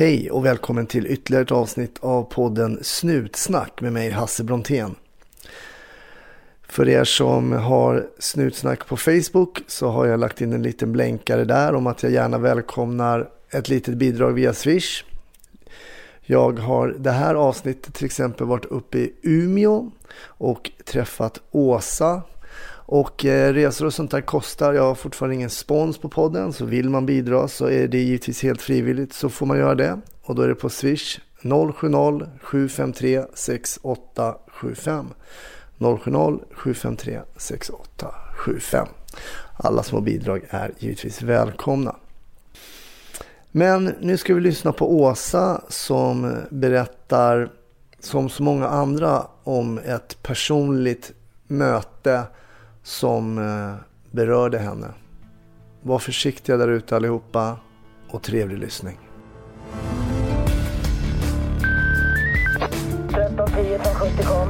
Hej 0.00 0.30
och 0.30 0.44
välkommen 0.44 0.86
till 0.86 1.06
ytterligare 1.06 1.42
ett 1.42 1.52
avsnitt 1.52 1.98
av 2.00 2.22
podden 2.22 2.78
Snutsnack 2.82 3.80
med 3.80 3.92
mig 3.92 4.10
Hasse 4.10 4.44
Brontén. 4.44 4.94
För 6.62 6.88
er 6.88 7.04
som 7.04 7.52
har 7.52 8.06
Snutsnack 8.18 8.86
på 8.86 8.96
Facebook 8.96 9.62
så 9.66 9.88
har 9.88 10.06
jag 10.06 10.20
lagt 10.20 10.40
in 10.40 10.52
en 10.52 10.62
liten 10.62 10.92
blänkare 10.92 11.44
där 11.44 11.74
om 11.74 11.86
att 11.86 12.02
jag 12.02 12.12
gärna 12.12 12.38
välkomnar 12.38 13.28
ett 13.50 13.68
litet 13.68 13.94
bidrag 13.94 14.32
via 14.32 14.52
Swish. 14.52 15.04
Jag 16.20 16.58
har 16.58 16.88
det 16.98 17.10
här 17.10 17.34
avsnittet 17.34 17.94
till 17.94 18.06
exempel 18.06 18.46
varit 18.46 18.64
uppe 18.64 18.98
i 18.98 19.12
Umeå 19.22 19.90
och 20.22 20.70
träffat 20.84 21.40
Åsa 21.50 22.22
och 22.90 23.24
eh, 23.24 23.52
resor 23.52 23.86
och 23.86 23.94
sånt 23.94 24.10
där 24.10 24.20
kostar. 24.20 24.72
Jag 24.72 24.82
har 24.82 24.94
fortfarande 24.94 25.34
ingen 25.34 25.50
spons 25.50 25.98
på 25.98 26.08
podden. 26.08 26.52
Så 26.52 26.64
vill 26.64 26.88
man 26.88 27.06
bidra 27.06 27.48
så 27.48 27.66
är 27.66 27.88
det 27.88 27.98
givetvis 27.98 28.42
helt 28.42 28.62
frivilligt 28.62 29.12
så 29.12 29.28
får 29.28 29.46
man 29.46 29.58
göra 29.58 29.74
det. 29.74 30.00
Och 30.22 30.34
då 30.34 30.42
är 30.42 30.48
det 30.48 30.54
på 30.54 30.68
Swish 30.68 31.20
070-753 31.42 33.26
6875. 33.34 35.06
070-753 35.78 37.22
6875. 37.36 38.88
Alla 39.56 39.82
små 39.82 40.00
bidrag 40.00 40.44
är 40.48 40.72
givetvis 40.78 41.22
välkomna. 41.22 41.96
Men 43.50 43.94
nu 44.00 44.16
ska 44.16 44.34
vi 44.34 44.40
lyssna 44.40 44.72
på 44.72 45.00
Åsa 45.00 45.60
som 45.68 46.36
berättar 46.50 47.50
som 48.00 48.28
så 48.28 48.42
många 48.42 48.68
andra 48.68 49.26
om 49.44 49.78
ett 49.78 50.22
personligt 50.22 51.12
möte 51.46 52.22
som 52.90 53.34
berörde 54.10 54.58
henne. 54.58 54.86
Var 55.82 55.98
försiktiga 55.98 56.56
där 56.56 56.68
ute 56.68 56.96
allihopa 56.96 57.56
och 58.08 58.22
trevlig 58.22 58.58
lyssning. 58.58 58.98
1310 63.08 63.78
från 63.82 63.94
70 63.94 64.22
kom. 64.22 64.48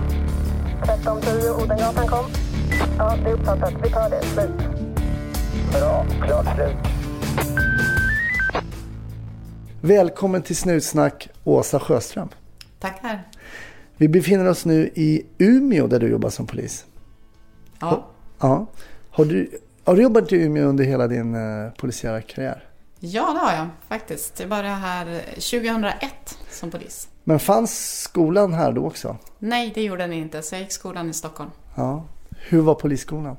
1310 0.82 1.64
Odengatan 1.64 2.06
kom. 2.06 2.24
Ja, 2.98 3.16
det 3.24 3.30
är 3.30 3.34
uppfattat. 3.34 3.74
Vi 3.82 3.90
tar 3.90 4.10
det. 4.10 4.22
Slut. 4.22 4.50
Bra. 5.72 6.06
Klart 6.26 6.56
slut. 6.56 6.76
Välkommen 9.80 10.42
till 10.42 10.56
Snutsnack 10.56 11.28
Åsa 11.44 11.80
Sjöström. 11.80 12.28
Tackar. 12.78 13.28
Vi 13.96 14.08
befinner 14.08 14.48
oss 14.48 14.64
nu 14.64 14.90
i 14.94 15.26
Umeå 15.38 15.86
där 15.86 16.00
du 16.00 16.08
jobbar 16.08 16.30
som 16.30 16.46
polis. 16.46 16.86
Ja. 17.80 18.06
Ja. 18.40 18.66
Har, 19.10 19.24
du, 19.24 19.50
har 19.84 19.94
du 19.96 20.02
jobbat 20.02 20.32
i 20.32 20.36
Umeå 20.36 20.64
under 20.68 20.84
hela 20.84 21.06
din 21.08 21.34
eh, 21.34 21.70
polisiära 21.72 22.22
karriär? 22.22 22.64
ja, 23.02 23.32
det 23.32 23.38
har 23.38 23.52
jag 23.56 23.66
faktiskt. 23.88 24.40
Jag 24.40 24.48
började 24.48 24.68
här 24.68 25.20
2001 25.34 26.38
som 26.50 26.70
polis. 26.70 27.08
Men 27.24 27.40
fanns 27.40 28.00
skolan 28.00 28.52
här 28.54 28.72
då 28.72 28.86
också? 28.86 29.16
Nej, 29.38 29.72
det 29.74 29.82
gjorde 29.82 30.02
den 30.02 30.12
inte, 30.12 30.42
så 30.42 30.54
jag 30.54 30.62
gick 30.62 30.72
skolan 30.72 31.10
i 31.10 31.12
Stockholm. 31.12 31.50
Ja. 31.74 32.04
Hur 32.30 32.60
var 32.60 32.74
polisskolan? 32.74 33.36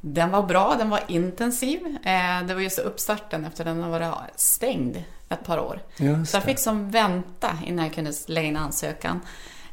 Den 0.00 0.30
var 0.30 0.42
bra, 0.42 0.74
den 0.78 0.90
var 0.90 1.00
intensiv. 1.08 1.80
Eh, 1.86 2.46
Det 2.46 2.54
var 2.54 2.60
just 2.60 2.78
uppstarten 2.78 3.44
efter 3.44 3.64
den 3.64 3.82
har 3.82 3.90
varit 3.90 4.10
stängd 4.40 5.02
ett 5.28 5.44
par 5.44 5.58
år. 5.58 5.80
Så 6.26 6.36
jag 6.36 6.42
fick 6.44 6.58
som 6.58 6.90
vänta 6.90 7.58
innan 7.66 7.84
jag 7.84 7.94
kunde 7.94 8.12
lägga 8.26 8.48
in 8.48 8.56
ansökan. 8.56 9.20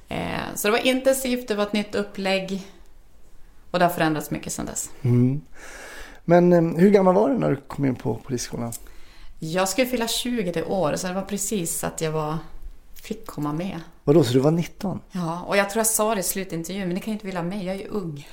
Eh, 0.10 0.20
Så 0.56 0.68
det 0.68 0.72
var 0.72 0.88
intensivt, 0.88 1.48
det 1.48 1.56
var 1.56 1.64
ett 1.64 1.74
nytt 1.74 1.96
upplägg. 1.96 2.68
Och 3.72 3.80
det 3.80 3.86
har 3.86 3.90
förändrats 3.94 4.32
mycket 4.32 4.54
sedan 4.54 4.66
dess. 4.66 4.90
Mm. 5.02 5.42
Men 6.26 6.54
eh, 6.54 6.80
hur 6.82 6.90
gammal 6.90 7.16
var 7.16 7.30
du 7.30 7.38
när 7.38 7.50
du 7.50 7.56
kom 7.56 7.86
in 7.86 7.96
på 7.96 8.16
polisskolan? 8.16 8.74
Jag 9.40 9.70
skulle 9.70 9.88
fylla 9.88 10.08
20 10.08 10.52
det 10.52 10.64
år, 10.64 10.96
så 10.96 11.08
det 11.08 11.14
var 11.14 11.22
precis 11.22 11.84
att 11.84 12.02
jag 12.02 12.12
var, 12.12 12.38
fick 13.04 13.26
komma 13.26 13.54
med. 13.54 13.80
Vadå, 14.04 14.24
så 14.24 14.34
du 14.34 14.40
var 14.40 14.52
19? 14.52 15.00
Ja, 15.12 15.42
och 15.48 15.58
jag 15.58 15.70
tror 15.70 15.80
jag 15.80 15.88
sa 15.88 16.16
det 16.16 16.20
i 16.20 16.24
slutintervjun, 16.24 16.88
men 16.88 16.96
ni 16.96 17.00
kan 17.00 17.08
ju 17.08 17.14
inte 17.14 17.26
vilja 17.26 17.44
mig, 17.44 17.66
jag 17.66 17.76
är 17.76 17.80
ju 17.80 17.88
ung. 17.88 18.28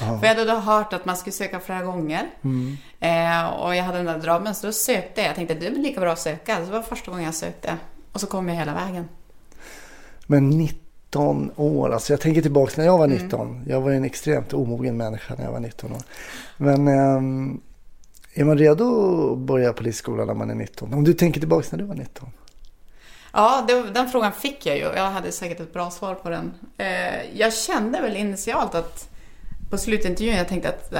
Ja. 0.00 0.18
För 0.18 0.26
jag 0.26 0.34
hade 0.34 0.44
då 0.44 0.58
hört 0.58 0.92
att 0.92 1.04
man 1.04 1.16
skulle 1.16 1.32
söka 1.32 1.60
flera 1.60 1.82
gånger. 1.82 2.30
Mm. 2.42 2.76
Eh, 3.00 3.46
och 3.46 3.76
jag 3.76 3.84
hade 3.84 3.98
den 3.98 4.06
där 4.06 4.18
drömmen, 4.18 4.54
så 4.54 4.66
då 4.66 4.72
sökte 4.72 5.20
jag. 5.20 5.28
Jag 5.28 5.36
tänkte, 5.36 5.54
det 5.54 5.66
är 5.66 5.70
lika 5.70 6.00
bra 6.00 6.12
att 6.12 6.18
söka. 6.18 6.56
Så 6.56 6.62
det 6.62 6.70
var 6.70 6.82
första 6.82 7.10
gången 7.10 7.24
jag 7.24 7.34
sökte. 7.34 7.76
Och 8.12 8.20
så 8.20 8.26
kom 8.26 8.48
jag 8.48 8.56
hela 8.56 8.74
vägen. 8.74 9.08
Men 10.26 10.50
19 10.50 10.83
år, 11.16 11.92
alltså 11.92 12.12
jag 12.12 12.20
tänker 12.20 12.42
tillbaka 12.42 12.72
när 12.76 12.84
jag 12.84 12.98
var 12.98 13.04
Mm. 13.04 13.22
19. 13.22 13.64
Jag 13.68 13.80
var 13.80 13.90
en 13.90 14.04
extremt 14.04 14.52
omogen 14.52 14.96
människa 14.96 15.34
när 15.38 15.44
jag 15.44 15.52
var 15.52 15.60
19 15.60 15.92
år. 15.92 16.02
Men 16.56 16.88
ehm, 16.88 17.60
är 18.34 18.44
man 18.44 18.58
redo 18.58 18.84
att 19.32 19.38
börja 19.38 19.72
polisskolan 19.72 20.26
när 20.26 20.34
man 20.34 20.50
är 20.50 20.54
19? 20.54 20.94
Om 20.94 21.04
du 21.04 21.12
tänker 21.12 21.40
tillbaka 21.40 21.68
när 21.70 21.78
du 21.78 21.84
var 21.84 21.94
19? 21.94 22.28
Ja, 23.32 23.64
det, 23.68 23.82
den 23.82 24.08
frågan 24.08 24.32
fick 24.32 24.66
jag 24.66 24.76
ju. 24.76 24.82
Jag 24.82 25.10
hade 25.10 25.32
säkert 25.32 25.60
ett 25.60 25.72
bra 25.72 25.90
svar 25.90 26.14
på 26.14 26.30
den. 26.30 26.54
Eh, 26.78 27.38
jag 27.38 27.54
kände 27.54 28.00
väl 28.00 28.16
initialt 28.16 28.74
att 28.74 29.08
på 29.70 29.78
slutintervjun, 29.78 30.36
jag 30.36 30.48
tänkte 30.48 30.68
att 30.68 30.94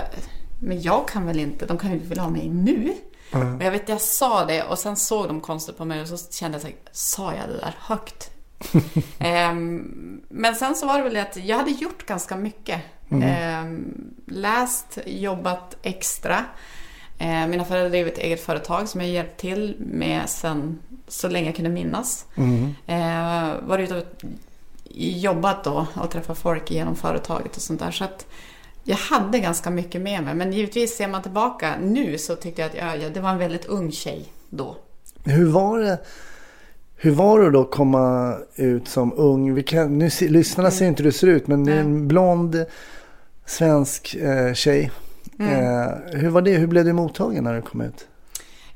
men 0.61 0.83
jag 0.83 1.09
kan 1.09 1.27
väl 1.27 1.41
inte, 1.41 1.67
de 1.67 1.79
kan 1.79 1.91
ju 1.91 1.97
inte 1.97 2.09
vilja 2.09 2.23
ha 2.23 2.31
mig 2.31 2.49
nu. 2.49 2.93
Mm. 3.33 3.57
Och 3.57 3.63
jag 3.63 3.71
vet, 3.71 3.89
jag 3.89 4.01
sa 4.01 4.45
det 4.45 4.63
och 4.63 4.79
sen 4.79 4.97
såg 4.97 5.27
de 5.29 5.41
konstigt 5.41 5.79
på 5.79 5.85
mig 5.85 6.01
och 6.01 6.09
så 6.09 6.17
kände 6.33 6.55
jag 6.55 6.63
så 6.63 6.69
här, 6.69 6.77
sa 6.93 7.35
jag 7.35 7.49
det 7.49 7.57
där 7.57 7.77
högt? 7.81 8.31
Ehm, 9.19 10.21
men 10.29 10.55
sen 10.55 10.75
så 10.75 10.87
var 10.87 10.99
det 10.99 11.05
väl 11.05 11.17
att 11.17 11.37
jag 11.37 11.57
hade 11.57 11.71
gjort 11.71 12.07
ganska 12.07 12.37
mycket. 12.37 12.81
Ehm, 13.11 13.95
läst, 14.27 14.99
jobbat 15.07 15.77
extra. 15.83 16.45
Ehm, 17.19 17.51
mina 17.51 17.65
föräldrar 17.65 17.91
drev 17.91 18.07
ett 18.07 18.19
eget 18.19 18.45
företag 18.45 18.89
som 18.89 19.01
jag 19.01 19.11
hjälpt 19.11 19.41
till 19.41 19.77
med 19.79 20.29
sen 20.29 20.79
så 21.09 21.29
länge 21.29 21.47
jag 21.47 21.57
kunde 21.57 21.71
minnas. 21.71 22.27
Mm. 22.37 22.75
Varit 23.67 23.91
ute 23.91 23.99
och 23.99 24.25
jobbat 24.95 25.65
då 25.65 25.87
och 25.95 26.11
träffat 26.11 26.39
folk 26.39 26.71
genom 26.71 26.97
företaget 26.97 27.57
och 27.57 27.63
sånt 27.63 27.81
där. 27.81 27.91
Så 27.91 28.05
att 28.05 28.27
jag 28.85 28.97
hade 28.97 29.39
ganska 29.39 29.71
mycket 29.71 30.01
med 30.01 30.23
mig. 30.23 30.35
Men 30.35 30.53
givetvis 30.53 30.97
ser 30.97 31.09
man 31.09 31.23
tillbaka 31.23 31.75
nu 31.81 32.19
så 32.19 32.37
tyckte 32.37 32.63
jag 32.63 32.71
att 32.71 33.03
jag, 33.03 33.13
det 33.13 33.21
var 33.21 33.31
en 33.31 33.39
väldigt 33.39 33.67
ung 33.67 33.93
tjej 33.93 34.29
då. 34.51 34.77
Hur 35.25 35.51
var 35.51 35.79
det? 35.79 35.99
Hur 36.97 37.11
var 37.11 37.41
det 37.41 37.51
då 37.51 37.61
att 37.61 37.71
komma 37.71 38.37
ut 38.57 38.89
som 38.89 39.13
ung? 39.17 39.55
Vi 39.55 39.63
kan, 39.63 39.99
nu 39.99 40.11
lyssnarna 40.21 40.71
ser 40.71 40.87
inte 40.87 41.03
hur 41.03 41.11
du 41.11 41.17
ser 41.17 41.27
ut 41.27 41.47
men 41.47 41.65
det 41.65 41.73
är 41.73 41.81
en 41.81 42.09
blond 42.09 42.65
svensk 43.47 44.15
eh, 44.15 44.55
tjej. 44.55 44.91
Eh, 45.39 46.19
hur 46.21 46.29
var 46.29 46.43
det? 46.43 46.57
Hur 46.57 46.67
blev 46.67 46.85
du 46.85 46.93
mottagen 46.93 47.45
när 47.45 47.55
du 47.55 47.63
kom 47.63 47.81
ut? 47.81 48.09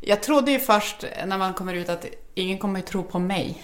Jag 0.00 0.22
trodde 0.22 0.50
ju 0.50 0.58
först 0.58 1.04
när 1.26 1.38
man 1.38 1.54
kommer 1.54 1.74
ut 1.74 1.88
att 1.88 2.06
ingen 2.34 2.58
kommer 2.58 2.80
ju 2.80 2.86
tro 2.86 3.02
på 3.02 3.18
mig. 3.18 3.62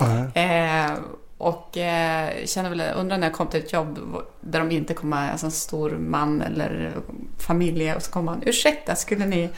Ja. 0.00 0.40
Eh, 0.40 0.92
och 1.38 1.78
eh, 1.78 2.44
kände 2.44 2.70
väl, 2.70 2.82
undrar 2.96 3.18
när 3.18 3.26
jag 3.26 3.34
kom 3.34 3.46
till 3.46 3.60
ett 3.60 3.72
jobb 3.72 3.98
där 4.40 4.58
de 4.58 4.70
inte 4.70 4.94
kommer, 4.94 5.30
alltså 5.30 5.46
en 5.46 5.52
stor 5.52 5.90
man 5.90 6.42
eller 6.42 6.92
familj 7.38 7.94
och 7.94 8.02
så 8.02 8.10
kommer 8.10 8.32
man, 8.32 8.42
ursäkta, 8.46 8.94
skulle 8.94 9.26
ni, 9.26 9.50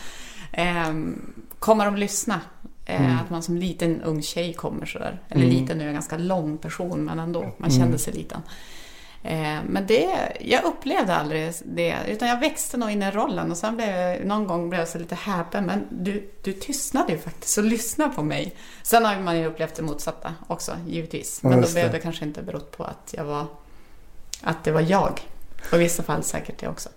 eh, 0.52 0.94
kommer 1.58 1.84
de 1.84 1.96
lyssna? 1.96 2.40
Eh, 2.86 3.20
Att 3.20 3.30
man 3.30 3.42
som 3.42 3.56
liten 3.56 4.02
ung 4.02 4.22
tjej 4.22 4.52
kommer 4.52 4.86
sådär. 4.86 5.20
Eller 5.28 5.46
liten, 5.46 5.78
nu 5.78 5.82
är 5.84 5.88
jag 5.88 5.94
ganska 5.94 6.18
lång 6.18 6.58
person 6.58 7.04
men 7.04 7.18
ändå, 7.18 7.50
man 7.58 7.70
kände 7.70 7.98
sig 7.98 8.12
liten. 8.12 8.40
Eh, 9.22 9.58
men 9.68 9.86
det, 9.86 10.08
jag 10.40 10.64
upplevde 10.64 11.14
aldrig 11.14 11.52
det, 11.64 11.96
utan 12.08 12.28
jag 12.28 12.40
växte 12.40 12.76
nog 12.76 12.90
in 12.90 13.02
i 13.02 13.10
rollen 13.10 13.50
och 13.50 13.56
sen 13.56 13.76
blev 13.76 13.88
jag, 13.88 14.26
någon 14.26 14.46
gång 14.46 14.68
blev 14.68 14.80
jag 14.80 14.88
så 14.88 14.98
lite 14.98 15.14
häpen, 15.14 15.64
men 15.64 15.86
du, 15.90 16.30
du 16.42 16.52
tystnade 16.52 17.12
ju 17.12 17.18
faktiskt 17.18 17.58
och 17.58 17.64
lyssnade 17.64 18.14
på 18.14 18.22
mig. 18.22 18.54
Sen 18.82 19.04
har 19.04 19.20
man 19.20 19.38
ju 19.38 19.46
upplevt 19.46 19.74
det 19.74 19.82
motsatta 19.82 20.34
också, 20.46 20.72
givetvis. 20.88 21.42
Men 21.42 21.60
då 21.60 21.68
blev 21.72 21.92
det. 21.92 21.98
kanske 21.98 22.24
inte 22.24 22.42
berott 22.42 22.76
på 22.76 22.84
att 22.84 23.14
jag 23.16 23.24
var, 23.24 23.46
att 24.42 24.64
det 24.64 24.72
var 24.72 24.80
jag. 24.80 25.20
Och 25.70 25.76
i 25.76 25.78
vissa 25.78 26.02
fall 26.02 26.22
säkert 26.22 26.58
det 26.58 26.68
också. 26.68 26.88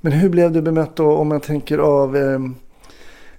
Men 0.00 0.12
hur 0.12 0.28
blev 0.28 0.52
du 0.52 0.62
bemött 0.62 0.96
då 0.96 1.16
om 1.16 1.30
jag 1.30 1.42
tänker 1.42 1.78
av 1.78 2.16
eh, 2.16 2.38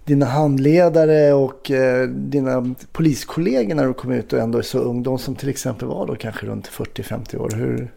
dina 0.05 0.25
handledare 0.25 1.33
och 1.33 1.71
eh, 1.71 2.07
dina 2.07 2.75
poliskollegor 2.91 3.75
när 3.75 3.87
du 3.87 3.93
kom 3.93 4.11
ut 4.11 4.33
och 4.33 4.39
ändå 4.39 4.57
är 4.57 4.61
så 4.61 4.79
ung? 4.79 5.03
De 5.03 5.19
som 5.19 5.35
till 5.35 5.49
exempel 5.49 5.87
var 5.87 6.07
då 6.07 6.15
kanske 6.15 6.45
runt 6.45 6.67
40-50 6.67 7.37
år. 7.37 7.49
Hur, 7.55 7.91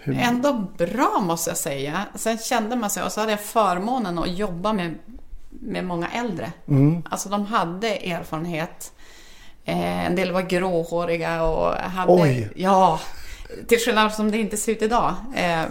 hur, 0.00 0.18
Ändå 0.18 0.66
bra 0.78 1.20
måste 1.20 1.50
jag 1.50 1.56
säga. 1.56 2.04
Sen 2.14 2.38
kände 2.38 2.76
man 2.76 2.90
sig, 2.90 3.02
och 3.02 3.12
så 3.12 3.20
hade 3.20 3.32
jag 3.32 3.40
förmånen 3.40 4.18
att 4.18 4.38
jobba 4.38 4.72
med, 4.72 4.94
med 5.50 5.84
många 5.84 6.08
äldre. 6.08 6.52
Mm. 6.68 7.02
Alltså 7.10 7.28
de 7.28 7.46
hade 7.46 7.88
erfarenhet. 7.88 8.92
Eh, 9.64 10.06
en 10.06 10.16
del 10.16 10.32
var 10.32 10.42
gråhåriga 10.42 11.42
och 11.42 11.74
hade... 11.74 12.12
Oj. 12.12 12.50
Ja, 12.56 13.00
till 13.66 13.78
skillnad 13.78 14.12
som 14.12 14.30
det 14.30 14.38
inte 14.38 14.56
ser 14.56 14.72
ut 14.72 14.82
idag 14.82 15.14
eh, 15.34 15.62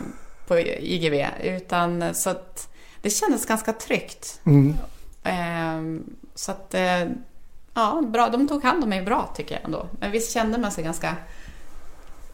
på 0.47 0.59
IGV. 0.59 1.25
Utan 1.43 2.15
så 2.15 2.29
att 2.29 2.69
det 3.01 3.09
kändes 3.09 3.45
ganska 3.45 3.73
tryggt. 3.73 4.39
Mm. 4.45 4.75
Eh, 5.27 5.81
så 6.35 6.51
att, 6.51 6.73
eh, 6.73 7.03
ja, 7.73 8.03
bra. 8.07 8.29
de 8.29 8.47
tog 8.47 8.63
hand 8.63 8.83
om 8.83 8.89
mig 8.89 9.01
bra 9.01 9.33
tycker 9.35 9.55
jag 9.55 9.65
ändå. 9.65 9.87
Men 9.99 10.11
visst 10.11 10.31
kände 10.31 10.57
man 10.57 10.71
sig 10.71 10.83
ganska 10.83 11.15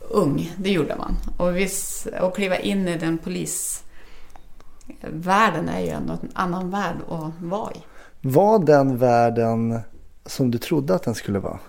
ung, 0.09 0.51
det 0.57 0.69
gjorde 0.69 0.95
man. 0.95 1.15
Och 1.37 1.57
visst, 1.57 2.07
att 2.07 2.35
kliva 2.35 2.57
in 2.57 2.87
i 2.87 2.97
den 2.97 3.17
polisvärlden 3.17 5.69
är 5.69 5.79
ju 5.79 5.89
ändå 5.89 6.13
en 6.13 6.31
annan 6.33 6.69
värld 6.69 6.95
att 7.09 7.31
vara 7.41 7.71
i. 7.71 7.83
Var 8.21 8.59
den 8.59 8.97
världen 8.97 9.79
som 10.25 10.51
du 10.51 10.57
trodde 10.57 10.95
att 10.95 11.03
den 11.03 11.15
skulle 11.15 11.39
vara? 11.39 11.59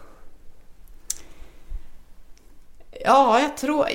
Ja, 3.05 3.41
jag 3.41 3.57
tror... 3.57 3.89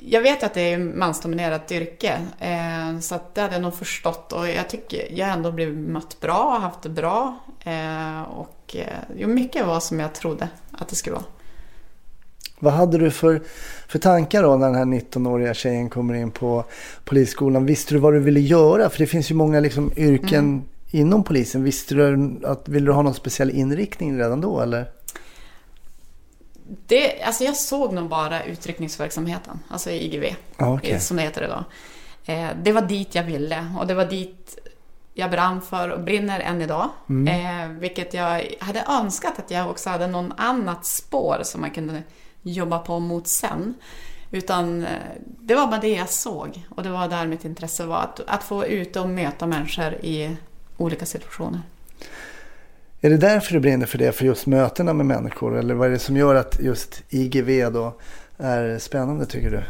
Jag 0.00 0.22
vet 0.22 0.42
att 0.42 0.54
det 0.54 0.72
är 0.72 0.78
mansdominerat 0.78 1.72
yrke. 1.72 2.18
Eh, 2.38 2.98
så 3.00 3.18
det 3.34 3.40
hade 3.40 3.54
jag 3.54 3.62
nog 3.62 3.74
förstått. 3.74 4.32
Och 4.32 4.48
jag 4.48 4.68
tycker 4.68 5.18
jag 5.18 5.28
ändå 5.28 5.52
blivit 5.52 5.88
mött 5.88 6.20
bra 6.20 6.54
och 6.56 6.62
haft 6.62 6.82
det 6.82 6.88
bra. 6.88 7.38
Eh, 7.64 8.22
och 8.22 8.76
eh, 8.76 8.98
jo, 9.16 9.28
mycket 9.28 9.66
var 9.66 9.80
som 9.80 10.00
jag 10.00 10.14
trodde 10.14 10.48
att 10.72 10.88
det 10.88 10.96
skulle 10.96 11.14
vara. 11.14 11.24
Vad 12.58 12.72
hade 12.72 12.98
du 12.98 13.10
för, 13.10 13.42
för 13.88 13.98
tankar 13.98 14.42
då 14.42 14.56
när 14.56 14.66
den 14.66 14.74
här 14.74 14.84
19-åriga 14.84 15.54
tjejen 15.54 15.90
kommer 15.90 16.14
in 16.14 16.30
på 16.30 16.64
polisskolan? 17.04 17.66
Visste 17.66 17.94
du 17.94 17.98
vad 17.98 18.12
du 18.12 18.20
ville 18.20 18.40
göra? 18.40 18.90
För 18.90 18.98
det 18.98 19.06
finns 19.06 19.30
ju 19.30 19.34
många 19.34 19.60
liksom 19.60 19.92
yrken 19.96 20.44
mm. 20.44 20.64
inom 20.90 21.24
polisen. 21.24 21.64
Visste 21.64 21.94
du 21.94 22.36
att, 22.44 22.68
ville 22.68 22.86
du 22.86 22.92
ha 22.92 23.02
någon 23.02 23.14
speciell 23.14 23.50
inriktning 23.50 24.18
redan 24.18 24.40
då 24.40 24.60
eller? 24.60 24.90
Det, 26.86 27.22
alltså 27.22 27.44
jag 27.44 27.56
såg 27.56 27.92
nog 27.92 28.08
bara 28.08 28.44
utryckningsverksamheten, 28.44 29.60
alltså 29.68 29.90
IGV, 29.90 30.24
okay. 30.58 31.00
som 31.00 31.16
det 31.16 31.22
heter 31.22 31.44
idag. 31.44 31.64
Eh, 32.24 32.48
det 32.62 32.72
var 32.72 32.82
dit 32.82 33.14
jag 33.14 33.22
ville 33.22 33.74
och 33.78 33.86
det 33.86 33.94
var 33.94 34.04
dit 34.04 34.58
jag 35.14 35.30
brann 35.30 35.60
för 35.60 35.88
och 35.88 36.00
brinner 36.00 36.40
än 36.40 36.62
idag. 36.62 36.88
Mm. 37.08 37.28
Eh, 37.28 37.80
vilket 37.80 38.14
jag 38.14 38.44
hade 38.60 38.84
önskat 38.88 39.38
att 39.38 39.50
jag 39.50 39.70
också 39.70 39.90
hade 39.90 40.06
någon 40.06 40.32
annat 40.36 40.86
spår 40.86 41.40
som 41.42 41.60
man 41.60 41.70
kunde 41.70 42.02
jobba 42.42 42.78
på 42.78 42.98
mot 42.98 43.26
sen. 43.26 43.74
Utan 44.30 44.84
eh, 44.84 44.90
det 45.22 45.54
var 45.54 45.66
bara 45.66 45.80
det 45.80 45.88
jag 45.88 46.08
såg 46.08 46.66
och 46.76 46.82
det 46.82 46.90
var 46.90 47.08
där 47.08 47.26
mitt 47.26 47.44
intresse 47.44 47.86
var. 47.86 47.98
Att, 48.02 48.20
att 48.26 48.44
få 48.44 48.66
ut 48.66 48.96
och 48.96 49.08
möta 49.08 49.46
människor 49.46 49.92
i 49.94 50.36
olika 50.76 51.06
situationer. 51.06 51.60
Är 53.00 53.10
det 53.10 53.16
därför 53.16 53.54
du 53.54 53.60
brinner 53.60 53.86
för 53.86 53.98
det, 53.98 54.12
för 54.12 54.24
just 54.24 54.46
mötena 54.46 54.92
med 54.92 55.06
människor? 55.06 55.58
Eller 55.58 55.74
vad 55.74 55.88
är 55.88 55.92
det 55.92 55.98
som 55.98 56.16
gör 56.16 56.34
att 56.34 56.60
just 56.60 57.02
IGV 57.08 57.72
då 57.72 57.96
är 58.38 58.78
spännande 58.78 59.26
tycker 59.26 59.50
du? 59.50 59.62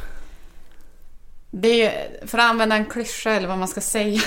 Det 1.50 1.82
är, 1.82 2.26
för 2.26 2.38
att 2.38 2.44
använda 2.44 2.76
en 2.76 2.84
klyscha 2.84 3.30
eller 3.30 3.48
vad 3.48 3.58
man 3.58 3.69
ska 3.69 3.80
säga, 3.80 4.20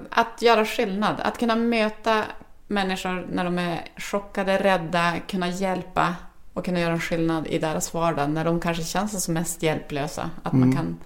att 0.10 0.42
göra 0.42 0.66
skillnad. 0.66 1.16
Att 1.18 1.38
kunna 1.38 1.56
möta 1.56 2.24
människor 2.66 3.26
när 3.32 3.44
de 3.44 3.58
är 3.58 3.88
chockade, 3.96 4.58
rädda, 4.58 5.14
kunna 5.28 5.48
hjälpa 5.48 6.14
och 6.52 6.64
kunna 6.64 6.80
göra 6.80 6.92
en 6.92 7.00
skillnad 7.00 7.46
i 7.46 7.58
deras 7.58 7.94
vardag 7.94 8.30
när 8.30 8.44
de 8.44 8.60
kanske 8.60 8.84
känner 8.84 9.08
sig 9.08 9.20
som 9.20 9.34
mest 9.34 9.62
hjälplösa. 9.62 10.30
Att 10.42 10.52
mm. 10.52 10.68
man 10.68 10.76
kan 10.76 10.96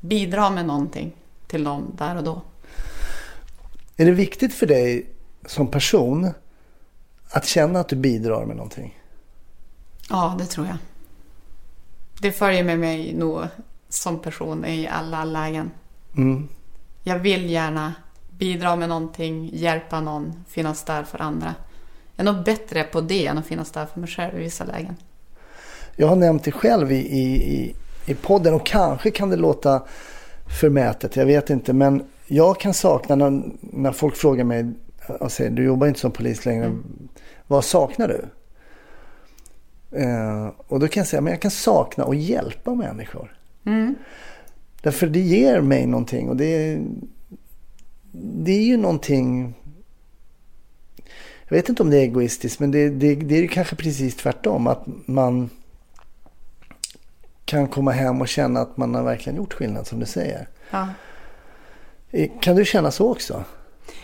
bidra 0.00 0.50
med 0.50 0.66
någonting 0.66 1.16
till 1.46 1.64
dem 1.64 1.94
där 1.98 2.16
och 2.16 2.24
då. 2.24 2.42
Är 3.96 4.04
det 4.04 4.12
viktigt 4.12 4.54
för 4.54 4.66
dig 4.66 5.06
som 5.46 5.66
person 5.66 6.30
att 7.30 7.46
känna 7.46 7.80
att 7.80 7.88
du 7.88 7.96
bidrar 7.96 8.46
med 8.46 8.56
någonting? 8.56 8.98
Ja, 10.10 10.36
det 10.38 10.46
tror 10.46 10.66
jag. 10.66 10.76
Det 12.20 12.32
följer 12.32 12.64
med 12.64 12.78
mig 12.78 13.14
nog 13.14 13.40
som 13.88 14.18
person 14.18 14.64
i 14.64 14.88
alla 14.88 15.24
lägen. 15.24 15.70
Mm. 16.16 16.48
Jag 17.02 17.18
vill 17.18 17.50
gärna 17.50 17.94
bidra 18.30 18.76
med 18.76 18.88
någonting, 18.88 19.50
hjälpa 19.52 20.00
någon, 20.00 20.44
finnas 20.48 20.84
där 20.84 21.02
för 21.02 21.22
andra. 21.22 21.54
Jag 22.16 22.28
är 22.28 22.32
nog 22.32 22.44
bättre 22.44 22.84
på 22.84 23.00
det 23.00 23.26
än 23.26 23.38
att 23.38 23.46
finnas 23.46 23.70
där 23.70 23.86
för 23.86 24.00
mig 24.00 24.08
själv 24.08 24.38
i 24.38 24.42
vissa 24.42 24.64
lägen. 24.64 24.96
Jag 25.96 26.06
har 26.06 26.16
nämnt 26.16 26.44
det 26.44 26.52
själv 26.52 26.92
i, 26.92 26.96
i, 26.96 27.74
i 28.06 28.14
podden 28.14 28.54
och 28.54 28.66
kanske 28.66 29.10
kan 29.10 29.30
det 29.30 29.36
låta 29.36 29.82
förmätet, 30.60 31.16
jag 31.16 31.26
vet 31.26 31.50
inte. 31.50 31.72
Men 31.72 32.04
jag 32.26 32.60
kan 32.60 32.74
sakna 32.74 33.14
när, 33.14 33.42
när 33.60 33.92
folk 33.92 34.16
frågar 34.16 34.44
mig, 34.44 34.72
och 35.10 35.32
säger, 35.32 35.50
du 35.50 35.64
jobbar 35.64 35.86
inte 35.86 36.00
som 36.00 36.10
polis 36.10 36.46
längre, 36.46 36.64
mm. 36.64 37.08
vad 37.46 37.64
saknar 37.64 38.08
du? 38.08 38.24
Eh, 39.98 40.48
och 40.66 40.80
då 40.80 40.88
kan 40.88 41.00
jag 41.00 41.06
säga, 41.06 41.20
men 41.20 41.30
jag 41.30 41.42
kan 41.42 41.50
sakna 41.50 42.04
att 42.04 42.16
hjälpa 42.16 42.74
människor. 42.74 43.36
Mm. 43.64 43.94
Därför 44.82 45.06
det 45.06 45.20
ger 45.20 45.60
mig 45.60 45.86
någonting 45.86 46.28
och 46.28 46.36
det, 46.36 46.80
det 48.12 48.52
är 48.52 48.62
ju 48.62 48.76
någonting 48.76 49.54
jag 51.50 51.56
vet 51.56 51.68
inte 51.68 51.82
om 51.82 51.90
det 51.90 51.96
är 51.96 52.02
egoistiskt 52.02 52.60
men 52.60 52.70
det, 52.70 52.88
det, 52.88 53.14
det 53.14 53.34
är 53.34 53.46
kanske 53.46 53.76
precis 53.76 54.16
tvärtom. 54.16 54.66
Att 54.66 54.82
man 55.06 55.50
kan 57.44 57.68
komma 57.68 57.90
hem 57.90 58.20
och 58.20 58.28
känna 58.28 58.60
att 58.60 58.76
man 58.76 58.94
har 58.94 59.02
verkligen 59.02 59.36
gjort 59.36 59.52
skillnad 59.52 59.86
som 59.86 60.00
du 60.00 60.06
säger. 60.06 60.48
Ja. 60.70 60.88
Eh, 62.10 62.30
kan 62.40 62.56
du 62.56 62.64
känna 62.64 62.90
så 62.90 63.12
också? 63.12 63.44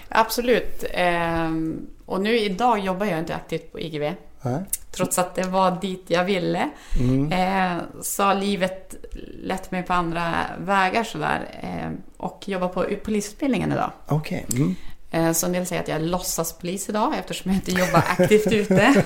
Absolut. 0.09 0.85
Ehm, 0.91 1.87
och 2.07 2.21
nu 2.21 2.39
idag 2.39 2.79
jobbar 2.79 3.07
jag 3.07 3.19
inte 3.19 3.35
aktivt 3.35 3.73
på 3.73 3.81
IGV. 3.81 4.13
Nej. 4.43 4.65
Trots 4.91 5.19
att 5.19 5.35
det 5.35 5.43
var 5.43 5.79
dit 5.81 6.05
jag 6.07 6.25
ville. 6.25 6.69
Mm. 6.99 7.33
Ehm, 7.33 7.81
så 8.03 8.23
har 8.23 8.35
livet 8.35 8.95
lett 9.43 9.71
mig 9.71 9.83
på 9.83 9.93
andra 9.93 10.33
vägar 10.59 11.05
sådär. 11.05 11.49
Ehm, 11.61 11.97
och 12.17 12.45
jobbar 12.47 12.69
på 12.69 12.85
polisutbildningen 13.05 13.73
idag. 13.73 13.91
Okay. 14.09 14.43
Mm. 14.53 14.75
Så 15.35 15.47
en 15.47 15.53
del 15.53 15.67
säger 15.67 15.83
att 15.83 15.89
jag 15.89 15.97
är 15.97 16.05
låtsaspolis 16.05 16.89
idag 16.89 17.15
eftersom 17.19 17.51
jag 17.51 17.59
inte 17.59 17.71
jobbar 17.71 17.99
aktivt 18.19 18.53
ute. 18.53 19.05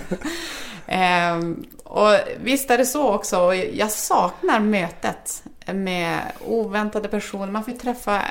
Och 1.84 2.14
visst 2.42 2.70
är 2.70 2.78
det 2.78 2.86
så 2.86 3.14
också. 3.14 3.54
Jag 3.54 3.90
saknar 3.90 4.60
mötet 4.60 5.42
med 5.66 6.20
oväntade 6.46 7.08
personer. 7.08 7.52
Man 7.52 7.64
får 7.64 7.72
träffa 7.72 8.22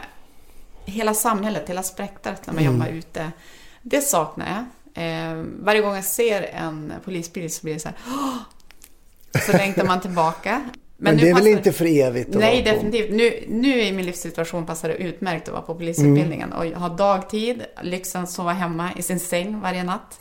hela 0.85 1.13
samhället, 1.13 1.69
hela 1.69 1.83
spektrat 1.83 2.47
när 2.47 2.53
man 2.53 2.63
mm. 2.63 2.73
jobbar 2.73 2.91
ute. 2.91 3.31
Det 3.81 4.01
saknar 4.01 4.47
jag. 4.47 4.65
Ehm, 5.03 5.65
varje 5.65 5.81
gång 5.81 5.95
jag 5.95 6.03
ser 6.03 6.41
en 6.41 6.93
polisbil 7.05 7.53
så 7.53 7.63
blir 7.63 7.73
det 7.73 7.79
så 7.79 7.89
här. 7.89 7.97
Så 9.45 9.51
längtar 9.51 9.85
man 9.85 10.01
tillbaka. 10.01 10.61
Men, 11.01 11.15
Men 11.15 11.23
det 11.23 11.29
är 11.29 11.35
väl 11.35 11.47
inte 11.47 11.71
för 11.71 11.85
evigt? 11.85 12.29
Nej, 12.33 12.61
definitivt. 12.61 13.11
Nu, 13.11 13.43
nu 13.47 13.81
i 13.81 13.91
min 13.91 14.05
livssituation 14.05 14.65
passar 14.65 14.89
det 14.89 14.95
utmärkt 14.95 15.47
att 15.47 15.53
vara 15.53 15.61
på 15.61 15.75
polisutbildningen 15.75 16.53
mm. 16.53 16.73
och 16.73 16.79
ha 16.79 16.89
dagtid, 16.89 17.65
lyxen 17.81 18.23
att 18.23 18.29
sova 18.29 18.51
hemma 18.51 18.89
i 18.97 19.01
sin 19.01 19.19
säng 19.19 19.59
varje 19.61 19.83
natt. 19.83 20.19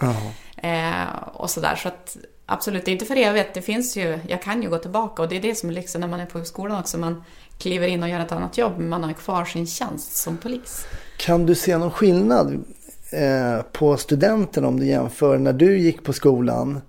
Eh, 0.56 1.28
och 1.32 1.50
sådär. 1.50 1.76
Så 1.76 1.88
att 1.88 2.16
absolut, 2.46 2.84
det 2.84 2.90
är 2.90 2.92
inte 2.92 3.04
för 3.04 3.16
evigt. 3.16 3.54
Det 3.54 3.62
finns 3.62 3.96
ju, 3.96 4.18
jag 4.28 4.42
kan 4.42 4.62
ju 4.62 4.70
gå 4.70 4.78
tillbaka 4.78 5.22
och 5.22 5.28
det 5.28 5.36
är 5.36 5.40
det 5.40 5.54
som 5.54 5.68
är 5.68 5.74
lyxen 5.74 6.00
när 6.00 6.08
man 6.08 6.20
är 6.20 6.26
på 6.26 6.44
skolan 6.44 6.80
också. 6.80 6.98
Man 6.98 7.24
kliver 7.58 7.88
in 7.88 8.02
och 8.02 8.08
gör 8.08 8.20
ett 8.20 8.32
annat 8.32 8.58
jobb, 8.58 8.72
men 8.78 8.88
man 8.88 9.04
har 9.04 9.12
kvar 9.12 9.44
sin 9.44 9.66
tjänst 9.66 10.16
som 10.16 10.36
polis. 10.36 10.86
Kan 11.16 11.46
du 11.46 11.54
se 11.54 11.78
någon 11.78 11.90
skillnad 11.90 12.64
eh, 13.12 13.62
på 13.72 13.96
studenterna 13.96 14.68
om 14.68 14.80
du 14.80 14.86
jämför 14.86 15.38
när 15.38 15.52
du 15.52 15.78
gick 15.78 16.04
på 16.04 16.12
skolan 16.12 16.80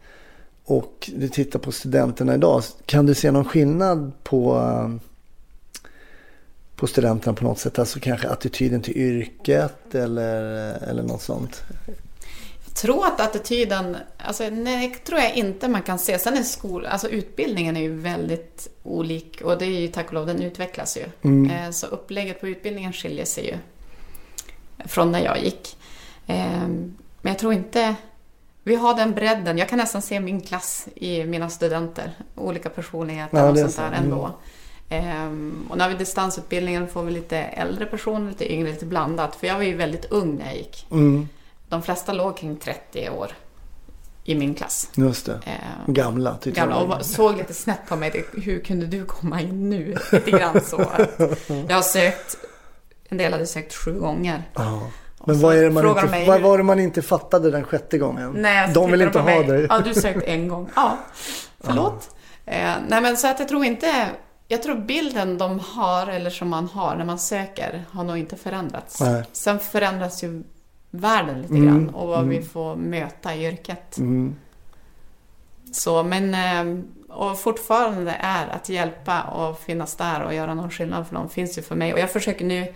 och 0.66 1.10
du 1.16 1.28
tittar 1.30 1.60
på 1.60 1.72
studenterna 1.72 2.36
idag. 2.36 2.64
Kan 2.86 3.06
du 3.06 3.14
se 3.16 3.32
någon 3.32 3.46
skillnad 3.46 4.12
på, 4.24 4.58
eh, 4.58 4.90
på 6.76 6.88
studenterna 6.88 7.34
på 7.34 7.44
något 7.44 7.60
sätt? 7.60 7.80
Alltså 7.80 8.00
kanske 8.00 8.30
attityden 8.30 8.82
till 8.82 8.98
yrket 8.98 9.96
eller, 9.96 10.72
eller 10.90 11.04
något 11.04 11.22
sånt? 11.22 11.64
Tror 12.74 13.06
att 13.06 13.20
attityden, 13.20 13.98
alltså 14.18 14.50
nej, 14.50 14.96
tror 15.06 15.20
jag 15.20 15.36
inte 15.36 15.68
man 15.68 15.82
kan 15.82 16.00
se. 16.00 16.20
Sen 16.20 16.38
är 16.38 16.44
skol, 16.44 16.86
alltså 16.86 17.10
utbildningen 17.10 17.78
är 17.78 17.82
ju 17.82 17.96
väldigt 17.96 18.68
olik 18.84 19.42
och 19.42 19.58
det 19.58 19.66
är 19.66 19.80
ju 19.80 19.88
tack 19.88 20.08
och 20.08 20.14
lov, 20.14 20.26
den 20.26 20.42
utvecklas 20.42 20.98
ju. 20.98 21.06
Mm. 21.22 21.52
Eh, 21.52 21.72
så 21.72 21.88
upplägget 21.88 22.42
på 22.42 22.48
utbildningen 22.48 22.94
skiljer 22.94 23.26
sig 23.26 23.46
ju 23.46 23.58
från 24.86 25.12
när 25.12 25.20
jag 25.20 25.44
gick. 25.44 25.78
Eh, 26.28 26.68
men 27.22 27.34
jag 27.34 27.40
tror 27.40 27.54
inte 27.54 27.96
vi 28.64 28.76
har 28.76 28.96
den 28.96 29.14
bredden. 29.14 29.58
Jag 29.58 29.70
kan 29.70 29.80
nästan 29.80 30.02
se 30.02 30.20
min 30.20 30.42
klass 30.42 30.88
i 30.96 31.24
mina 31.26 31.50
studenter. 31.50 32.12
Olika 32.36 32.70
personligheter 32.70 33.38
ja, 33.38 33.50
och 33.50 33.58
sånt 33.58 33.76
där 33.76 33.92
ändå. 33.92 34.32
Mm. 34.90 35.10
Ehm, 35.10 35.68
och 35.70 35.78
när 35.78 35.90
vi 35.90 35.96
distansutbildningen 35.96 36.88
får 36.88 37.04
vi 37.04 37.12
lite 37.12 37.38
äldre 37.38 37.86
personer, 37.86 38.30
lite 38.30 38.54
yngre, 38.54 38.72
lite 38.72 38.86
blandat. 38.86 39.36
För 39.36 39.48
jag 39.48 39.56
var 39.56 39.64
ju 39.64 39.76
väldigt 39.76 40.12
ung 40.12 40.36
när 40.36 40.46
jag 40.46 40.56
gick. 40.56 40.88
Mm. 40.92 41.30
De 41.70 41.82
flesta 41.82 42.14
låg 42.14 42.38
kring 42.38 42.58
30 42.58 43.10
år 43.10 43.32
i 44.24 44.36
min 44.36 44.56
klass. 44.56 44.90
Just 44.96 45.26
det. 45.26 45.40
Ehm, 45.46 45.94
gamla. 45.94 46.38
Gamla 46.44 46.76
och 46.76 47.06
såg 47.06 47.38
lite 47.38 47.54
snett 47.54 47.80
på 47.88 47.96
mig. 47.96 48.26
Hur 48.34 48.60
kunde 48.60 48.86
du 48.86 49.06
komma 49.06 49.42
in 49.42 49.70
nu? 49.70 49.96
Lite 50.12 50.32
grann 50.32 50.62
så. 50.62 50.86
Jag 51.48 51.76
har 51.76 51.82
sökt, 51.82 52.38
en 53.10 53.18
del 53.18 53.32
hade 53.32 53.46
sökt 53.46 53.76
sju 53.76 54.00
gånger. 54.00 54.44
Oh. 54.56 54.84
Men 55.26 55.40
vad, 55.40 55.56
är 55.56 55.64
det 55.64 55.70
man 55.70 55.88
inte, 55.88 56.06
mig, 56.06 56.28
vad 56.28 56.42
var 56.42 56.58
det 56.58 56.64
man 56.64 56.80
inte 56.80 57.02
fattade 57.02 57.52
den 57.52 57.64
sjätte 57.64 57.98
gången? 57.98 58.32
Nej, 58.36 58.72
de 58.74 58.92
vill 58.92 59.02
inte 59.02 59.20
ha 59.20 59.44
dig. 59.44 59.68
Ja, 59.70 59.80
du 59.80 59.94
sökt 59.94 60.24
en 60.24 60.48
gång. 60.48 60.70
Ja, 60.76 60.98
förlåt. 61.60 62.10
Eh, 62.46 62.74
nej, 62.88 63.02
men 63.02 63.18
så 63.18 63.28
att 63.28 63.40
jag 63.40 63.48
tror 63.48 63.66
inte... 63.66 64.08
Jag 64.48 64.64
tror 64.64 64.76
bilden 64.76 65.38
de 65.38 65.60
har, 65.60 66.08
eller 66.08 66.30
som 66.30 66.50
man 66.50 66.68
har 66.68 66.96
när 66.96 67.06
man 67.06 67.20
söker, 67.20 67.86
har 67.92 68.04
nog 68.04 68.18
inte 68.18 68.36
förändrats. 68.36 69.02
Nej. 69.02 69.24
Sen 69.32 69.60
förändras 69.60 70.24
ju 70.24 70.44
världen 70.92 71.42
lite 71.42 71.54
mm. 71.54 71.66
grann 71.66 71.90
och 71.90 72.08
vad 72.08 72.20
mm. 72.20 72.30
vi 72.30 72.42
får 72.42 72.76
möta 72.76 73.36
i 73.36 73.46
yrket. 73.46 73.98
Mm. 73.98 74.36
Så, 75.72 76.04
men... 76.04 76.34
Eh, 76.34 76.84
och 77.10 77.40
fortfarande 77.40 78.12
är 78.20 78.48
att 78.48 78.70
hjälpa 78.70 79.24
och 79.24 79.60
finnas 79.60 79.96
där 79.96 80.24
och 80.24 80.34
göra 80.34 80.54
någon 80.54 80.72
skillnad 80.72 81.08
för 81.08 81.16
dem 81.16 81.30
finns 81.30 81.58
ju 81.58 81.62
för 81.62 81.76
mig. 81.76 81.94
Och 81.94 82.00
jag 82.00 82.12
försöker 82.12 82.46
nu 82.46 82.74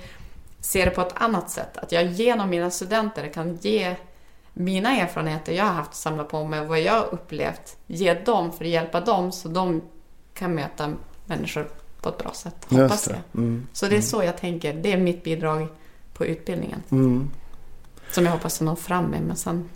se 0.60 0.86
det 0.86 0.92
på 0.92 1.02
ett 1.02 1.14
annat 1.16 1.50
sätt. 1.50 1.78
Att 1.78 1.92
jag 1.92 2.06
genom 2.06 2.50
mina 2.50 2.72
studenter 2.72 3.28
kan 3.28 3.56
ge 3.56 3.96
mina 4.54 4.98
erfarenheter 4.98 5.54
jag 5.54 5.66
har 5.66 5.74
haft 5.74 5.90
att 5.90 5.96
samla 5.96 6.24
på 6.24 6.44
mig, 6.44 6.66
vad 6.66 6.82
jag 6.82 6.94
har 6.94 7.14
upplevt, 7.14 7.78
ge 7.88 8.14
dem 8.14 8.52
för 8.52 8.66
att 8.66 8.72
hjälpa 8.72 9.02
dem 9.02 9.32
så 9.32 9.48
de 9.48 9.82
kan 10.34 10.56
möta 10.56 10.94
människor 11.26 11.68
på 12.02 12.10
ett 12.10 12.18
bra 12.18 12.32
sätt. 12.34 12.66
Hoppas 12.70 13.06
det. 13.06 13.12
jag. 13.32 13.42
Mm. 13.42 13.68
Så 13.74 13.88
det 13.88 13.98
är 13.98 14.02
så 14.02 14.24
jag 14.24 14.38
tänker. 14.38 14.74
Det 14.74 14.94
är 14.94 14.98
mitt 14.98 15.24
bidrag 15.24 15.68
på 16.14 16.26
utbildningen. 16.26 16.84
Mm. 16.90 17.30
Som 18.14 18.26
jag 18.26 18.32
hoppas 18.32 18.56
att 18.56 18.66
nå 18.66 18.76
fram 18.76 19.06
med. 19.06 19.22
Men 19.22 19.36
sen... 19.36 19.70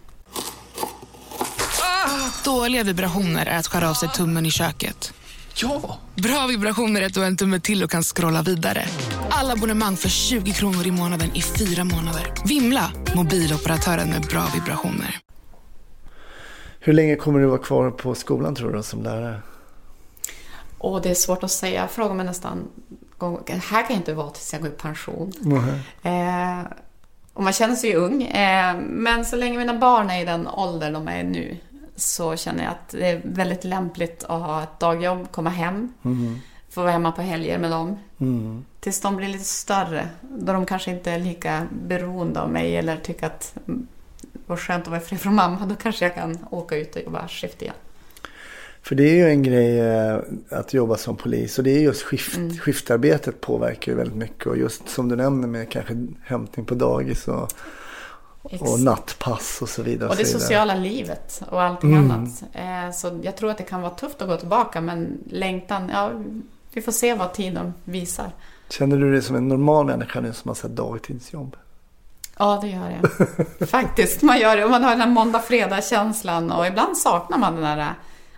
Dåliga 2.46 2.84
vibrationer 2.84 3.46
är 3.46 3.60
att 3.60 3.67
skära 3.67 3.89
av 3.89 3.94
sig 3.94 4.10
tummen 4.10 4.46
i 4.46 4.51
köket. 4.51 5.13
Ja! 5.56 5.98
Bra 6.15 6.48
vibrationer 6.48 7.01
är 7.01 7.06
att 7.06 7.13
du 7.13 7.20
har 7.20 7.27
en 7.27 7.38
tumme 7.38 7.60
till 7.60 7.84
och 7.84 7.91
kan 7.91 8.03
scrolla 8.03 8.41
vidare. 8.41 8.86
Alla 9.29 9.53
abonnemang 9.53 9.98
för 9.98 10.10
20 10.10 10.51
kronor 10.51 10.88
i 10.88 10.91
månaden 10.91 11.36
i 11.36 11.41
fyra 11.41 11.84
månader. 11.84 12.34
Vimla! 12.46 12.91
Mobiloperatören 13.15 14.10
med 14.10 14.22
bra 14.22 14.44
vibrationer. 14.53 15.20
Hur 16.79 16.94
länge 16.94 17.15
kommer 17.15 17.39
du 17.39 17.46
vara 17.46 17.58
kvar 17.58 17.91
på 17.91 18.15
skolan 18.15 18.56
tror 18.56 18.74
du 18.74 18.84
som 18.84 19.03
lärare? 19.03 19.41
Och 20.77 21.01
det 21.01 21.10
är 21.10 21.15
svårt 21.15 21.44
att 21.44 21.51
säga. 21.51 21.82
Jag 21.82 21.91
frågar 21.91 22.15
mig 22.15 22.25
nästan... 22.25 22.67
Här 23.48 23.60
kan 23.60 23.86
jag 23.89 23.91
inte 23.91 24.13
vara 24.13 24.29
tills 24.29 24.53
jag 24.53 24.62
går 24.62 24.72
i 24.72 24.74
pension. 24.74 25.34
Eh, 26.03 26.60
och 27.38 27.44
man 27.44 27.53
känner 27.53 27.75
sig 27.75 27.89
ju 27.89 27.96
ung. 27.96 28.24
Eh, 28.24 28.75
men 28.79 29.25
så 29.25 29.36
länge 29.36 29.58
mina 29.58 29.74
barn 29.74 30.10
är 30.10 30.22
i 30.22 30.25
den 30.25 30.48
ålder 30.48 30.91
de 30.91 31.08
är 31.08 31.24
nu 31.24 31.58
så 31.96 32.36
känner 32.36 32.63
jag 32.63 32.72
att 32.72 32.89
det 32.89 33.10
är 33.10 33.22
väldigt 33.24 33.63
lämpligt 33.63 34.24
att 34.24 34.41
ha 34.41 34.63
ett 34.63 34.79
dagjobb, 34.79 35.32
komma 35.32 35.50
hem, 35.50 35.94
få 36.70 36.82
vara 36.82 36.91
hemma 36.91 37.12
på 37.12 37.22
helger 37.22 37.58
med 37.58 37.72
dem. 37.72 37.98
Mm. 38.20 38.65
Tills 38.79 39.01
de 39.01 39.15
blir 39.15 39.27
lite 39.27 39.44
större, 39.44 40.10
då 40.22 40.53
de 40.53 40.65
kanske 40.65 40.91
inte 40.91 41.12
är 41.12 41.20
lika 41.20 41.67
beroende 41.72 42.41
av 42.41 42.50
mig 42.50 42.77
eller 42.77 42.98
tycker 42.98 43.25
att 43.25 43.58
mm, 43.67 43.88
vad 44.48 44.60
skönt 44.60 44.84
att 44.84 44.88
vara 44.88 45.01
ifrån 45.01 45.20
från 45.20 45.36
mamma, 45.36 45.65
då 45.65 45.75
kanske 45.75 46.06
jag 46.06 46.15
kan 46.15 46.38
åka 46.50 46.75
ut 46.75 46.96
och 46.96 47.01
jobba 47.01 47.27
skift 47.27 47.62
igen. 47.62 47.75
För 48.88 48.96
det 48.96 49.03
är 49.03 49.15
ju 49.15 49.29
en 49.29 49.44
grej 49.44 49.79
eh, 49.79 50.17
att 50.50 50.74
jobba 50.74 50.98
som 50.98 51.15
polis 51.15 51.58
och 51.58 51.63
det 51.63 51.72
är 51.72 51.79
just 51.79 52.01
skift, 52.01 52.38
Mm. 52.38 52.58
skiftarbetet 52.58 53.41
påverkar 53.41 53.91
ju 53.91 53.98
väldigt 53.98 54.15
mycket 54.17 54.46
och 54.48 54.58
just 54.58 54.89
som 54.89 55.10
du 55.10 55.15
nämner 55.15 55.48
med 55.48 55.70
kanske 55.72 56.08
hämtning 56.24 56.65
på 56.65 56.75
dagis 56.75 57.27
och, 57.27 57.50
och 58.41 58.79
nattpass 58.79 59.60
och 59.62 59.70
så 59.70 59.84
vidare. 59.84 60.10
Och 60.10 60.15
det 60.15 60.25
sociala 60.25 60.75
livet 60.75 61.41
och 61.50 61.62
allting 61.62 61.94
Mm. 61.96 62.12
annat. 62.12 62.44
Eh, 62.53 62.91
Så 62.96 63.20
jag 63.24 63.36
tror 63.36 63.51
att 63.51 63.58
det 63.58 63.63
kan 63.63 63.82
vara 63.82 63.91
tufft 63.94 64.22
att 64.22 64.27
gå 64.27 64.38
tillbaka 64.38 64.82
men 64.82 65.17
längtan, 65.29 65.89
ja, 65.94 66.12
vi 66.74 66.82
får 66.82 66.91
se 66.91 67.13
vad 67.13 67.34
tiden 67.34 67.74
visar. 67.84 68.32
Känner 68.70 68.98
du 68.98 69.12
dig 69.12 69.22
som 69.22 69.36
en 69.36 69.48
normal 69.48 69.86
människa 69.86 70.20
nu 70.22 70.34
som 70.34 70.50
har 70.50 70.56
sett 70.56 70.75
dagtidsjobb? 70.75 71.56
Ja, 72.39 72.60
det 72.62 72.67
gör 72.67 73.00
jag. 73.60 73.70
Faktiskt, 73.70 74.22
man 74.22 74.39
gör 74.39 74.58
det. 74.58 74.67
Man 74.67 74.84
har 74.84 74.89
den 74.91 75.01
här 75.01 75.08
måndag-fredag-känslan 75.10 76.51
och 76.51 76.67
ibland 76.67 76.98
saknar 76.98 77.38
man 77.38 77.53
den 77.56 77.63
där 77.77 77.94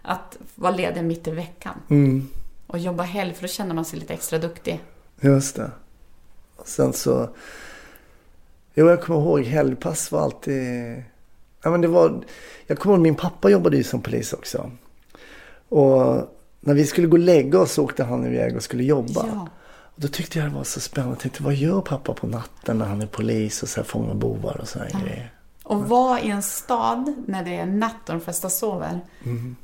att 0.10 0.38
vara 0.56 0.72
ledig 0.76 1.04
mitt 1.04 1.28
i 1.28 1.32
veckan 1.32 1.74
Mm. 1.90 2.28
och 2.68 2.80
jobba 2.80 3.04
helg 3.04 3.34
för 3.34 3.42
då 3.42 3.48
känner 3.48 3.76
man 3.76 3.86
sig 3.86 4.00
lite 4.00 4.14
extra 4.14 4.40
duktig. 4.40 4.80
Just 5.22 5.56
det. 5.56 5.72
Sen 6.66 6.94
så... 6.94 7.30
Jo, 8.74 8.90
jag 8.90 9.02
kommer 9.02 9.20
ihåg 9.20 9.42
helgpass 9.44 10.12
var 10.12 10.22
alltid... 10.22 10.64
Ja, 11.64 11.70
men 11.70 11.82
det 11.82 11.88
var... 11.88 12.24
Jag 12.68 12.80
kommer 12.80 12.96
ihåg 12.96 13.02
min 13.02 13.16
pappa 13.16 13.50
jobbade 13.50 13.78
ju 13.78 13.84
som 13.84 14.02
polis 14.02 14.34
också. 14.34 14.72
Och 15.70 16.36
när 16.60 16.74
vi 16.74 16.86
skulle 16.86 17.08
gå 17.08 17.16
och 17.18 17.24
lägga 17.24 17.60
oss 17.60 17.72
så 17.74 17.84
åkte 17.84 18.04
han 18.04 18.26
iväg 18.26 18.56
och 18.56 18.64
skulle 18.64 18.84
jobba. 18.84 19.26
Ja. 19.34 19.48
Och 19.96 20.02
då 20.02 20.08
tyckte 20.08 20.40
jag 20.40 20.50
det 20.50 20.56
var 20.56 20.64
så 20.64 20.80
spännande. 20.80 21.14
Jag 21.14 21.20
tänkte, 21.20 21.44
vad 21.44 21.54
gör 21.56 21.82
pappa 21.82 22.14
på 22.14 22.28
natten 22.28 22.78
när 22.78 22.86
han 22.86 23.02
är 23.02 23.08
polis 23.08 23.64
och 23.64 23.70
så 23.70 23.80
här 23.80 23.86
fångar 23.88 24.14
bovar 24.14 24.58
och 24.62 24.68
så 24.68 24.80
här 24.80 24.90
grejer? 25.04 25.34
Och 25.70 25.90
vara 25.90 26.22
i 26.22 26.30
en 26.30 26.42
stad 26.42 27.14
när 27.28 27.44
det 27.44 27.56
är 27.56 27.66
natt 27.66 28.10
och 28.10 28.16
de 28.16 28.22
flesta 28.22 28.50
sover. 28.50 29.00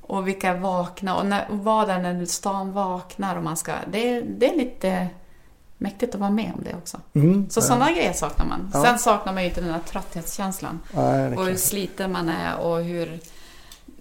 Och 0.01 0.27
vilka 0.27 0.49
är 0.49 0.57
vakna 0.57 1.17
och, 1.17 1.25
när, 1.25 1.51
och 1.51 1.57
vara 1.57 1.85
där 1.85 1.99
när 1.99 2.25
stan 2.25 2.71
vaknar 2.71 3.35
och 3.35 3.43
man 3.43 3.57
ska... 3.57 3.73
Det 3.91 4.09
är, 4.09 4.21
det 4.21 4.53
är 4.53 4.57
lite 4.57 5.07
mäktigt 5.77 6.15
att 6.15 6.21
vara 6.21 6.31
med 6.31 6.51
om 6.57 6.63
det 6.63 6.75
också. 6.75 7.01
Mm. 7.13 7.49
Så 7.49 7.61
sådana 7.61 7.91
grejer 7.91 8.13
saknar 8.13 8.45
man. 8.45 8.71
Ja. 8.73 8.83
Sen 8.83 8.99
saknar 8.99 9.33
man 9.33 9.43
ju 9.43 9.49
inte 9.49 9.61
den 9.61 9.69
här 9.69 9.79
trötthetskänslan. 9.79 10.79
Är 10.93 11.39
Och 11.39 11.45
hur 11.45 11.55
sliten 11.55 12.11
man 12.11 12.29
är 12.29 12.57
och 12.59 12.83
hur 12.83 13.19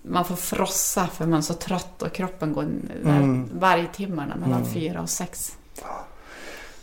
man 0.02 0.24
får 0.24 0.36
frossa 0.36 1.06
för 1.06 1.26
man 1.26 1.38
är 1.38 1.42
så 1.42 1.54
trött 1.54 2.02
och 2.02 2.12
kroppen 2.12 2.52
går 2.52 2.62
Mm. 2.62 3.48
varje 3.58 3.86
timmarna 3.86 4.36
mellan 4.36 4.66
fyra 4.66 5.00
och 5.02 5.10
sex. 5.10 5.56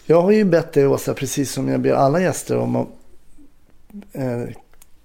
Jag 0.05 0.21
har 0.21 0.31
ju 0.31 0.45
bett 0.45 0.73
dig 0.73 0.87
Åsa, 0.87 1.13
precis 1.13 1.51
som 1.51 1.67
jag 1.67 1.81
ber 1.81 1.93
alla 1.93 2.21
gäster 2.21 2.57
om 2.57 2.75
att 2.75 2.87
eh, 4.11 4.43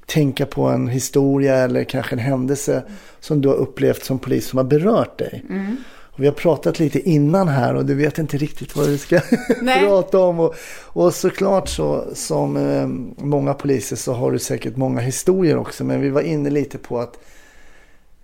tänka 0.06 0.46
på 0.46 0.62
en 0.62 0.88
historia 0.88 1.54
eller 1.56 1.84
kanske 1.84 2.14
en 2.14 2.18
händelse 2.18 2.82
som 3.20 3.40
du 3.40 3.48
har 3.48 3.54
upplevt 3.56 4.04
som 4.04 4.18
polis 4.18 4.48
som 4.48 4.56
har 4.56 4.64
berört 4.64 5.18
dig. 5.18 5.44
Mm. 5.48 5.76
Och 6.16 6.22
vi 6.22 6.26
har 6.26 6.34
pratat 6.34 6.78
lite 6.78 7.08
innan 7.08 7.48
här 7.48 7.74
och 7.74 7.86
du 7.86 7.94
vet 7.94 8.18
inte 8.18 8.36
riktigt 8.36 8.76
vad 8.76 8.86
du 8.86 8.98
ska 8.98 9.20
prata 9.80 10.18
om. 10.18 10.40
Och, 10.40 10.54
och 10.82 11.14
såklart 11.14 11.68
så 11.68 12.04
som 12.14 12.56
eh, 12.56 12.86
många 13.24 13.54
poliser 13.54 13.96
så 13.96 14.12
har 14.12 14.32
du 14.32 14.38
säkert 14.38 14.76
många 14.76 15.00
historier 15.00 15.56
också. 15.56 15.84
Men 15.84 16.00
vi 16.00 16.10
var 16.10 16.20
inne 16.22 16.50
lite 16.50 16.78
på 16.78 16.98
att 17.00 17.18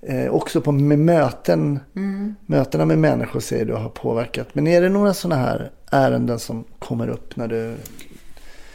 eh, 0.03 0.29
också 0.35 0.61
på 0.61 0.73
med 0.73 0.99
möten, 0.99 1.81
Mm. 1.97 2.35
mötena 2.47 2.85
med 2.85 2.99
människor 2.99 3.41
säger 3.41 3.65
du 3.65 3.75
har 3.75 3.89
påverkat. 3.89 4.49
Men 4.53 4.67
är 4.67 4.81
det 4.83 4.89
några 4.89 5.15
sådana 5.15 5.43
här 5.43 5.71
ärenden 5.91 6.39
som 6.39 6.65
kommer 6.79 7.09
upp 7.09 7.37
när 7.37 7.49
du... 7.49 7.75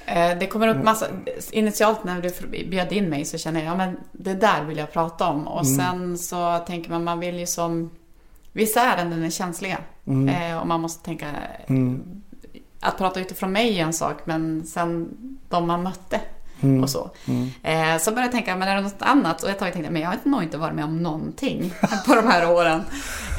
Eh, 0.08 0.38
Det 0.40 0.48
kommer 0.48 0.68
upp 0.68 0.84
massa... 0.84 1.08
Initialt 1.52 2.04
när 2.04 2.22
du 2.22 2.48
bjöd 2.68 2.92
in 2.92 3.10
mig 3.10 3.26
så 3.26 3.38
känner 3.38 3.60
jag, 3.64 3.70
ja 3.72 3.76
men 3.76 3.98
det 4.12 4.34
där 4.34 4.64
vill 4.64 4.78
jag 4.78 4.92
prata 4.92 5.28
om. 5.28 5.48
Och 5.48 5.68
sen 5.68 6.18
så 6.18 6.58
tänker 6.68 6.90
man, 6.90 7.04
man 7.04 7.20
vill 7.20 7.40
ju 7.40 7.46
som... 7.48 7.90
Vissa 8.54 8.82
ärenden 8.82 9.24
är 9.24 9.30
känsliga. 9.30 9.78
Eh, 10.30 10.58
och 10.58 10.68
man 10.68 10.82
måste 10.82 11.06
tänka... 11.06 11.28
Att 12.80 12.98
prata 12.98 13.20
utifrån 13.20 13.52
mig 13.52 13.80
är 13.80 13.84
en 13.84 13.94
sak, 13.94 14.18
men 14.26 14.66
sen 14.66 15.18
de 15.50 15.68
man 15.68 15.84
mötte 15.84 16.20
och 16.84 16.90
så. 16.90 17.10
Eh, 17.64 17.98
så 18.00 18.12
började 18.12 18.26
jag 18.26 18.32
tänka, 18.32 18.56
men 18.56 18.68
är 18.68 18.76
det 18.76 18.82
något 18.82 18.96
annat? 19.00 19.44
Och 19.44 19.50
ett 19.50 19.60
tag 19.60 19.74
tänkte 19.74 19.88
jag, 19.88 19.94
men 19.94 20.02
jag 20.02 20.10
har 20.10 20.18
nog 20.24 20.44
inte 20.44 20.58
varit 20.58 20.76
med 20.76 20.86
om 20.86 21.04
någonting 21.04 21.74
på 22.06 22.16
de 22.16 22.28
här 22.28 22.52
åren. 22.52 22.82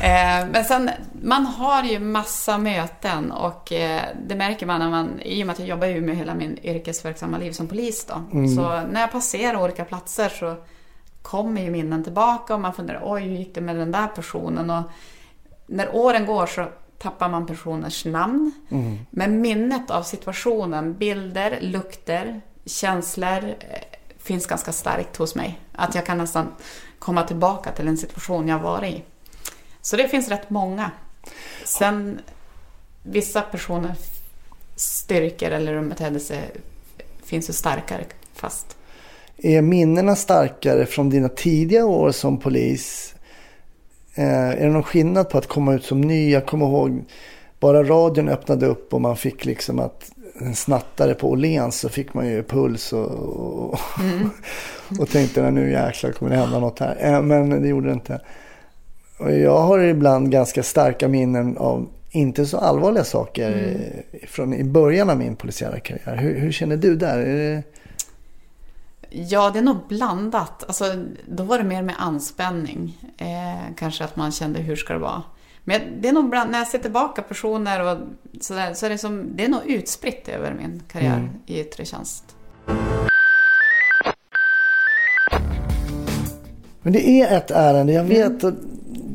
Eh, 0.02 0.48
men 0.52 0.64
sen, 0.64 0.90
man 1.22 1.46
har 1.46 1.82
ju 1.82 1.98
massa 1.98 2.58
möten 2.58 3.32
och 3.32 3.72
eh, 3.72 4.02
det 4.28 4.34
märker 4.34 4.66
man 4.66 4.80
när 4.80 4.90
man, 4.90 5.20
i 5.20 5.42
och 5.42 5.46
med 5.46 5.52
att 5.52 5.58
jag 5.58 5.68
jobbar 5.68 5.86
ju 5.86 6.00
med 6.00 6.16
hela 6.16 6.34
min 6.34 6.58
yrkesverksamma 6.62 7.38
liv 7.38 7.52
som 7.52 7.66
polis 7.66 8.04
då. 8.04 8.14
Så 8.56 8.80
när 8.92 9.00
jag 9.00 9.12
passerar 9.12 9.62
olika 9.62 9.84
platser 9.84 10.28
så 10.28 10.56
kommer 11.22 11.62
ju 11.62 11.70
minnen 11.70 12.04
tillbaka 12.04 12.54
och 12.54 12.60
man 12.60 12.74
funderar, 12.74 13.02
oj 13.04 13.22
hur 13.22 13.36
gick 13.36 13.54
det 13.54 13.60
med 13.60 13.76
den 13.76 13.92
där 13.92 14.06
personen? 14.06 14.70
Och 14.70 14.82
när 15.66 15.96
åren 15.96 16.26
går 16.26 16.46
så 16.46 16.66
tappar 16.98 17.28
man 17.28 17.46
personers 17.46 18.04
namn. 18.04 18.52
Men 19.10 19.40
minnet 19.40 19.90
av 19.90 20.02
situationen, 20.02 20.94
bilder, 20.94 21.58
lukter, 21.60 22.40
känslor 22.68 23.44
eh, 23.44 23.54
finns 24.18 24.46
ganska 24.46 24.72
starkt 24.72 25.16
hos 25.16 25.34
mig. 25.34 25.58
Att 25.72 25.94
jag 25.94 26.06
kan 26.06 26.18
nästan 26.18 26.54
komma 26.98 27.22
tillbaka 27.22 27.72
till 27.72 27.88
en 27.88 27.96
situation 27.96 28.48
jag 28.48 28.58
varit 28.58 28.94
i. 28.94 29.02
Så 29.80 29.96
det 29.96 30.08
finns 30.08 30.28
rätt 30.28 30.50
många. 30.50 30.90
Sen 31.64 32.20
vissa 33.02 33.42
personer 33.42 33.94
styrkor 34.76 35.50
eller 35.50 35.74
rumethändelse 35.74 36.42
finns 37.24 37.48
ju 37.48 37.52
starkare 37.52 38.04
fast. 38.34 38.76
Är 39.36 39.62
minnena 39.62 40.16
starkare 40.16 40.86
från 40.86 41.10
dina 41.10 41.28
tidiga 41.28 41.86
år 41.86 42.12
som 42.12 42.40
polis? 42.40 43.14
Eh, 44.14 44.48
är 44.48 44.60
det 44.60 44.70
någon 44.70 44.82
skillnad 44.82 45.30
på 45.30 45.38
att 45.38 45.46
komma 45.46 45.74
ut 45.74 45.84
som 45.84 46.00
ny? 46.00 46.30
Jag 46.30 46.46
kommer 46.46 46.66
ihåg 46.66 47.04
bara 47.60 47.84
radion 47.84 48.28
öppnade 48.28 48.66
upp 48.66 48.94
och 48.94 49.00
man 49.00 49.16
fick 49.16 49.44
liksom 49.44 49.78
att 49.78 50.12
en 50.40 50.54
snattare 50.54 51.14
på 51.14 51.30
Åhléns 51.30 51.80
så 51.80 51.88
fick 51.88 52.14
man 52.14 52.26
ju 52.28 52.42
puls 52.42 52.92
och, 52.92 53.10
och, 53.10 53.78
och 55.00 55.08
tänkte 55.08 55.42
"Nej, 55.42 55.52
nu 55.52 55.70
jäklar 55.70 56.12
kommer 56.12 56.30
det 56.30 56.36
hända 56.38 56.58
något 56.58 56.78
här. 56.78 56.96
Eh, 57.00 57.22
men 57.22 57.62
det 57.62 57.68
gjorde 57.68 57.86
det 57.88 57.92
inte. 57.94 58.20
Och 59.18 59.32
jag 59.32 59.60
har 59.60 59.78
ibland 59.78 60.30
ganska 60.30 60.62
starka 60.62 61.08
minnen 61.08 61.56
av 61.58 61.88
inte 62.10 62.46
så 62.46 62.58
allvarliga 62.58 63.04
saker 63.04 63.76
eh, 64.12 64.28
från 64.28 64.54
i 64.54 64.64
början 64.64 65.10
av 65.10 65.18
min 65.18 65.36
polisiära 65.36 65.80
karriär. 65.80 66.16
Hur, 66.16 66.38
hur 66.38 66.52
känner 66.52 66.76
du 66.76 66.96
där? 66.96 67.18
Är 67.18 67.36
det... 67.36 67.62
Ja, 69.10 69.50
det 69.50 69.58
är 69.58 69.62
nog 69.62 69.76
blandat. 69.88 70.64
Alltså, 70.66 70.84
då 71.28 71.42
var 71.42 71.58
det 71.58 71.64
mer 71.64 71.82
med 71.82 71.94
anspänning. 71.98 72.98
Eh, 73.18 73.74
kanske 73.76 74.04
att 74.04 74.16
man 74.16 74.32
kände 74.32 74.60
hur 74.60 74.76
ska 74.76 74.92
det 74.92 74.98
vara. 74.98 75.22
Men 75.68 75.80
det 76.00 76.08
är 76.08 76.12
nog 76.12 76.30
bland, 76.30 76.50
när 76.50 76.58
jag 76.58 76.68
ser 76.68 76.78
tillbaka 76.78 77.22
personer 77.22 77.92
och 77.92 77.98
sådär, 78.40 78.74
så 78.74 78.86
är 78.86 78.90
det 78.90 78.98
som, 78.98 79.36
det 79.36 79.44
är 79.44 79.48
nog 79.48 79.60
utspritt 79.66 80.28
över 80.28 80.54
min 80.54 80.82
karriär 80.92 81.30
i 81.46 81.60
yttre 81.60 81.84
tjänst. 81.84 82.24
Men 86.82 86.92
det 86.92 87.08
är 87.08 87.36
ett 87.36 87.50
ärende, 87.50 87.92
jag 87.92 88.04
vet. 88.04 88.44
Och 88.44 88.52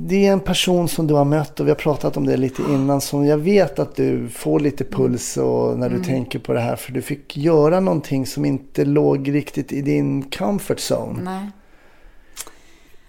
det 0.07 0.27
är 0.27 0.31
en 0.33 0.39
person 0.39 0.87
som 0.87 1.07
du 1.07 1.13
har 1.13 1.25
mött 1.25 1.59
och 1.59 1.65
vi 1.67 1.71
har 1.71 1.75
pratat 1.75 2.17
om 2.17 2.25
det 2.25 2.37
lite 2.37 2.61
innan. 2.61 3.01
Som 3.01 3.25
jag 3.25 3.37
vet 3.37 3.79
att 3.79 3.95
du 3.95 4.29
får 4.29 4.59
lite 4.59 4.83
puls 4.83 5.37
och 5.37 5.79
när 5.79 5.89
du 5.89 5.95
Mm. 5.95 6.07
tänker 6.07 6.39
på 6.39 6.53
det 6.53 6.59
här. 6.59 6.75
För 6.75 6.91
du 6.91 7.01
fick 7.01 7.37
göra 7.37 7.79
någonting 7.79 8.25
som 8.25 8.45
inte 8.45 8.85
låg 8.85 9.33
riktigt 9.33 9.71
i 9.71 9.81
din 9.81 10.23
comfort 10.23 10.77
zone. 10.91 11.21
Nej. 11.23 11.51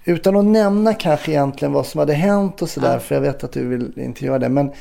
Utan 0.05 0.37
att 0.37 0.45
nämna 0.45 0.95
kanske 0.95 1.31
egentligen 1.31 1.73
vad 1.73 1.87
som 1.87 1.99
hade 1.99 2.15
hänt 2.15 2.63
och 2.63 2.69
sådär. 2.71 2.93
Ja. 2.93 3.01
För 3.01 3.15
jag 3.15 3.23
vet 3.23 3.45
att 3.45 3.53
du 3.53 3.69
vill 3.69 3.93
inte 3.97 4.25
göra 4.25 4.39
det. 4.39 4.49
Men 4.49 4.73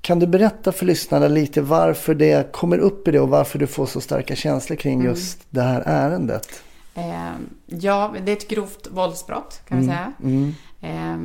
kan 0.00 0.18
du 0.18 0.26
berätta 0.26 0.72
för 0.72 0.86
lyssnarna 0.86 1.28
lite 1.28 1.60
varför 1.62 2.14
det 2.14 2.52
kommer 2.52 2.78
upp 2.78 3.08
i 3.08 3.10
det 3.10 3.20
och 3.20 3.28
varför 3.28 3.58
du 3.58 3.66
får 3.66 3.86
så 3.86 4.00
starka 4.00 4.36
känslor 4.36 4.76
kring 4.76 4.94
Mm. 4.94 5.06
just 5.06 5.38
det 5.50 5.62
här 5.62 5.82
ärendet? 5.86 6.62
Eh, 6.94 7.32
ja, 7.66 8.14
det 8.24 8.32
är 8.32 8.36
ett 8.36 8.48
grovt 8.48 8.88
våldsbrott 8.90 9.60
kan 9.68 9.80
vi 9.80 9.86
säga. 9.86 10.12
Mm. 10.22 10.54
Eh, 10.80 11.16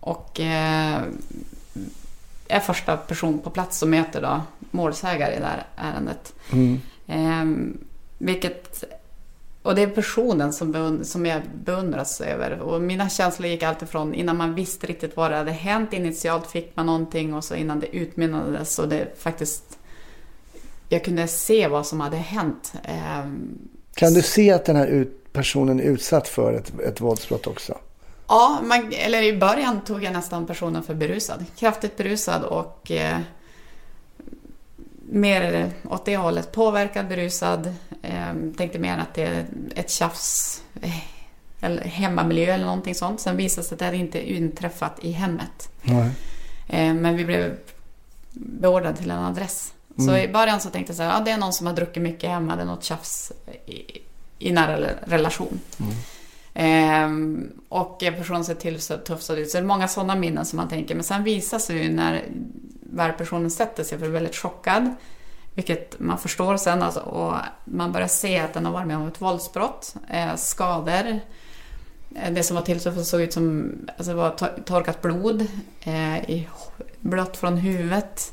och 0.00 0.40
eh, 0.40 1.00
är 2.48 2.60
första 2.60 2.96
person 2.96 3.38
på 3.38 3.50
plats 3.50 3.78
som 3.78 3.90
möter 3.90 4.22
då 4.22 4.40
målsägare 4.70 5.34
i 5.36 5.38
det 5.38 5.46
här 5.46 5.66
ärendet. 5.76 6.32
Mm. 6.52 6.80
Eh, 7.06 7.72
vilket, 8.18 8.84
och 9.62 9.74
det 9.74 9.82
är 9.82 9.86
personen 9.86 10.52
som, 10.52 10.72
beund, 10.72 11.06
som 11.06 11.26
jag 11.26 11.42
beundras 11.64 12.20
över. 12.20 12.60
Och 12.60 12.82
mina 12.82 13.08
känslor 13.08 13.48
gick 13.48 13.62
alltid 13.62 13.88
från 13.88 14.14
innan 14.14 14.36
man 14.36 14.54
visste 14.54 14.86
riktigt 14.86 15.16
vad 15.16 15.30
det 15.30 15.36
hade 15.36 15.52
hänt. 15.52 15.92
Initialt 15.92 16.46
fick 16.50 16.76
man 16.76 16.86
någonting 16.86 17.34
och 17.34 17.44
så 17.44 17.54
innan 17.54 17.80
det 17.80 17.96
utmynnades 17.96 18.78
och 18.78 18.88
det 18.88 19.18
faktiskt... 19.18 19.78
Jag 20.88 21.04
kunde 21.04 21.28
se 21.28 21.68
vad 21.68 21.86
som 21.86 22.00
hade 22.00 22.16
hänt. 22.16 22.72
Eh, 22.84 23.26
Kan 23.94 24.14
du 24.14 24.22
se 24.22 24.50
att 24.50 24.64
den 24.64 24.76
här 24.76 24.86
ut, 24.86 25.32
personen 25.32 25.80
är 25.80 25.84
utsatt 25.84 26.28
för 26.28 26.52
ett, 26.52 26.80
ett 26.80 27.00
våldsbrott 27.00 27.46
också? 27.46 27.78
Ja, 28.28 28.60
man, 28.62 28.92
eller 28.92 29.22
i 29.22 29.36
början 29.38 29.80
tog 29.80 30.04
jag 30.04 30.12
nästan 30.12 30.46
personen 30.46 30.82
för 30.82 30.94
berusad. 30.94 31.44
Kraftigt 31.56 31.96
berusad 31.96 32.42
och 32.44 32.90
eh, 32.90 33.18
mer 35.10 35.72
åt 35.84 36.04
det 36.04 36.16
hållet. 36.16 36.52
Påverkad, 36.52 37.08
berusad. 37.08 37.74
Eh, 38.02 38.34
tänkte 38.56 38.78
mer 38.78 38.98
att 38.98 39.14
det 39.14 39.22
är 39.22 39.46
ett 39.74 39.90
tjafs, 39.90 40.62
eh, 40.82 40.98
eller 41.60 41.82
hemmamiljö 41.82 42.54
eller 42.54 42.64
någonting 42.64 42.94
sånt. 42.94 43.20
Sen 43.20 43.36
visade 43.36 43.62
det 43.62 43.68
sig 43.68 43.74
att 43.74 43.78
det 43.78 43.84
hade 43.84 43.96
inte 43.96 44.32
inträffat 44.32 44.98
i 45.02 45.10
hemmet. 45.10 45.70
Eh, 46.68 46.94
men 46.94 47.16
vi 47.16 47.24
blev 47.24 47.56
beordrade 48.32 48.96
till 48.96 49.10
en 49.10 49.24
adress. 49.24 49.72
Så 50.06 50.16
i 50.16 50.28
början 50.28 50.60
så 50.60 50.70
tänkte 50.70 50.90
jag 50.90 50.96
så 50.96 51.02
här, 51.02 51.10
ja, 51.10 51.20
det 51.24 51.30
är 51.30 51.38
någon 51.38 51.52
som 51.52 51.66
har 51.66 51.74
druckit 51.74 52.02
mycket 52.02 52.30
hemma, 52.30 52.56
det 52.56 52.62
är 52.62 52.66
något 52.66 52.84
tjafs 52.84 53.32
i, 53.66 53.98
i 54.38 54.52
nära 54.52 54.90
relation. 55.04 55.60
Ehm, 56.54 57.50
och 57.68 57.98
personen 57.98 58.44
ser 58.44 58.54
till 58.54 58.80
så 58.80 58.94
ut. 58.94 59.22
Så 59.22 59.34
det 59.34 59.54
är 59.54 59.62
många 59.62 59.88
sådana 59.88 60.14
minnen 60.14 60.44
som 60.44 60.56
man 60.56 60.68
tänker. 60.68 60.94
Men 60.94 61.04
sen 61.04 61.24
visar 61.24 61.58
sig 61.58 61.82
ju 61.82 61.92
när 61.92 62.24
väl 62.98 63.12
personen 63.12 63.50
sätter 63.50 63.84
sig, 63.84 63.98
för 63.98 64.08
väldigt 64.08 64.36
chockad. 64.36 64.94
Vilket 65.54 66.00
man 66.00 66.18
förstår 66.18 66.56
sen. 66.56 66.82
Alltså, 66.82 67.00
och 67.00 67.34
man 67.64 67.92
börjar 67.92 68.08
se 68.08 68.38
att 68.38 68.54
den 68.54 68.64
har 68.66 68.72
varit 68.72 68.86
med 68.86 68.96
om 68.96 69.08
ett 69.08 69.20
våldsbrott. 69.20 69.94
Eh, 70.08 70.34
skador. 70.36 71.20
Eh, 72.16 72.32
det 72.32 72.42
som 72.42 72.56
var 72.56 72.62
tilltufsat 72.62 73.06
såg 73.06 73.20
ut 73.20 73.32
som 73.32 73.74
alltså 73.96 74.14
var 74.14 74.30
torkat 74.64 75.02
blod. 75.02 75.46
Eh, 75.80 76.30
i, 76.30 76.48
blött 77.00 77.36
från 77.36 77.56
huvudet. 77.56 78.32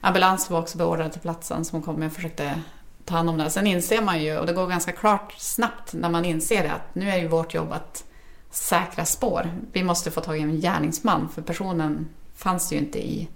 Ambulans 0.00 0.50
var 0.50 0.60
också 0.60 0.78
beordrad 0.78 1.12
till 1.12 1.20
platsen 1.20 1.64
som 1.64 1.82
kom 1.82 2.02
och 2.02 2.12
försökte 2.12 2.60
ta 3.04 3.16
hand 3.16 3.30
om 3.30 3.38
det. 3.38 3.50
Sen 3.50 3.66
inser 3.66 4.02
man 4.02 4.22
ju, 4.22 4.38
och 4.38 4.46
det 4.46 4.52
går 4.52 4.66
ganska 4.66 4.92
klart 4.92 5.34
snabbt 5.38 5.92
när 5.92 6.08
man 6.08 6.24
inser 6.24 6.62
det, 6.62 6.72
att 6.72 6.94
nu 6.94 7.10
är 7.10 7.18
ju 7.18 7.28
vårt 7.28 7.54
jobb 7.54 7.72
att 7.72 8.04
säkra 8.50 9.04
spår. 9.04 9.50
Vi 9.72 9.82
måste 9.82 10.10
få 10.10 10.20
tag 10.20 10.38
i 10.38 10.40
en 10.40 10.60
gärningsman, 10.60 11.28
för 11.34 11.42
personen 11.42 12.08
fanns 12.34 12.72
ju 12.72 12.76
inte 12.76 12.98
i... 12.98 13.28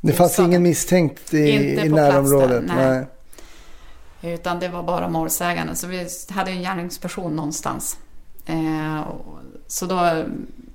Det 0.00 0.12
fanns 0.12 0.38
ingen 0.38 0.62
misstänkt 0.62 1.34
i, 1.34 1.38
i 1.38 1.74
på 1.76 1.96
plats 1.96 2.12
närområdet? 2.12 2.68
där, 2.68 3.06
nej. 4.20 4.34
Utan 4.34 4.60
det 4.60 4.68
var 4.68 4.82
bara 4.82 5.08
målsäganden. 5.08 5.76
Så 5.76 5.86
vi 5.86 6.08
hade 6.30 6.50
en 6.50 6.60
gärningsperson 6.62 7.36
någonstans. 7.36 7.98
Eh, 8.46 9.00
och- 9.00 9.38
så 9.66 9.86
då 9.86 10.24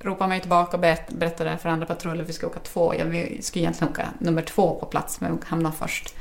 ropade 0.02 0.30
man 0.30 0.40
tillbaka 0.40 0.78
och 0.78 0.82
berätt- 0.84 1.10
berättade 1.10 1.58
för 1.58 1.70
andra 1.70 1.86
patruller 1.86 2.24
att 2.24 2.30
vi 2.30 2.34
ska 2.34 2.48
åka 2.48 2.60
två. 2.60 2.94
Ja, 2.96 3.06
vi 3.06 3.40
skulle 3.42 3.64
egentligen 3.64 3.94
åka 3.94 4.08
nummer 4.20 4.42
två 4.42 4.76
på 4.80 4.86
plats, 4.86 5.22
men 5.22 5.32
vi 5.36 5.38
hamnade 5.46 5.76
först. 5.80 6.16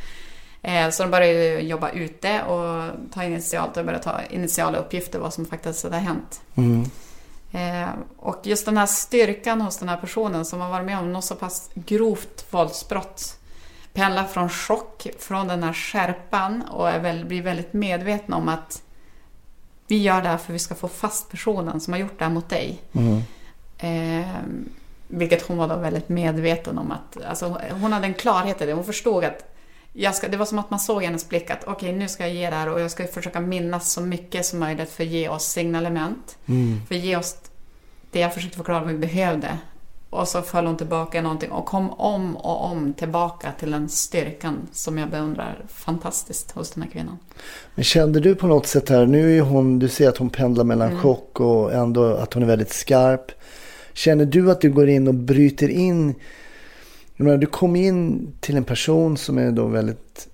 Eh, 0.62 0.90
så 0.90 1.02
de 1.02 1.10
började 1.10 1.60
jobba 1.60 1.90
ute 1.90 2.42
och 2.42 2.90
ta 3.14 3.24
initialt 3.24 3.76
och 3.76 3.84
började 3.84 4.04
ta 4.04 4.20
initiala 4.30 4.78
uppgifter 4.78 5.18
vad 5.18 5.34
som 5.34 5.46
faktiskt 5.46 5.82
hade 5.84 5.96
hänt. 5.96 6.40
Mm. 6.54 6.84
Eh, 7.52 7.88
och 8.16 8.40
just 8.42 8.64
den 8.66 8.76
här 8.76 8.86
styrkan 8.86 9.60
hos 9.60 9.78
den 9.78 9.88
här 9.88 9.96
personen 9.96 10.44
som 10.44 10.60
har 10.60 10.70
varit 10.70 10.86
med 10.86 10.98
om 10.98 11.12
något 11.12 11.24
så 11.24 11.34
pass 11.34 11.70
grovt 11.74 12.46
våldsbrott 12.50 13.38
pendlar 13.92 14.24
från 14.24 14.48
chock, 14.48 15.06
från 15.18 15.48
den 15.48 15.62
här 15.62 15.72
skärpan 15.72 16.62
och 16.62 16.88
är 16.88 16.98
väl, 16.98 17.24
blir 17.24 17.42
väldigt 17.42 17.72
medveten 17.72 18.34
om 18.34 18.48
att 18.48 18.82
vi 19.86 20.02
gör 20.02 20.22
det 20.22 20.28
här 20.28 20.36
för 20.36 20.52
att 20.52 20.54
vi 20.54 20.58
ska 20.58 20.74
få 20.74 20.88
fast 20.88 21.30
personen 21.30 21.80
som 21.80 21.92
har 21.92 22.00
gjort 22.00 22.18
det 22.18 22.24
här 22.24 22.32
mot 22.32 22.48
dig. 22.48 22.82
Mm. 22.92 23.22
Eh, 23.78 24.36
vilket 25.08 25.42
hon 25.42 25.56
var 25.56 25.68
då 25.68 25.76
väldigt 25.76 26.08
medveten 26.08 26.78
om 26.78 26.92
att, 26.92 27.24
alltså 27.24 27.60
hon 27.70 27.92
hade 27.92 28.06
en 28.06 28.14
klarhet 28.14 28.62
i 28.62 28.66
det. 28.66 28.72
Hon 28.72 28.84
förstod 28.84 29.24
att 29.24 29.52
jag 29.92 30.14
ska, 30.14 30.28
det 30.28 30.36
var 30.36 30.46
som 30.46 30.58
att 30.58 30.70
man 30.70 30.80
såg 30.80 31.02
i 31.02 31.06
hennes 31.06 31.28
blick 31.28 31.50
att 31.50 31.64
okej 31.64 31.92
nu 31.92 32.08
ska 32.08 32.26
jag 32.26 32.34
ge 32.34 32.50
det 32.50 32.56
här 32.56 32.68
och 32.68 32.80
jag 32.80 32.90
ska 32.90 33.06
försöka 33.06 33.40
minnas 33.40 33.92
så 33.92 34.00
mycket 34.00 34.46
som 34.46 34.58
möjligt 34.58 34.90
för 34.90 35.04
att 35.04 35.10
ge 35.10 35.28
oss 35.28 35.44
signalement. 35.44 36.38
Mm. 36.46 36.80
För 36.88 36.94
att 36.94 37.00
ge 37.00 37.16
oss 37.16 37.36
det 38.12 38.20
jag 38.20 38.34
försökte 38.34 38.56
förklara 38.56 38.80
vad 38.80 38.92
vi 38.92 38.98
behövde. 38.98 39.58
Och 40.10 40.28
så 40.28 40.42
föll 40.42 40.66
hon 40.66 40.76
tillbaka 40.76 41.18
i 41.18 41.22
någonting 41.22 41.50
och 41.50 41.66
kom 41.66 41.90
om 41.90 42.36
och 42.36 42.64
om 42.64 42.92
tillbaka 42.92 43.52
till 43.58 43.70
den 43.70 43.88
styrkan 43.88 44.68
som 44.72 44.98
jag 44.98 45.10
beundrar 45.10 45.64
fantastiskt 45.68 46.50
hos 46.50 46.70
den 46.70 46.82
här 46.82 46.90
kvinnan. 46.90 47.18
Men 47.74 47.84
kände 47.84 48.20
du 48.20 48.34
på 48.34 48.46
något 48.46 48.66
sätt 48.66 48.88
här, 48.88 49.06
nu 49.06 49.38
är 49.38 49.40
hon, 49.42 49.78
du 49.78 49.88
ser 49.88 50.08
att 50.08 50.16
hon 50.16 50.30
pendlar 50.30 50.64
mellan 50.64 50.88
Mm. 50.88 51.02
chock 51.02 51.40
och 51.40 51.72
ändå 51.72 52.04
att 52.14 52.34
hon 52.34 52.42
är 52.42 52.46
väldigt 52.46 52.72
skarp. 52.72 53.32
Känner 53.92 54.24
du 54.24 54.50
att 54.50 54.60
du 54.60 54.70
går 54.70 54.88
in 54.88 55.08
och 55.08 55.14
bryter 55.14 55.68
in, 55.68 56.14
jag 57.16 57.24
menar, 57.24 57.38
du 57.38 57.46
kom 57.46 57.76
in 57.76 58.32
till 58.40 58.56
en 58.56 58.64
person 58.64 59.16
som 59.16 59.38
är 59.38 59.50
då 59.50 59.66
väldigt 59.66 60.28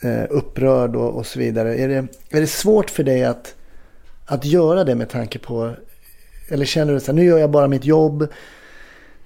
eh, 0.00 0.24
upprörd 0.30 0.96
och, 0.96 1.14
och 1.14 1.26
så 1.26 1.38
vidare. 1.38 1.76
Är 1.76 1.88
det, 1.88 2.06
är 2.30 2.40
det 2.40 2.46
svårt 2.46 2.90
för 2.90 3.02
dig 3.02 3.24
att, 3.24 3.54
att 4.26 4.44
göra 4.44 4.84
det 4.84 4.94
med 4.94 5.08
tanke 5.08 5.38
på, 5.38 5.74
eller 6.48 6.64
känner 6.64 6.92
du 6.92 7.00
så 7.00 7.06
här, 7.06 7.12
nu 7.12 7.24
gör 7.24 7.38
jag 7.38 7.50
bara 7.50 7.68
mitt 7.68 7.84
jobb, 7.84 8.28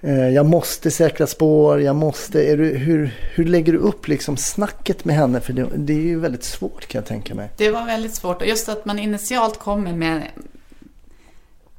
eh, 0.01 0.29
jag 0.29 0.45
måste 0.45 0.91
säkra 0.91 1.27
spår, 1.27 1.81
jag 1.81 1.95
måste, 1.95 2.55
du, 2.55 2.65
hur, 2.77 3.15
hur 3.33 3.45
lägger 3.45 3.73
du 3.73 3.79
upp 3.79 4.07
liksom 4.07 4.37
snacket 4.37 5.05
med 5.05 5.15
henne? 5.15 5.39
För 5.41 5.53
det, 5.53 5.67
det 5.75 5.93
är 5.93 6.01
ju 6.01 6.19
väldigt 6.19 6.43
svårt 6.43 6.87
kan 6.87 6.99
jag 6.99 7.07
tänka 7.07 7.35
mig. 7.35 7.49
Det 7.57 7.71
var 7.71 7.85
väldigt 7.85 8.15
svårt 8.15 8.41
och 8.41 8.47
just 8.47 8.69
att 8.69 8.85
man 8.85 8.99
initialt 8.99 9.59
kommer 9.59 9.93
med 9.93 10.23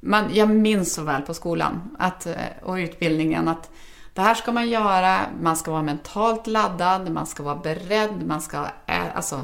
man, 0.00 0.24
jag 0.35 0.50
minns 0.50 0.94
så 0.94 1.03
väl 1.03 1.22
på 1.22 1.35
skolan 1.35 1.96
att, 1.98 2.26
eh, 2.26 2.33
och 2.62 2.74
utbildningen 2.74 3.48
att 3.48 3.70
det 4.14 4.20
här 4.20 4.35
ska 4.35 4.53
man 4.53 4.68
göra, 4.68 5.20
man 5.42 5.57
ska 5.57 5.70
vara 5.70 5.83
mentalt 5.83 6.46
laddad, 6.46 7.11
man 7.11 7.26
ska 7.26 7.42
vara 7.42 7.57
beredd, 7.57 8.26
man 8.26 8.40
ska 8.40 8.59
ä- 8.87 9.11
alltså, 9.14 9.40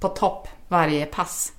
på 0.00 0.08
topp 0.08 0.48
varje 0.68 1.06
pass. 1.06 1.52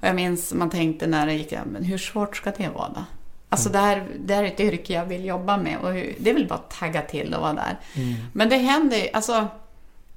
Och 0.00 0.06
jag 0.08 0.14
minns 0.16 0.52
man 0.54 0.70
tänkte 0.70 1.06
när 1.06 1.26
det 1.26 1.32
gick, 1.34 1.52
men 1.72 1.84
hur 1.84 1.98
svårt 1.98 2.36
ska 2.36 2.50
det 2.56 2.68
vara 2.74 2.88
då? 2.88 3.04
Alltså 3.52 3.68
det, 3.68 3.78
här, 3.78 4.06
det 4.18 4.34
här 4.34 4.42
är 4.42 4.46
ett 4.46 4.60
yrke 4.60 4.92
jag 4.92 5.04
vill 5.04 5.24
jobba 5.24 5.56
med 5.56 5.78
och 5.78 5.92
det 5.92 6.30
är 6.30 6.34
väl 6.34 6.48
bara 6.48 6.54
att 6.54 6.70
tagga 6.70 7.02
till 7.02 7.34
och 7.34 7.40
vara 7.40 7.52
där. 7.52 7.78
Men 8.32 8.48
det 8.48 8.56
händer 8.56 8.96
ju, 8.96 9.08
alltså 9.12 9.48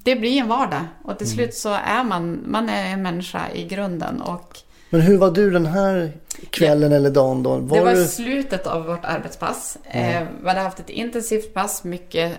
det 0.04 0.16
blir 0.16 0.42
en 0.42 0.48
vardag 0.48 0.82
och 1.04 1.18
till 1.18 1.30
slut 1.30 1.54
så 1.54 1.70
är 1.86 2.04
man, 2.04 2.40
man 2.46 2.70
är 2.70 2.86
en 2.86 3.02
människa 3.02 3.42
i 3.54 3.68
grunden 3.68 4.22
och 4.22 4.60
Men 4.90 5.02
hur 5.02 5.18
var 5.18 5.32
du 5.32 5.52
den 5.52 5.66
här 5.66 6.12
kvällen 6.50 6.92
eller 6.92 7.10
dagen 7.10 7.44
då? 7.44 7.58
Var 7.58 7.78
det 7.78 7.84
var 7.84 7.94
du... 7.94 8.08
slutet 8.08 8.68
av 8.68 8.86
vårt 8.86 9.06
arbetspass. 9.06 9.78
Eh, 9.84 10.24
vi 10.42 10.48
hade 10.48 10.60
haft 10.60 10.80
ett 10.80 10.90
intensivt 10.90 11.54
pass, 11.54 11.84
mycket 11.84 12.38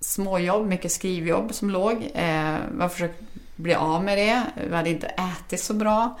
småjobb, 0.00 0.66
mycket 0.66 0.92
skrivjobb 0.92 1.54
som 1.54 1.70
låg. 1.70 1.92
Eh, 2.14 2.54
vi 2.74 2.80
har 2.82 2.88
försökt 2.88 3.20
bli 3.56 3.74
av 3.74 4.04
med 4.04 4.18
det. 4.18 4.42
Vi 4.70 4.76
hade 4.76 4.90
inte 4.90 5.06
ätit 5.06 5.60
så 5.60 5.74
bra. 5.74 6.18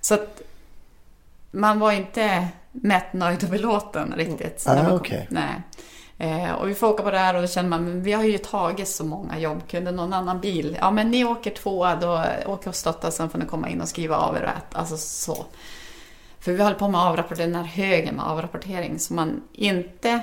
Så 0.00 0.14
att 0.14 0.42
man 1.50 1.78
var 1.78 1.92
inte 1.92 2.48
mätt, 2.82 3.12
nöjd 3.12 3.44
och 3.44 3.50
belåten 3.50 4.14
riktigt. 4.16 4.64
Ah, 4.66 4.74
man 4.74 4.86
kom. 4.86 4.96
okej. 4.96 5.26
Nej. 5.30 5.62
Eh, 6.18 6.52
och 6.52 6.68
vi 6.68 6.74
får 6.74 6.86
åka 6.86 7.02
på 7.02 7.10
det 7.10 7.18
här 7.18 7.34
och 7.34 7.42
då 7.42 7.48
känner 7.48 7.68
man, 7.68 7.84
men 7.84 8.02
vi 8.02 8.12
har 8.12 8.24
ju 8.24 8.38
tagit 8.38 8.88
så 8.88 9.04
många 9.04 9.38
jobb, 9.38 9.68
kunde 9.68 9.90
någon 9.90 10.12
annan 10.12 10.40
bil? 10.40 10.78
Ja 10.80 10.90
men 10.90 11.10
ni 11.10 11.24
åker 11.24 11.50
tvåa, 11.50 11.96
då 11.96 12.24
åker 12.46 12.68
och 12.68 12.74
stötta, 12.74 13.10
sen 13.10 13.30
får 13.30 13.38
ni 13.38 13.46
komma 13.46 13.68
in 13.68 13.80
och 13.80 13.88
skriva 13.88 14.16
av 14.16 14.36
er 14.36 14.42
och 14.42 14.48
äta. 14.48 14.78
Alltså 14.78 14.96
så. 14.96 15.44
För 16.40 16.52
vi 16.52 16.62
höll 16.62 16.74
på 16.74 16.88
med 16.88 17.00
avrapportering, 17.00 17.52
den 17.52 17.64
här 17.64 17.84
högen 17.84 18.14
med 18.14 18.24
avrapportering 18.24 18.98
som 18.98 19.16
man 19.16 19.42
inte 19.52 20.20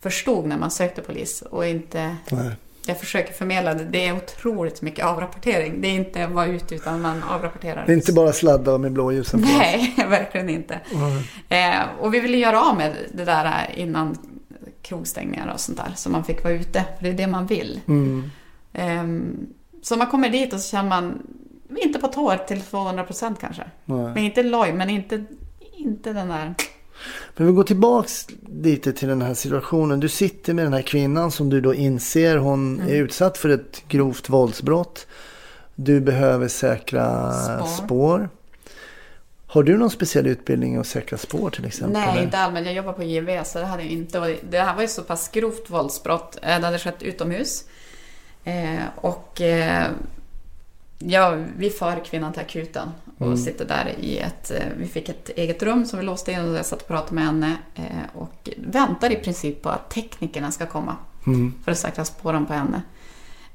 förstod 0.00 0.46
när 0.46 0.58
man 0.58 0.70
sökte 0.70 1.02
polis 1.02 1.42
och 1.42 1.66
inte 1.66 2.16
Nej. 2.30 2.50
Jag 2.88 3.00
försöker 3.00 3.32
förmedla 3.32 3.74
det. 3.74 3.84
Det 3.84 4.06
är 4.06 4.16
otroligt 4.16 4.82
mycket 4.82 5.04
avrapportering. 5.04 5.80
Det 5.80 5.88
är 5.88 5.94
inte 5.94 6.26
vara 6.26 6.46
ute 6.46 6.74
utan 6.74 7.00
man 7.00 7.22
avrapporterar. 7.22 7.86
Det 7.86 7.92
är 7.92 7.96
inte 7.96 8.12
bara 8.12 8.32
sladda 8.32 8.78
med 8.78 8.92
blåljusen 8.92 9.42
på. 9.42 9.48
Nej, 9.48 9.94
verkligen 10.08 10.48
inte. 10.48 10.80
Eh, 11.48 11.80
och 12.00 12.14
vi 12.14 12.20
ville 12.20 12.36
göra 12.36 12.62
av 12.62 12.76
med 12.76 12.92
det 13.12 13.24
där 13.24 13.70
innan 13.74 14.18
krogstängningar 14.82 15.52
och 15.54 15.60
sånt 15.60 15.78
där. 15.78 15.92
Så 15.96 16.10
man 16.10 16.24
fick 16.24 16.44
vara 16.44 16.54
ute, 16.54 16.84
för 16.98 17.04
det 17.04 17.08
är 17.08 17.14
det 17.14 17.26
man 17.26 17.46
vill. 17.46 17.80
Mm. 17.88 18.30
Ehm, 18.72 19.46
så 19.82 19.96
man 19.96 20.06
kommer 20.06 20.28
dit 20.30 20.52
och 20.52 20.60
så 20.60 20.70
känner 20.70 20.88
man, 20.88 21.22
inte 21.76 21.98
på 21.98 22.08
tår 22.08 22.36
till 22.36 22.60
200 22.60 23.04
procent 23.04 23.40
kanske. 23.40 23.62
Nej. 23.84 23.98
Men 23.98 24.18
inte 24.18 24.42
loj, 24.42 24.72
men 24.72 24.90
inte, 24.90 25.24
inte 25.76 26.12
den 26.12 26.28
där... 26.28 26.54
Men 27.36 27.46
vi 27.46 27.52
går 27.52 27.64
tillbaks 27.64 28.26
lite 28.62 28.92
till 28.92 29.08
den 29.08 29.22
här 29.22 29.34
situationen. 29.34 30.00
Du 30.00 30.08
sitter 30.08 30.54
med 30.54 30.64
den 30.64 30.72
här 30.72 30.82
kvinnan 30.82 31.30
som 31.30 31.50
du 31.50 31.60
då 31.60 31.74
inser 31.74 32.36
hon 32.36 32.74
Mm. 32.80 32.88
är 32.88 32.94
utsatt 32.94 33.38
för 33.38 33.48
ett 33.48 33.82
grovt 33.88 34.28
våldsbrott. 34.28 35.06
Du 35.74 36.00
behöver 36.00 36.48
säkra 36.48 37.32
spår. 37.32 37.66
Spår. 37.66 38.28
Har 39.46 39.62
du 39.62 39.78
någon 39.78 39.90
speciell 39.90 40.26
utbildning 40.26 40.76
att 40.76 40.86
säkra 40.86 41.18
spår 41.18 41.50
till 41.50 41.64
exempel? 41.64 41.92
Nej, 41.92 42.22
inte 42.24 42.38
allmänt. 42.38 42.66
Jag 42.66 42.74
jobbar 42.74 42.92
på 42.92 43.02
JV, 43.02 43.44
så 43.44 43.58
det 43.58 43.64
hade 43.66 43.82
jag 43.82 43.92
inte. 43.92 44.18
Och 44.20 44.26
Det 44.50 44.58
här 44.58 44.74
var 44.74 44.82
ju 44.82 44.88
så 44.88 45.02
pass 45.02 45.28
grovt 45.28 45.70
våldsbrott. 45.70 46.38
Eh, 46.42 46.58
Det 46.60 46.64
hade 46.66 46.78
skett 46.78 47.02
utomhus. 47.02 47.64
Eh, 48.44 48.78
och 48.96 49.40
eh, 49.40 49.84
ja, 50.98 51.36
vi 51.56 51.70
för 51.70 52.04
kvinnan 52.04 52.32
till 52.32 52.42
akuten 52.42 52.88
och 53.18 53.38
sitter 53.38 53.64
där 53.64 53.94
i 54.00 54.18
ett... 54.18 54.50
eh, 54.50 54.66
Vi 54.78 54.86
fick 54.86 55.08
ett 55.08 55.28
eget 55.28 55.62
rum 55.62 55.84
som 55.86 55.98
vi 55.98 56.04
låste 56.04 56.32
in 56.32 56.40
och 56.48 56.56
jag 56.56 56.66
satt 56.66 56.82
och 56.82 56.88
pratade 56.88 57.14
med 57.14 57.24
henne. 57.24 57.56
Eh, 57.74 57.82
och 58.18 58.50
väntar 58.56 59.10
i 59.12 59.16
princip 59.16 59.62
på 59.62 59.68
att 59.68 59.90
teknikerna 59.90 60.50
ska 60.52 60.66
komma 60.66 60.96
Mm. 61.26 61.54
för 61.64 61.72
att 61.72 61.78
säkra 61.78 62.04
spåren 62.04 62.46
på 62.46 62.52
henne. 62.52 62.82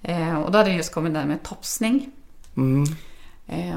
Eh, 0.02 0.42
och 0.42 0.52
då 0.52 0.58
hade 0.58 0.70
det 0.70 0.76
just 0.76 0.94
kommit 0.94 1.14
där 1.14 1.26
med 1.26 1.44
topsning. 1.44 2.12
Mm. 2.58 2.84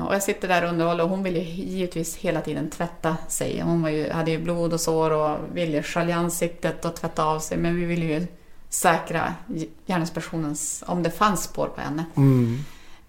Och 0.07 0.15
jag 0.15 0.23
sitter 0.23 0.49
där 0.49 0.63
och 0.65 0.69
underhåller 0.71 1.05
och 1.05 1.11
hon 1.11 1.23
vill 1.23 1.37
ju 1.37 1.43
givetvis 1.43 2.17
hela 2.17 2.41
tiden 2.41 2.71
tvätta 2.71 3.17
sig. 3.29 3.61
Hon 3.61 3.93
ju, 3.95 4.11
hade 4.11 4.31
ju 4.31 4.39
blod 4.39 4.73
och 4.73 4.81
sår 4.81 5.11
och 5.11 5.39
ville 5.55 5.83
skölja 5.83 6.17
ansiktet 6.17 6.85
och 6.85 6.97
tvätta 6.97 7.25
av 7.25 7.39
sig. 7.41 7.59
Men 7.59 7.77
vi 7.77 7.85
ville 7.85 8.05
ju 8.05 8.27
säkra 8.69 9.35
gärningspersonens, 9.87 10.85
om 10.87 11.03
det 11.03 11.11
fanns 11.11 11.43
spår 11.43 11.67
på 11.75 11.81
henne. 11.81 12.05
Mm. 12.17 12.59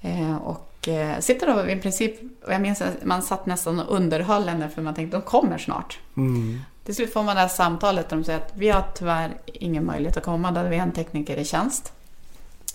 Eh, 0.08 0.36
och 0.36 0.88
eh, 0.88 1.20
sitter 1.20 1.48
då 1.48 1.70
i 1.70 1.76
princip, 1.82 2.20
och 2.46 2.54
jag 2.54 2.62
minns 2.62 2.82
att 2.82 3.06
man 3.06 3.22
satt 3.22 3.46
nästan 3.46 3.80
och 3.80 3.96
underhöll 3.96 4.50
henne 4.50 4.70
för 4.70 4.82
man 4.82 4.96
tänkte 4.96 5.18
de 5.18 5.22
kommer 5.22 5.58
snart. 5.58 6.00
Mm. 6.18 6.62
Till 6.84 6.96
slut 6.96 7.14
får 7.14 7.24
man 7.24 7.36
det 7.36 7.42
här 7.42 7.48
samtalet 7.48 8.10
där 8.10 8.18
de 8.18 8.24
säger 8.24 8.40
att 8.40 8.52
vi 8.56 8.70
har 8.70 8.84
tyvärr 8.96 9.38
ingen 9.46 9.86
möjlighet 9.86 10.18
att 10.18 10.24
komma. 10.24 10.52
Då 10.52 10.58
hade 10.58 10.70
vi 10.70 10.78
en 10.78 10.92
tekniker 10.92 11.38
i 11.38 11.46
tjänst. 11.46 11.94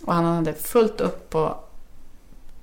Och 0.04 0.14
han 0.14 0.24
hade 0.24 0.54
fullt 0.54 1.00
upp 1.00 1.30
på 1.30 1.56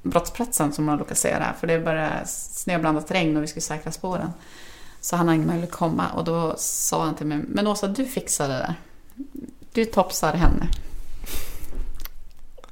brottsplatsen 0.01 0.73
som 0.73 0.85
man 0.85 0.97
där. 0.97 1.53
För 1.59 1.67
det 1.67 1.79
började 1.79 2.27
snöblandat 2.27 3.11
regn 3.11 3.37
och 3.37 3.43
vi 3.43 3.47
skulle 3.47 3.61
säkra 3.61 3.91
spåren. 3.91 4.29
Så 5.01 5.15
han 5.15 5.27
hade 5.27 5.35
ingen 5.35 5.47
möjlighet 5.47 5.71
att 5.73 5.79
komma. 5.79 6.09
Och 6.09 6.23
då 6.23 6.53
sa 6.57 7.05
han 7.05 7.15
till 7.15 7.25
mig, 7.25 7.39
men 7.47 7.67
Åsa 7.67 7.87
du 7.87 8.05
fixar 8.05 8.47
det 8.47 8.53
där. 8.53 8.75
Du 9.73 9.85
topsar 9.85 10.33
henne. 10.33 10.67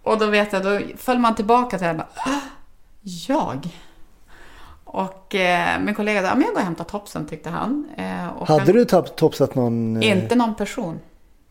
Och 0.07 0.17
då 0.19 0.25
vet 0.25 0.53
jag, 0.53 0.63
då 0.63 0.79
föll 0.97 1.19
man 1.19 1.35
tillbaka 1.35 1.69
till 1.77 1.87
det 1.87 1.91
här. 1.91 1.93
bara, 1.97 2.07
"Ah, 2.15 2.41
Jag? 3.01 3.69
Och 4.83 5.35
eh, 5.35 5.79
min 5.79 5.95
kollega 5.95 6.21
sa, 6.21 6.27
ja, 6.27 6.33
men 6.35 6.43
jag 6.43 6.51
går 6.53 6.59
och 6.59 6.65
hämtar 6.65 6.83
topsen 6.83 7.25
tyckte 7.27 7.49
han. 7.49 7.89
Eh, 7.97 8.27
och 8.27 8.47
Hade 8.47 8.59
han, 8.63 8.71
du 8.73 8.83
top- 8.85 9.15
topsat 9.15 9.55
någon? 9.55 9.97
eh, 10.03 10.09
Inte 10.17 10.35
någon 10.35 10.55
person 10.55 10.99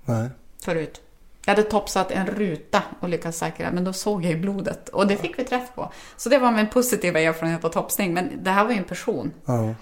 Nej. 0.05 0.29
förut. 0.64 1.01
Jag 1.47 1.55
hade 1.57 1.69
topsat 1.69 2.11
en 2.11 2.27
ruta 2.27 2.83
och 3.01 3.09
lyckats 3.09 3.38
säkra, 3.38 3.71
men 3.71 3.85
då 3.85 3.92
såg 3.92 4.25
jag 4.25 4.33
ju 4.33 4.38
blodet. 4.38 4.88
Och 4.88 5.07
det 5.07 5.16
fick 5.16 5.38
vi 5.38 5.45
träff 5.45 5.75
på. 5.75 5.92
Så 6.16 6.29
det 6.29 6.38
var 6.38 6.51
min 6.53 6.66
positiva 6.69 7.21
erfarenhet 7.21 7.64
av 7.64 7.69
topsning. 7.69 8.14
Men 8.14 8.31
det 8.45 8.51
här 8.51 8.64
var 8.64 8.73
ju 8.73 8.79
en 8.79 8.85
person 8.85 9.31
Ja. 9.45 9.75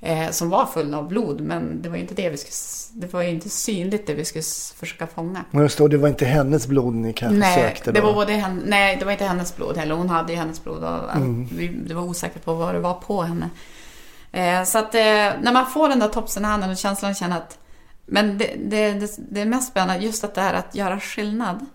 Eh, 0.00 0.30
som 0.30 0.50
var 0.50 0.66
full 0.66 0.94
av 0.94 1.08
blod. 1.08 1.40
Men 1.40 1.82
det 1.82 1.88
var 1.88 1.96
ju 1.96 2.02
inte 2.02 2.14
det 2.14 2.30
vi 2.30 2.36
skulle... 2.36 3.00
Det 3.00 3.12
var 3.12 3.22
inte 3.22 3.48
synligt 3.48 4.06
det 4.06 4.14
vi 4.14 4.24
skulle 4.24 4.44
försöka 4.76 5.06
fånga. 5.06 5.44
Men 5.50 5.62
just 5.62 5.78
då, 5.78 5.88
det 5.88 5.96
var 5.96 6.08
inte 6.08 6.24
hennes 6.24 6.66
blod 6.66 6.94
ni 6.94 7.12
kanske 7.12 7.38
Nej, 7.38 7.54
sökte 7.54 7.90
då? 7.90 7.94
det 7.94 8.00
var 8.00 8.12
både 8.12 8.58
nej, 8.64 8.96
det 8.96 9.04
var 9.04 9.12
inte 9.12 9.24
hennes 9.24 9.56
blod 9.56 9.76
heller. 9.76 9.94
Hon 9.94 10.08
hade 10.08 10.32
ju 10.32 10.38
hennes 10.38 10.64
blod 10.64 10.84
och 10.84 11.00
vi, 11.52 11.68
det 11.68 11.94
var 11.94 12.02
osäkert 12.02 12.44
på 12.44 12.54
vad 12.54 12.74
det 12.74 12.80
var 12.80 12.94
på 12.94 13.22
henne. 13.22 13.50
Eh, 14.32 14.64
så 14.64 14.78
att 14.78 14.94
eh, 14.94 15.00
när 15.40 15.52
man 15.52 15.66
får 15.66 15.88
den 15.88 15.98
där 15.98 16.08
topsen 16.08 16.44
i 16.44 16.46
handen 16.46 16.70
och 16.70 16.76
känslan 16.76 17.14
känna 17.14 17.36
att 17.36 17.58
men 18.06 18.38
det, 18.38 18.56
det, 18.64 18.92
det, 18.92 19.10
det 19.18 19.40
är 19.40 19.46
mest 19.46 19.70
spännande 19.70 20.04
just 20.04 20.24
att 20.24 20.34
det 20.34 20.40
här 20.40 20.54
att 20.54 20.74
göra 20.74 21.00
skillnad. 21.00 21.66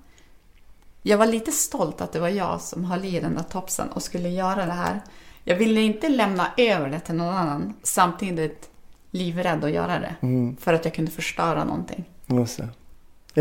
Jag 1.01 1.17
var 1.17 1.25
lite 1.25 1.51
stolt 1.51 2.01
att 2.01 2.13
det 2.13 2.19
var 2.19 2.29
jag 2.29 2.61
som 2.61 2.85
höll 2.85 3.05
i 3.05 3.19
den 3.19 3.35
där 3.35 3.43
topsen 3.43 3.89
och 3.89 4.03
skulle 4.03 4.29
göra 4.29 4.65
det 4.65 4.71
här. 4.71 5.01
Jag 5.43 5.55
ville 5.55 5.81
inte 5.81 6.09
lämna 6.09 6.47
över 6.57 6.89
det 6.89 6.99
till 6.99 7.15
någon 7.15 7.35
annan 7.35 7.73
samtidigt 7.83 8.69
livrädd 9.11 9.63
att 9.63 9.71
göra 9.71 9.99
det. 9.99 10.15
Mm. 10.21 10.57
För 10.57 10.73
att 10.73 10.85
jag 10.85 10.93
kunde 10.93 11.11
förstöra 11.11 11.63
någonting. 11.63 12.03
Just 12.27 12.57
det. 12.57 12.69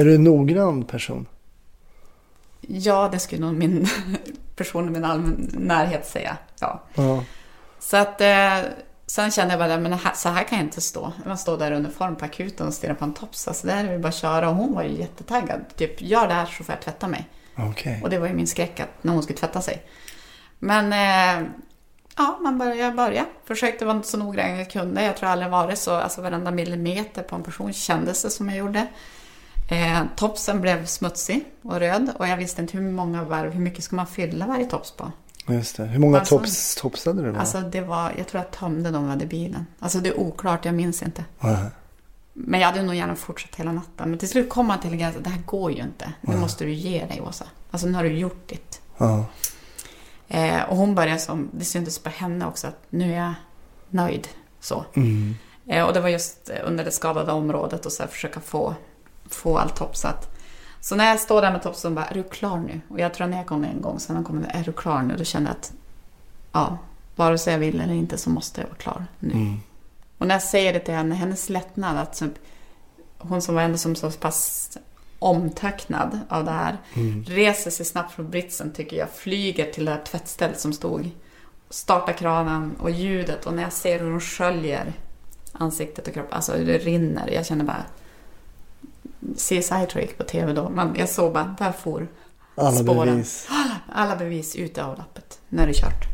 Är 0.01 0.05
du 0.05 0.15
en 0.15 0.25
noggrann 0.25 0.85
person? 0.85 1.27
Ja, 2.61 3.09
det 3.13 3.19
skulle 3.19 3.41
nog 3.41 3.55
min 3.55 3.89
person 4.57 4.89
i 4.89 4.91
min 4.91 5.05
allmän 5.05 5.51
närhet 5.53 6.07
säga. 6.07 6.37
Ja. 6.61 6.83
Ja. 6.95 7.25
Så 7.79 7.97
att 7.97 8.21
eh, 8.21 8.59
sen 9.07 9.31
kände 9.31 9.55
jag 9.55 9.61
bara, 9.61 9.81
men 9.81 9.91
det 9.91 9.97
här, 9.97 10.15
så 10.15 10.29
här 10.29 10.45
kan 10.45 10.59
jag 10.59 10.67
inte 10.67 10.81
stå. 10.81 11.13
Man 11.27 11.39
står 11.39 11.59
där 11.59 11.73
under 11.73 11.91
form 11.91 12.17
på 12.17 12.25
akuten 12.25 12.67
och 12.67 12.75
stirrar 12.75 12.95
på 12.95 13.05
en 13.05 13.15
tops. 13.15 13.49
Alltså 13.49 13.67
där 13.67 13.85
är 13.85 13.93
det 13.93 13.99
bara 13.99 14.09
att 14.09 14.15
köra. 14.15 14.49
Och 14.49 14.57
hon 14.57 14.75
var 14.75 14.83
ju 14.83 14.99
jättetaggad. 14.99 15.61
Typ, 15.77 16.03
gör 16.03 16.29
det 16.29 16.35
här 16.35 16.47
så 16.47 16.65
får 16.65 16.73
jag 16.73 16.83
tvätta 16.83 17.09
mig. 17.09 17.29
Okej. 17.57 18.01
Och 18.03 18.11
det 18.11 18.19
var 18.19 18.27
ju 18.27 18.35
min 18.35 18.47
skräck 18.47 18.81
att 18.81 19.05
när 19.05 19.13
hon 19.13 19.23
skulle 19.23 19.39
tvätta 19.39 19.63
sig. 19.63 19.83
Men 20.59 20.93
eh, 20.93 21.49
ja, 22.17 22.39
man 22.43 22.59
började, 22.59 22.77
jag 22.81 22.97
började. 22.97 23.27
Försökte 23.45 23.85
vara 23.85 24.03
så 24.03 24.17
noggrann 24.19 24.59
jag 24.59 24.71
kunde. 24.71 25.03
Jag 25.03 25.17
tror 25.17 25.29
aldrig 25.29 25.51
varit 25.51 25.79
så, 25.79 25.95
alltså 25.95 26.23
varenda 26.23 26.51
millimeter 26.51 27.23
på 27.23 27.37
en 27.37 27.43
person 27.43 27.73
kändes 27.73 28.23
det 28.23 28.31
som 28.31 28.49
jag 28.49 28.59
gjorde. 28.59 28.87
Eh, 29.71 30.03
topsen 30.17 30.61
blev 30.61 30.87
smutsig 30.87 31.45
och 31.63 31.81
röd 31.81 32.11
och 32.19 32.29
jag 32.29 32.37
visste 32.37 32.63
inte 32.63 32.77
hur 32.79 32.91
många 32.91 33.25
varv, 33.25 33.53
hur 33.53 33.61
mycket 33.61 33.85
ska 33.85 33.97
man 33.97 34.07
fylla 34.07 34.47
varje 34.47 34.65
tops 34.67 34.91
på? 34.91 35.13
Just 35.47 35.77
det. 35.77 35.85
Hur 35.85 35.99
många 35.99 36.19
Alltså- 36.19 36.39
tops, 36.39 36.75
topsade 36.77 37.23
du 37.23 37.33
då? 37.33 37.39
Alltså 37.39 37.61
det 37.61 37.81
var, 37.81 38.13
jag 38.19 38.27
tror 38.29 38.43
jag 38.43 38.51
tömde 38.51 38.91
dem 38.91 39.05
hade 39.09 39.27
bilen. 39.27 39.67
Alltså 39.79 39.99
det 39.99 40.09
är 40.09 40.21
oklart, 40.21 40.65
jag 40.65 40.75
minns 40.75 41.03
inte. 41.03 41.25
Ja. 41.41 41.57
Men 42.33 42.61
jag 42.61 42.67
hade 42.69 42.83
nog 42.83 42.95
gärna 42.95 43.17
fortsatt 43.17 43.57
hela 43.57 43.73
natten. 43.73 44.11
Men 44.11 44.19
till 44.19 44.29
slut 44.29 44.49
kom 44.51 44.67
man 44.67 44.81
till 44.81 44.97
gränsen, 44.97 45.23
det 45.23 45.31
här 45.31 45.43
går 45.47 45.73
ju 45.73 45.83
inte. 45.83 46.13
Nu 46.21 46.37
måste 46.37 46.65
du 46.65 46.73
ge 46.73 47.05
dig 47.07 47.21
Åsa. 47.21 47.45
Alltså 47.71 47.87
nu 47.87 47.93
har 47.95 48.03
du 48.03 48.11
gjort 48.19 48.49
ditt. 48.49 48.81
Ja. 48.99 49.25
Eh, 50.33 50.63
och 50.63 50.77
hon 50.77 50.95
började 50.95 51.19
som, 51.19 51.51
det 51.53 51.65
syntes 51.65 51.99
på 51.99 52.11
henne 52.11 52.47
också 52.47 52.67
att 52.67 52.79
nu 52.91 53.13
är 53.13 53.17
jag 53.17 53.35
nöjd. 53.89 54.29
Så. 54.61 54.85
Mm. 54.95 55.35
Eh, 55.67 55.85
och 55.85 55.95
det 55.95 56.01
var 56.01 56.09
just 56.09 56.51
eh, 56.51 56.57
under 56.65 56.85
det 56.85 56.91
skadade 56.91 57.33
området 57.33 57.87
och 57.87 57.93
så 57.93 58.03
här, 58.03 58.11
försöka 58.11 58.41
få, 58.41 58.75
få 59.27 59.59
allt 59.59 59.77
topsat. 59.77 60.37
Så 60.81 60.97
när 60.97 61.09
jag 61.09 61.21
står 61.21 61.43
där 61.43 61.53
med 61.53 61.63
topsen 61.63 61.95
bara, 61.95 62.07
är 62.07 62.15
du 62.15 62.23
klar 62.23 62.59
nu? 62.59 62.81
Och 62.89 63.01
jag 63.01 63.15
tror 63.15 63.27
när 63.27 63.37
jag 63.37 63.47
kom 63.47 63.65
en 63.65 63.81
gång, 63.81 64.01
sen 64.01 64.25
kom 64.25 64.47
är 64.49 64.65
du 64.65 64.73
klar 64.73 65.03
nu? 65.03 65.17
Då 65.17 65.25
kände 65.25 65.51
jag 65.51 65.57
att, 65.57 65.73
ja, 66.53 66.79
vare 67.17 67.39
sig 67.39 67.53
jag 67.53 67.61
vill 67.61 67.81
eller 67.81 67.95
inte 67.95 68.19
så 68.19 68.31
måste 68.31 68.61
jag 68.61 68.69
vara 68.69 68.79
klar 68.79 69.07
nu. 69.19 69.33
Mm. 69.33 69.61
Och 70.19 70.27
när 70.27 70.35
jag 70.35 70.43
säger 70.43 70.73
det 70.73 70.81
till 70.81 70.95
henne, 70.95 71.15
hennes 71.15 71.49
lättnad, 71.49 71.99
att 71.99 72.19
typ, 72.19 72.33
hon 73.19 73.43
som 73.43 73.55
var 73.55 73.63
ändå 73.63 73.79
som 73.79 73.97
så 73.97 74.11
pass 74.11 74.71
omtöcknad 75.23 76.19
av 76.29 76.45
det 76.45 76.51
här, 76.51 76.77
Mm. 76.97 77.25
reser 77.25 77.71
sig 77.71 77.87
snabbt 77.87 78.13
från 78.13 78.31
britsen 78.31 78.73
tycker 78.73 78.97
jag, 78.97 79.09
flyger 79.11 79.73
till 79.73 79.85
det 79.85 79.91
här 79.91 80.03
tvättstället 80.05 80.61
som 80.61 80.73
stod, 80.73 81.11
startar 81.71 82.13
kranen 82.13 82.77
och 82.81 82.91
ljudet 82.91 83.47
och 83.47 83.55
när 83.55 83.63
jag 83.63 83.73
ser 83.73 83.99
hur 84.01 84.11
hon 84.11 84.21
sköljer 84.21 84.93
ansiktet 85.53 86.09
och 86.09 86.15
kroppen, 86.15 86.33
alltså 86.33 86.53
hur 86.53 86.67
det 86.67 86.79
rinner, 86.79 87.31
jag 87.33 87.47
känner 87.47 87.65
bara 87.65 87.85
CSI 89.37 89.61
tror 89.69 89.89
jag 89.95 90.03
gick 90.03 90.19
på 90.19 90.25
TV 90.25 90.53
då, 90.53 90.69
men 90.69 90.95
jag 90.99 91.09
såg 91.09 91.33
bara, 91.33 91.55
där 91.59 91.73
for 91.73 92.09
Alla 92.55 92.73
Spåren. 92.73 93.07
bevis. 93.15 93.49
alla 93.93 94.17
bevis 94.17 94.57
ute 94.57 94.85
av 94.85 94.99
lappet, 94.99 95.39
när 95.49 95.67
det 95.67 95.73
är 95.73 95.75
kört. 95.75 96.05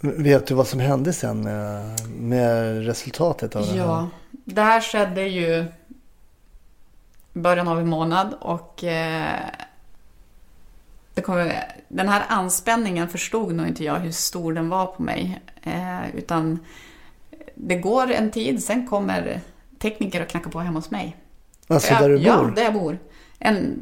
Vet 0.00 0.46
du 0.46 0.54
vad 0.54 0.66
som 0.66 0.80
hände 0.80 1.12
sen 1.12 1.40
med, 1.42 1.96
med 2.10 2.84
resultatet 2.86 3.56
av 3.56 3.62
det 3.62 3.68
här? 3.72 3.78
Ja, 3.78 4.08
det 4.30 4.62
här 4.62 4.80
skedde 4.80 5.22
ju 5.22 5.64
början 7.42 7.68
av 7.68 7.80
en 7.80 7.88
månad 7.88 8.34
och 8.40 8.84
eh, 8.84 9.40
det 11.14 11.22
kom, 11.22 11.50
den 11.88 12.08
här 12.08 12.22
anspänningen 12.28 13.08
förstod 13.08 13.54
nog 13.54 13.66
inte 13.66 13.84
jag 13.84 13.94
hur 13.94 14.12
stor 14.12 14.52
den 14.52 14.68
var 14.68 14.86
på 14.86 15.02
mig. 15.02 15.40
Eh, 15.62 16.16
utan 16.16 16.58
det 17.54 17.76
går 17.76 18.10
en 18.10 18.30
tid, 18.30 18.64
sen 18.64 18.86
kommer 18.86 19.40
tekniker 19.78 20.22
och 20.22 20.28
knackar 20.28 20.50
på 20.50 20.60
hemma 20.60 20.78
hos 20.78 20.90
mig. 20.90 21.16
Alltså 21.68 21.92
Ja, 21.92 22.00
där 22.00 22.08
du 22.08 22.16
Ja, 22.16 22.36
bor? 22.36 22.50
där 22.50 22.62
jag 22.62 22.72
bor. 22.72 22.98
En, 23.38 23.78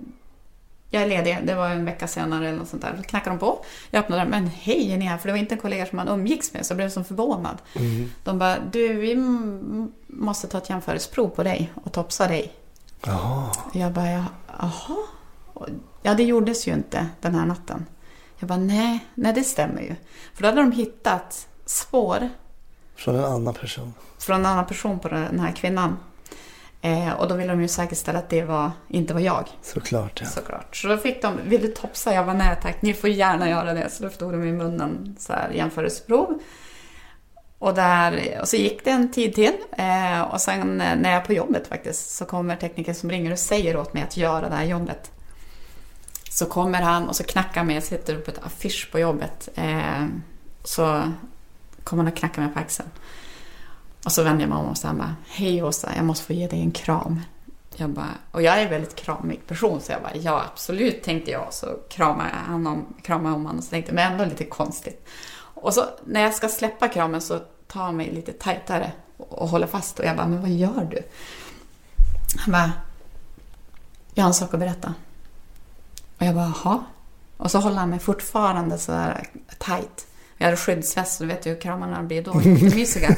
jag 0.90 1.02
är 1.02 1.06
ledig, 1.06 1.38
det 1.44 1.54
var 1.54 1.68
en 1.70 1.84
vecka 1.84 2.06
senare 2.06 2.48
eller 2.48 2.58
något 2.58 2.68
sånt 2.68 2.82
där. 2.82 2.94
Då 2.96 3.02
knackar 3.02 3.30
de 3.30 3.38
på. 3.38 3.64
Jag 3.90 4.00
öppnar 4.00 4.16
dörren, 4.16 4.30
men 4.30 4.46
hej, 4.46 4.92
är 4.92 4.96
ni 4.96 5.04
här? 5.04 5.18
För 5.18 5.28
det 5.28 5.32
var 5.32 5.38
inte 5.38 5.54
en 5.54 5.60
kollega 5.60 5.86
som 5.86 5.96
man 5.96 6.08
umgicks 6.08 6.52
med, 6.52 6.66
så 6.66 6.72
jag 6.72 6.76
blev 6.76 6.88
så 6.88 7.04
förvånad. 7.04 7.56
Mm. 7.76 8.10
De 8.24 8.38
bara, 8.38 8.56
du, 8.72 8.92
vi 8.94 9.16
måste 10.06 10.46
ta 10.48 10.58
ett 10.58 10.70
jämförelseprov 10.70 11.28
på 11.28 11.42
dig 11.42 11.72
och 11.84 11.92
topsa 11.92 12.28
dig. 12.28 12.52
Och 13.66 13.76
jag 13.76 13.92
bara, 13.92 14.08
"Ja, 14.58 14.70
Ja, 16.02 16.14
det 16.14 16.22
gjordes 16.22 16.68
ju 16.68 16.72
inte 16.72 17.06
den 17.20 17.34
här 17.34 17.46
natten. 17.46 17.86
Jag 18.38 18.48
bara, 18.48 18.58
nej, 18.58 19.06
nej 19.14 19.32
det 19.32 19.44
stämmer 19.44 19.80
ju. 19.82 19.94
För 20.34 20.42
då 20.42 20.48
hade 20.48 20.60
de 20.60 20.72
hittat 20.72 21.48
spår 21.64 22.28
Från 22.96 23.16
en 23.16 23.24
annan 23.24 23.54
person. 23.54 23.94
från 24.18 24.36
en 24.40 24.46
annan 24.46 24.66
person 24.66 24.98
på 24.98 25.08
den 25.08 25.40
här 25.40 25.52
kvinnan. 25.52 25.96
Eh, 26.80 27.12
och 27.12 27.28
då 27.28 27.34
ville 27.34 27.52
de 27.52 27.62
ju 27.62 27.68
säkerställa 27.68 28.18
att 28.18 28.28
det 28.30 28.42
var, 28.42 28.70
inte 28.88 29.14
var 29.14 29.20
jag. 29.20 29.48
Såklart. 29.62 30.20
Ja. 30.20 30.26
Såklart. 30.26 30.76
Så 30.76 30.88
då 30.88 30.96
fick 30.96 31.22
de, 31.22 31.34
vill 31.44 31.60
du 31.62 31.68
topsa? 31.68 32.14
Jag 32.14 32.24
var 32.24 32.34
nej 32.34 32.58
tack, 32.62 32.82
ni 32.82 32.94
får 32.94 33.10
gärna 33.10 33.48
göra 33.50 33.74
det. 33.74 33.90
Så 33.90 34.02
då 34.02 34.08
tog 34.10 34.32
de 34.32 34.44
i 34.44 34.52
munnen 34.52 35.16
så 35.18 35.32
här 35.32 35.50
jämförelseprov. 35.50 36.38
Och, 37.58 37.74
där, 37.74 38.38
och 38.40 38.48
så 38.48 38.56
gick 38.56 38.84
det 38.84 38.90
en 38.90 39.10
tid 39.10 39.34
till. 39.34 39.52
Eh, 39.78 40.20
och 40.20 40.40
sen 40.40 40.80
eh, 40.80 40.96
när 40.96 41.10
jag 41.10 41.22
är 41.22 41.26
på 41.26 41.32
jobbet 41.32 41.68
faktiskt 41.68 42.10
så 42.10 42.24
kommer 42.24 42.56
tekniker 42.56 42.92
som 42.92 43.10
ringer 43.10 43.32
och 43.32 43.38
säger 43.38 43.76
åt 43.76 43.94
mig 43.94 44.02
att 44.02 44.16
göra 44.16 44.48
det 44.48 44.54
här 44.54 44.64
jobbet. 44.64 45.10
Så 46.30 46.46
kommer 46.46 46.82
han 46.82 47.08
och 47.08 47.16
så 47.16 47.24
knackar 47.24 47.64
mig, 47.64 47.74
jag 47.74 47.84
sitter 47.84 48.18
på 48.18 48.30
ett 48.30 48.44
affisch 48.44 48.88
på 48.92 48.98
jobbet. 48.98 49.48
Eh, 49.54 50.06
så 50.64 51.12
kommer 51.84 52.02
han 52.02 52.12
och 52.12 52.18
knackar 52.18 52.42
mig 52.42 52.52
på 52.52 52.58
axeln. 52.58 52.88
Och 54.04 54.12
så 54.12 54.22
vänder 54.22 54.42
jag 54.42 54.48
mig 54.48 54.58
om 54.58 54.68
och 54.68 54.78
säger 54.78 54.94
bara, 54.94 55.16
hej 55.26 55.62
Åsa, 55.62 55.92
jag 55.96 56.04
måste 56.04 56.26
få 56.26 56.32
ge 56.32 56.46
dig 56.46 56.60
en 56.60 56.70
kram. 56.70 57.20
Jag 57.76 57.90
bara, 57.90 58.14
och 58.30 58.42
jag 58.42 58.58
är 58.58 58.64
en 58.64 58.70
väldigt 58.70 58.94
kramig 58.94 59.46
person 59.46 59.80
så 59.80 59.92
jag 59.92 60.02
bara, 60.02 60.16
ja 60.16 60.44
absolut 60.52 61.02
tänkte 61.02 61.30
jag. 61.30 61.46
Så 61.50 61.66
kramade 61.88 62.30
jag 62.30 62.52
han 62.52 62.66
om, 62.66 62.94
kramade 63.02 63.34
om 63.34 63.42
honom 63.42 63.58
och 63.58 63.64
så 63.64 63.70
tänkte 63.70 63.90
jag, 63.90 63.94
men 63.94 64.12
ändå 64.12 64.24
lite 64.24 64.44
konstigt. 64.44 65.08
Och 65.56 65.74
så 65.74 65.84
när 66.04 66.20
jag 66.20 66.34
ska 66.34 66.48
släppa 66.48 66.88
kramen 66.88 67.20
så 67.20 67.40
tar 67.66 67.82
han 67.82 67.96
mig 67.96 68.10
lite 68.10 68.32
tajtare 68.32 68.92
och 69.16 69.48
håller 69.48 69.66
fast 69.66 69.98
och 69.98 70.04
jag 70.04 70.16
bara, 70.16 70.26
men 70.26 70.40
vad 70.40 70.50
gör 70.50 70.88
du? 70.90 71.02
Han 72.38 72.52
bara, 72.52 72.72
jag 74.14 74.24
har 74.24 74.28
en 74.28 74.34
sak 74.34 74.54
att 74.54 74.60
berätta. 74.60 74.94
Och 76.18 76.26
jag 76.26 76.34
bara, 76.34 76.52
jaha? 76.64 76.84
Och 77.36 77.50
så 77.50 77.58
håller 77.58 77.76
han 77.76 77.90
mig 77.90 77.98
fortfarande 77.98 78.78
så 78.78 78.92
där 78.92 79.26
tajt. 79.58 80.06
Jag 80.36 80.44
hade 80.44 80.56
skyddsväst, 80.56 81.20
och 81.20 81.26
du 81.26 81.34
vet 81.34 81.46
ju 81.46 81.50
hur 81.50 81.60
kramarna 81.60 82.02
blir 82.02 82.22
då, 82.22 82.42
jättemysiga. 82.42 83.08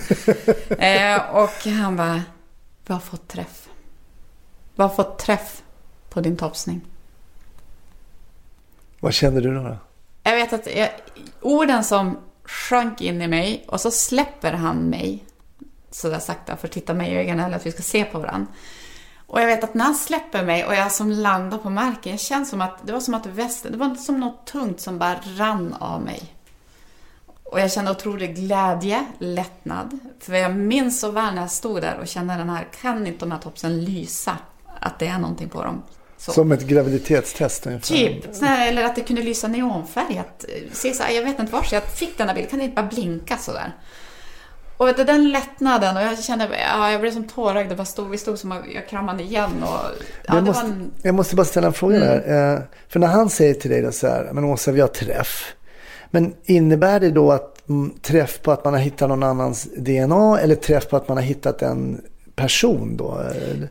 eh, 0.79 1.37
och 1.37 1.65
han 1.65 1.97
bara, 1.97 2.23
vi 2.87 2.95
har 2.95 3.01
fått 3.01 3.29
träff. 3.29 3.69
Vi 4.75 4.83
har 4.83 4.89
fått 4.89 5.19
träff 5.19 5.63
på 6.09 6.21
din 6.21 6.37
topsning. 6.37 6.81
Vad 9.01 9.15
kände 9.15 9.41
du 9.41 9.55
då? 9.55 9.63
då? 9.63 9.77
Jag 10.23 10.37
vet 10.37 10.53
att 10.53 10.77
jag, 10.77 10.91
orden 11.41 11.85
som 11.85 12.19
sjönk 12.49 13.01
in 13.01 13.23
i 13.23 13.29
mig 13.29 13.65
och 13.69 13.81
så 13.81 13.91
släpper 13.91 14.53
han 14.53 14.77
mig 14.77 15.25
sådär 15.91 16.19
sakta 16.19 16.57
för 16.57 16.69
att 16.69 16.73
titta 16.73 16.95
mig 16.95 17.13
i 17.13 17.17
ögonen 17.17 17.45
eller 17.45 17.57
att 17.57 17.67
vi 17.67 17.73
ska 17.73 17.83
se 17.83 18.05
på 18.05 18.19
varandra. 18.19 18.53
Och 19.27 19.41
jag 19.41 19.47
vet 19.47 19.65
att 19.65 19.75
när 19.75 19.85
han 19.85 19.95
släpper 19.95 20.45
mig 20.45 20.65
och 20.65 20.75
jag 20.75 20.93
som 20.93 21.11
landar 21.11 21.59
på 21.59 21.71
marken, 21.71 22.13
jag 22.13 22.21
känner 22.21 22.45
som 22.45 22.61
att 22.61 22.87
det 22.87 22.93
var 22.93 23.01
som 23.01 23.15
att 23.15 23.27
västen, 23.27 23.73
det 23.73 23.79
var 23.79 23.95
som 23.95 24.21
något 24.21 24.47
tungt 24.47 24.81
som 24.81 24.99
bara 24.99 25.21
rann 25.37 25.75
av 25.75 26.03
mig. 26.03 26.35
Och 27.45 27.61
jag 27.61 27.73
kände 27.73 27.91
otrolig 27.91 28.35
glädje, 28.35 29.07
lättnad. 29.19 29.99
För 30.21 30.35
jag 30.35 30.57
minns 30.57 31.01
så 31.01 31.11
väl 31.11 31.35
när 31.35 31.43
jag 31.43 31.51
stod 31.51 31.83
där 31.83 31.99
och 31.99 32.09
kände 32.09 32.35
den 32.35 32.51
här, 32.51 32.69
kan 32.81 33.07
inte 33.07 33.19
de 33.19 33.33
här 33.33 33.39
topsen 33.39 33.85
lysa? 33.85 34.39
Att 34.81 34.99
det 34.99 35.07
är 35.07 35.19
någonting 35.19 35.49
på 35.49 35.65
dem. 35.65 35.83
Så. 36.19 36.33
Som 36.33 36.53
ett 36.53 36.63
graviditetstest 36.63 37.67
ungefär. 37.67 37.95
Typ, 37.95 38.35
sådär, 38.35 38.69
eller 38.69 38.85
att 38.85 38.95
det 38.97 39.01
kunde 39.01 39.23
lysa 39.23 39.49
neonfärgat. 39.49 40.45
Se, 40.73 40.95
så 40.95 41.03
här, 41.03 41.15
jag 41.15 41.23
vet 41.23 41.39
inte 41.39 41.53
varför 41.53 41.77
jag 41.77 41.85
fick 41.85 42.19
den 42.19 42.29
här 42.29 42.35
bilden, 42.35 42.51
kan 42.51 42.59
det 42.59 42.65
inte 42.65 42.83
bara 42.83 42.89
blinka 42.89 43.37
sådär? 43.37 43.73
Och 44.77 44.89
vet 44.89 44.97
du, 44.97 45.05
den 45.05 45.31
lättnaden 45.31 45.97
och 45.97 46.03
jag 46.03 46.25
kände, 46.25 46.49
ja, 46.73 46.91
jag 46.91 47.01
blev 47.01 47.13
som 47.13 47.29
tårögd. 47.29 47.77
Bara 47.77 47.85
stod, 47.85 48.11
vi 48.11 48.19
stod 48.19 48.39
som 48.39 48.51
jag 48.75 48.89
kramade 48.89 49.23
igen. 49.23 49.63
Och, 49.63 49.91
ja, 50.27 50.35
jag, 50.35 50.45
måste, 50.45 50.67
en, 50.67 50.91
jag 51.03 51.15
måste 51.15 51.37
bara 51.37 51.45
ställa 51.45 51.67
en 51.67 51.73
fråga 51.73 51.97
Mm. 51.97 52.09
där. 52.09 52.55
Eh, 52.55 52.61
för 52.89 53.01
när 53.01 53.07
han 53.07 53.31
säger 53.31 53.55
till 53.55 53.71
dig 53.71 53.83
då 53.83 53.93
så 53.93 54.07
här, 54.07 54.31
men 54.33 54.45
Åsa 54.45 54.73
vi 54.73 54.81
har 54.81 54.89
träff. 54.89 55.55
Men 56.11 56.35
innebär 56.45 57.01
det 57.01 57.11
då 57.11 57.33
att 57.33 57.69
mm, 57.69 57.95
träff 58.03 58.43
på 58.43 58.53
att 58.53 58.65
man 58.65 58.75
har 58.75 58.81
hittat 58.81 59.09
någon 59.09 59.23
annans 59.23 59.69
DNA 59.77 60.41
eller 60.41 60.55
träff 60.55 60.89
på 60.89 60.97
att 60.97 61.09
man 61.09 61.17
har 61.17 61.25
hittat 61.25 61.63
en 61.63 62.01
person 62.39 62.97
då? 62.97 63.23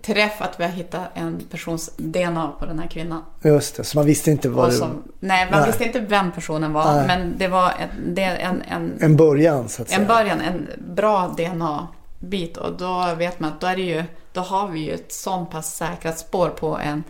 Träff 0.02 0.42
att 0.42 0.60
vi 0.60 0.64
har 0.64 0.72
hittat 0.72 1.02
en 1.14 1.42
persons 1.52 1.92
DNA 1.98 2.52
på 2.60 2.66
den 2.66 2.80
här 2.80 2.88
kvinnan. 2.88 3.24
Just 3.42 3.76
det, 3.76 3.84
så 3.84 3.98
man 3.98 4.06
visste 4.06 4.32
inte 4.32 4.50
vad 4.50 4.66
Och 4.66 4.72
det 4.72 4.78
som, 4.78 5.04
nej, 5.20 5.48
man 5.52 5.60
Nej. 5.60 5.70
visste 5.70 5.84
inte 5.84 6.00
vem 6.00 6.32
personen 6.32 6.74
var, 6.74 6.94
Nej. 6.96 7.08
men 7.08 7.38
det 7.38 7.48
var 7.48 7.70
en, 7.70 8.16
det, 8.16 8.22
en, 8.24 8.62
en, 8.62 8.98
En 9.02 9.16
början 9.18 9.70
så 9.70 9.82
att 9.82 9.90
säga. 9.90 10.02
en 10.02 10.08
början, 10.08 10.42
en 10.42 10.68
bra 10.96 11.28
DNA-bit. 11.38 12.58
Och 12.58 12.78
då 12.78 13.16
vet 13.18 13.40
man 13.40 13.52
att 13.52 13.62
då, 13.62 13.68
är 13.68 13.76
det 13.76 13.82
ju, 13.82 14.04
då 14.34 14.42
har 14.42 14.68
vi 14.68 14.80
ju 14.80 14.92
ett 14.94 15.12
sånt 15.14 15.52
pass 15.52 15.76
säkrat 15.76 16.20
spår 16.20 16.50
på 16.50 16.78
en 16.78 17.04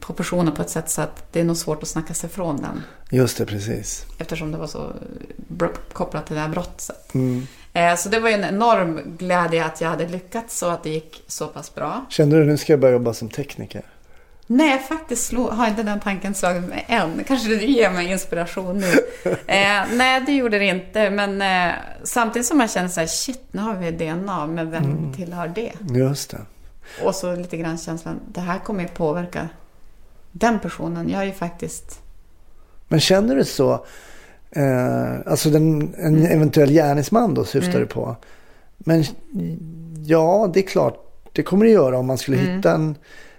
på 0.00 0.12
personen 0.12 0.54
på 0.54 0.62
ett 0.62 0.70
sätt 0.70 0.90
så 0.90 1.00
att 1.02 1.32
det 1.32 1.40
är 1.40 1.44
nog 1.44 1.56
svårt 1.56 1.82
att 1.82 1.88
snacka 1.88 2.14
sig 2.14 2.30
från 2.30 2.56
den. 2.56 2.82
Just 3.10 3.38
det, 3.38 3.46
precis. 3.46 4.06
Eftersom 4.18 4.52
det 4.52 4.58
var 4.58 4.66
så 4.66 4.92
kopplat 5.92 6.26
till 6.26 6.34
det 6.34 6.40
här 6.42 6.48
brottet. 6.48 7.14
Mm. 7.14 7.46
Eh, 7.76 7.96
Så 7.96 8.08
det 8.08 8.20
var 8.20 8.28
ju 8.28 8.34
en 8.34 8.44
enorm 8.44 9.16
glädje 9.18 9.64
att 9.64 9.80
jag 9.80 9.88
hade 9.88 10.08
lyckats 10.08 10.58
så 10.58 10.66
att 10.66 10.82
det 10.82 10.90
gick 10.90 11.22
så 11.26 11.46
pass 11.46 11.74
bra. 11.74 12.04
Kände 12.08 12.38
du 12.38 12.44
nu 12.44 12.56
ska 12.56 12.72
jag 12.72 12.80
börja 12.80 12.92
jobba 12.92 13.14
som 13.14 13.28
tekniker? 13.28 13.82
Nej, 14.46 14.78
faktiskt 14.78 15.32
har 15.32 15.66
inte 15.68 15.82
den 15.82 16.00
tanken 16.00 16.34
slagit 16.34 16.68
mig 16.68 16.84
än. 16.88 17.24
Kanske 17.26 17.48
det 17.48 17.64
ger 17.64 17.90
mig 17.90 18.10
inspiration 18.12 18.78
nu. 18.78 18.92
eh, 19.46 19.82
nej, 19.92 20.20
det 20.26 20.32
gjorde 20.32 20.58
det 20.58 20.64
inte. 20.64 21.10
Men 21.10 21.42
eh, 21.42 21.74
samtidigt 22.04 22.46
som 22.46 22.60
jag 22.60 22.70
känner 22.70 22.88
så 22.88 23.00
här, 23.00 23.06
shit, 23.06 23.42
nu 23.50 23.62
har 23.62 23.74
vi 23.74 23.90
DNA, 23.90 24.46
men 24.46 24.70
vem 24.70 25.12
tillhör 25.16 25.48
det? 25.48 25.72
Just 25.94 26.30
det. 26.30 26.40
Och 27.04 27.14
så 27.14 27.36
lite 27.36 27.56
grann 27.56 27.78
känslan, 27.78 28.20
det 28.32 28.40
här 28.40 28.58
kommer 28.58 28.82
ju 28.82 28.88
påverka 28.88 29.48
den 30.32 30.58
personen. 30.58 31.08
Jag 31.08 31.20
är 31.22 31.26
ju 31.26 31.32
faktiskt... 31.32 32.00
Men 32.88 33.00
känner 33.00 33.36
du 33.36 33.44
så? 33.44 33.86
Eh, 34.50 35.14
alltså 35.26 35.50
den, 35.50 35.94
en 35.98 36.16
Mm. 36.16 36.32
eventuell 36.32 36.70
gärningsman 36.72 37.34
då 37.34 37.44
syftar 37.44 37.80
du 37.80 37.86
på. 37.86 38.16
Men 38.78 39.04
ja, 40.04 40.50
det 40.54 40.60
är 40.60 40.66
klart. 40.66 41.02
Det 41.32 41.42
kommer 41.42 41.64
det 41.64 41.70
göra 41.70 41.98
om 41.98 42.06
man 42.06 42.18
skulle 42.18 42.36
Mm. 42.38 42.56
hitta 42.56 42.72
en, 42.72 42.94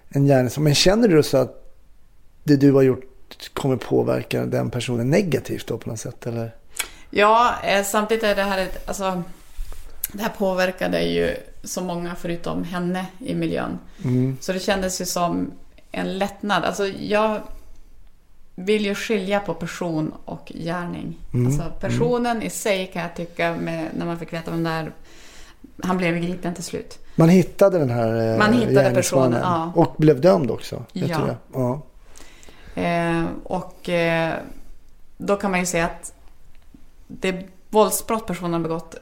en 0.09 0.25
gärningsman. 0.25 0.63
Men 0.63 0.75
känner 0.75 1.07
du 1.07 1.23
så 1.23 1.37
att 1.37 1.63
det 2.43 2.55
du 2.55 2.71
har 2.71 2.81
gjort 2.81 3.03
kommer 3.53 3.75
påverka 3.75 4.45
den 4.45 4.69
personen 4.69 5.09
negativt 5.09 5.67
då 5.67 5.77
på 5.77 5.89
något 5.89 5.99
sätt? 5.99 6.27
Eller? 6.27 6.55
Ja, 7.09 7.53
eh, 7.63 7.83
samtidigt 7.83 8.23
är 8.23 8.35
det 8.35 8.43
här 8.43 8.57
ett, 8.57 8.87
alltså, 8.87 9.23
det 10.13 10.21
här 10.23 10.31
påverkade 10.37 11.01
ju 11.01 11.35
så 11.63 11.81
många 11.81 12.15
förutom 12.15 12.63
henne 12.63 13.05
i 13.19 13.35
miljön. 13.35 13.79
Mm. 14.03 14.37
Så 14.41 14.53
det 14.53 14.59
kändes 14.59 15.01
ju 15.01 15.05
som 15.05 15.51
en 15.91 16.17
lättnad. 16.17 16.63
Alltså 16.63 16.87
jag 16.87 17.41
vill 18.59 18.85
ju 18.85 18.95
skilja 18.95 19.39
på 19.39 19.53
person 19.53 20.13
och 20.25 20.51
gärning. 20.55 21.17
Mm. 21.33 21.47
Alltså 21.47 21.63
personen 21.79 22.41
i 22.41 22.49
sig 22.49 22.87
kan 22.87 23.01
jag 23.01 23.15
tycka, 23.15 23.55
med, 23.55 23.89
när 23.97 24.05
man 24.05 24.19
fick 24.19 24.33
veta 24.33 24.51
vem 24.51 24.63
det 24.63 24.69
är, 24.69 24.91
han 25.83 25.97
blev 25.97 26.17
gripen 26.17 26.53
till 26.53 26.63
slut. 26.63 26.99
Man 27.15 27.29
hittade 27.29 27.79
den 27.79 27.89
här 27.89 28.33
eh, 28.33 28.37
Man 28.37 28.53
hittade 28.53 28.91
personen, 28.93 29.41
ja. 29.41 29.71
Och 29.75 29.95
blev 29.97 30.21
dömd 30.21 30.51
också. 30.51 30.83
Ja. 30.93 31.35
ja. 31.53 31.81
Eh, 32.81 33.25
och 33.43 33.89
eh, 33.89 34.33
då 35.17 35.35
kan 35.35 35.51
man 35.51 35.59
ju 35.59 35.65
säga 35.65 35.85
att 35.85 36.13
det 37.07 37.45
våldsbrott 37.69 38.25
personen 38.25 38.63
begått 38.63 38.95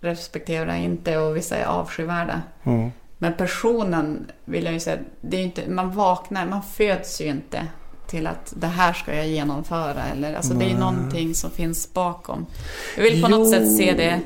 respekterar 0.00 0.66
jag 0.66 0.78
inte 0.78 1.18
och 1.18 1.36
vissa 1.36 1.56
är 1.56 1.64
avskyvärda. 1.64 2.42
Mm. 2.64 2.90
Men 3.18 3.34
personen 3.34 4.30
vill 4.44 4.64
jag 4.64 4.72
ju 4.72 4.80
säga, 4.80 4.98
det 5.20 5.36
är 5.36 5.42
inte, 5.42 5.70
man 5.70 5.90
vaknar, 5.90 6.46
man 6.46 6.62
föds 6.62 7.20
ju 7.20 7.26
inte 7.26 7.66
till 8.06 8.26
att 8.26 8.52
det 8.56 8.66
här 8.66 8.92
ska 8.92 9.14
jag 9.14 9.28
genomföra. 9.28 10.04
Eller, 10.12 10.34
alltså 10.34 10.54
det 10.54 10.64
är 10.64 10.68
ju 10.68 10.78
någonting 10.78 11.34
som 11.34 11.50
finns 11.50 11.92
bakom. 11.92 12.46
Jag 12.96 13.02
vill 13.02 13.22
på 13.22 13.28
något 13.28 13.46
Jo. 13.46 13.52
sätt 13.52 13.76
se 13.76 13.92
det. 13.92 14.20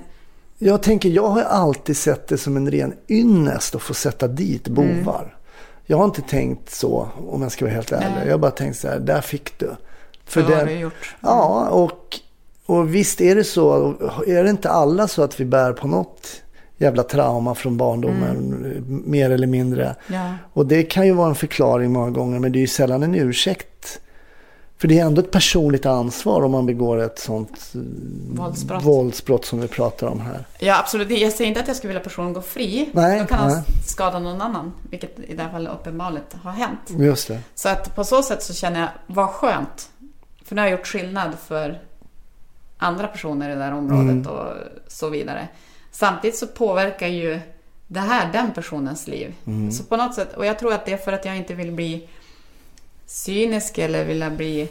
Jag 0.59 0.83
tänker, 0.83 1.09
jag 1.09 1.29
har 1.29 1.43
alltid 1.43 1.97
sett 1.97 2.29
det 2.29 2.39
som 2.39 2.57
en 2.57 2.71
ren 2.71 2.95
ynnest 3.09 3.75
att 3.75 3.83
få 3.83 3.95
sätta 3.95 4.29
dit 4.29 4.69
bovar. 4.69 5.37
Jag 5.87 5.97
har 5.99 6.05
inte 6.05 6.23
tänkt 6.23 6.71
så, 6.71 7.09
om 7.29 7.43
jag 7.43 7.53
ska 7.53 7.65
vara 7.65 7.75
helt 7.75 7.93
ärlig. 7.93 8.07
Mm. 8.07 8.19
Nej. 8.19 8.27
Jag 8.27 8.35
har 8.35 8.39
bara 8.39 8.51
tänkt 8.51 8.79
så 8.79 8.89
här, 8.89 8.99
där 8.99 9.21
fick 9.21 9.59
du. 9.59 9.67
För 10.25 10.43
För 10.43 10.49
vad 10.51 10.59
har 10.59 10.67
du 10.67 10.73
gjort? 10.73 11.15
ja, 11.21 11.69
och, 11.69 12.19
och 12.67 12.95
visst 12.95 13.21
är 13.21 13.35
det 13.35 13.45
så. 13.45 13.95
Är 14.27 14.45
det 14.45 14.51
inte 14.51 14.71
alla 14.71 15.09
så 15.09 15.23
att 15.23 15.41
vi 15.41 15.45
bär 15.45 15.73
på 15.73 15.89
något 15.89 16.43
jävla 16.81 17.03
trauma 17.03 17.55
från 17.55 17.77
barndomen, 17.77 18.37
Mm. 18.37 19.03
mer 19.07 19.31
eller 19.31 19.47
mindre. 19.47 19.97
Ja. 20.07 20.33
Och 20.53 20.67
det 20.67 20.83
kan 20.83 21.07
ju 21.07 21.13
vara 21.13 21.29
en 21.29 21.35
förklaring 21.35 21.93
många 21.93 22.11
gånger, 22.11 22.39
men 22.39 22.53
det 22.53 22.59
är 22.59 22.61
ju 22.61 22.67
sällan 22.67 23.03
en 23.03 23.15
ursäkt. 23.15 24.01
För 24.79 24.89
det 24.89 24.99
är 24.99 25.05
ändå 25.07 25.21
ett 25.21 25.31
personligt 25.31 25.87
ansvar 25.87 26.43
om 26.43 26.51
man 26.53 26.67
begår 26.67 26.99
ett 26.99 27.19
sånt 27.19 27.73
eh, 27.75 27.81
Våldsbrott. 28.37 28.85
våldsbrott 28.85 29.45
som 29.45 29.61
vi 29.61 29.69
pratar 29.69 30.07
om 30.07 30.21
här. 30.21 30.45
ja, 30.59 30.79
absolut. 30.79 31.11
Jag 31.19 31.33
säger 31.33 31.49
inte 31.49 31.61
att 31.61 31.67
jag 31.69 31.77
skulle 31.77 31.89
vilja 31.89 32.03
personen 32.05 32.33
gå 32.33 32.43
fri. 32.43 32.89
Nej, 32.93 33.21
Då 33.21 33.27
kan 33.27 33.39
han 33.39 33.51
nej. 33.53 33.63
skada 33.87 34.19
någon 34.19 34.41
annan, 34.43 34.73
vilket 34.91 35.19
i 35.21 35.35
det 35.35 35.43
här 35.43 35.51
fallet 35.51 35.73
uppenbarligen 35.73 36.25
har 36.43 36.53
hänt. 36.53 36.81
Just 36.99 37.29
det. 37.29 37.39
Så 37.55 37.69
att 37.69 37.97
på 37.97 38.05
så 38.05 38.23
sätt 38.23 38.43
så 38.43 38.55
känner 38.55 38.81
jag, 38.81 38.89
vad 39.07 39.29
skönt. 39.29 39.91
För 40.45 40.55
nu 40.55 40.61
har 40.61 40.69
jag 40.69 40.79
gjort 40.79 40.87
skillnad 40.87 41.31
för 41.47 41.81
andra 42.79 43.07
personer 43.07 43.51
i 43.51 43.55
det 43.55 43.65
här 43.65 43.73
området 43.75 44.27
och 44.27 44.47
så 44.89 45.09
vidare. 45.09 45.49
Samtidigt 45.91 46.37
så 46.37 46.47
påverkar 46.47 47.07
ju 47.07 47.41
det 47.87 48.01
här 48.01 48.33
den 48.33 48.53
personens 48.53 49.07
liv. 49.09 49.35
Så 49.73 49.85
på 49.85 49.97
något 49.97 50.15
sätt, 50.15 50.37
och 50.37 50.47
jag 50.47 50.59
tror 50.59 50.73
att 50.73 50.87
det 50.87 50.93
är 50.93 50.97
för 50.97 51.13
att 51.13 51.25
jag 51.25 51.37
inte 51.37 51.55
vill 51.55 51.73
bli 51.73 52.09
cynisk 53.07 53.79
eller 53.79 54.05
vilja 54.05 54.31
bli 54.31 54.69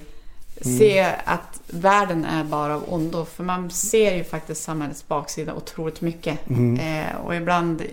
se 0.62 1.16
att 1.26 1.62
världen 1.68 2.26
är 2.26 2.44
bara 2.44 2.76
av 2.76 2.94
ondo. 2.94 3.26
För 3.26 3.44
man 3.44 3.72
ser 3.72 4.16
ju 4.16 4.24
faktiskt 4.24 4.64
samhällets 4.64 5.08
baksida 5.08 5.54
otroligt 5.54 6.02
mycket. 6.02 6.40
Eh, 6.80 7.16
och 7.26 7.36
ibland, 7.36 7.84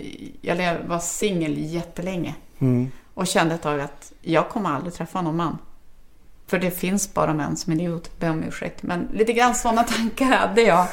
jag 0.41 0.79
var 0.87 0.99
singel 0.99 1.59
jättelänge. 1.59 2.35
Mm. 2.59 2.91
Och 3.15 3.27
kände 3.27 3.55
ett 3.55 3.63
tag 3.63 3.81
att 3.81 4.13
jag 4.21 4.49
kommer 4.49 4.71
aldrig 4.71 4.95
träffa 4.95 5.23
någon 5.23 5.37
man. 5.37 5.59
För 6.49 6.59
det 6.59 6.71
finns 6.71 7.15
bara 7.15 7.35
män 7.35 7.57
som 7.57 7.73
är 7.73 7.77
idiot, 7.77 8.11
be 8.21 8.29
om 8.31 8.43
ursäkt. 8.49 8.83
Men 8.83 9.09
lite 9.13 9.33
grann 9.33 9.55
sådana 9.55 9.83
tankar 9.97 10.25
hade 10.27 10.63
jag. 10.63 10.87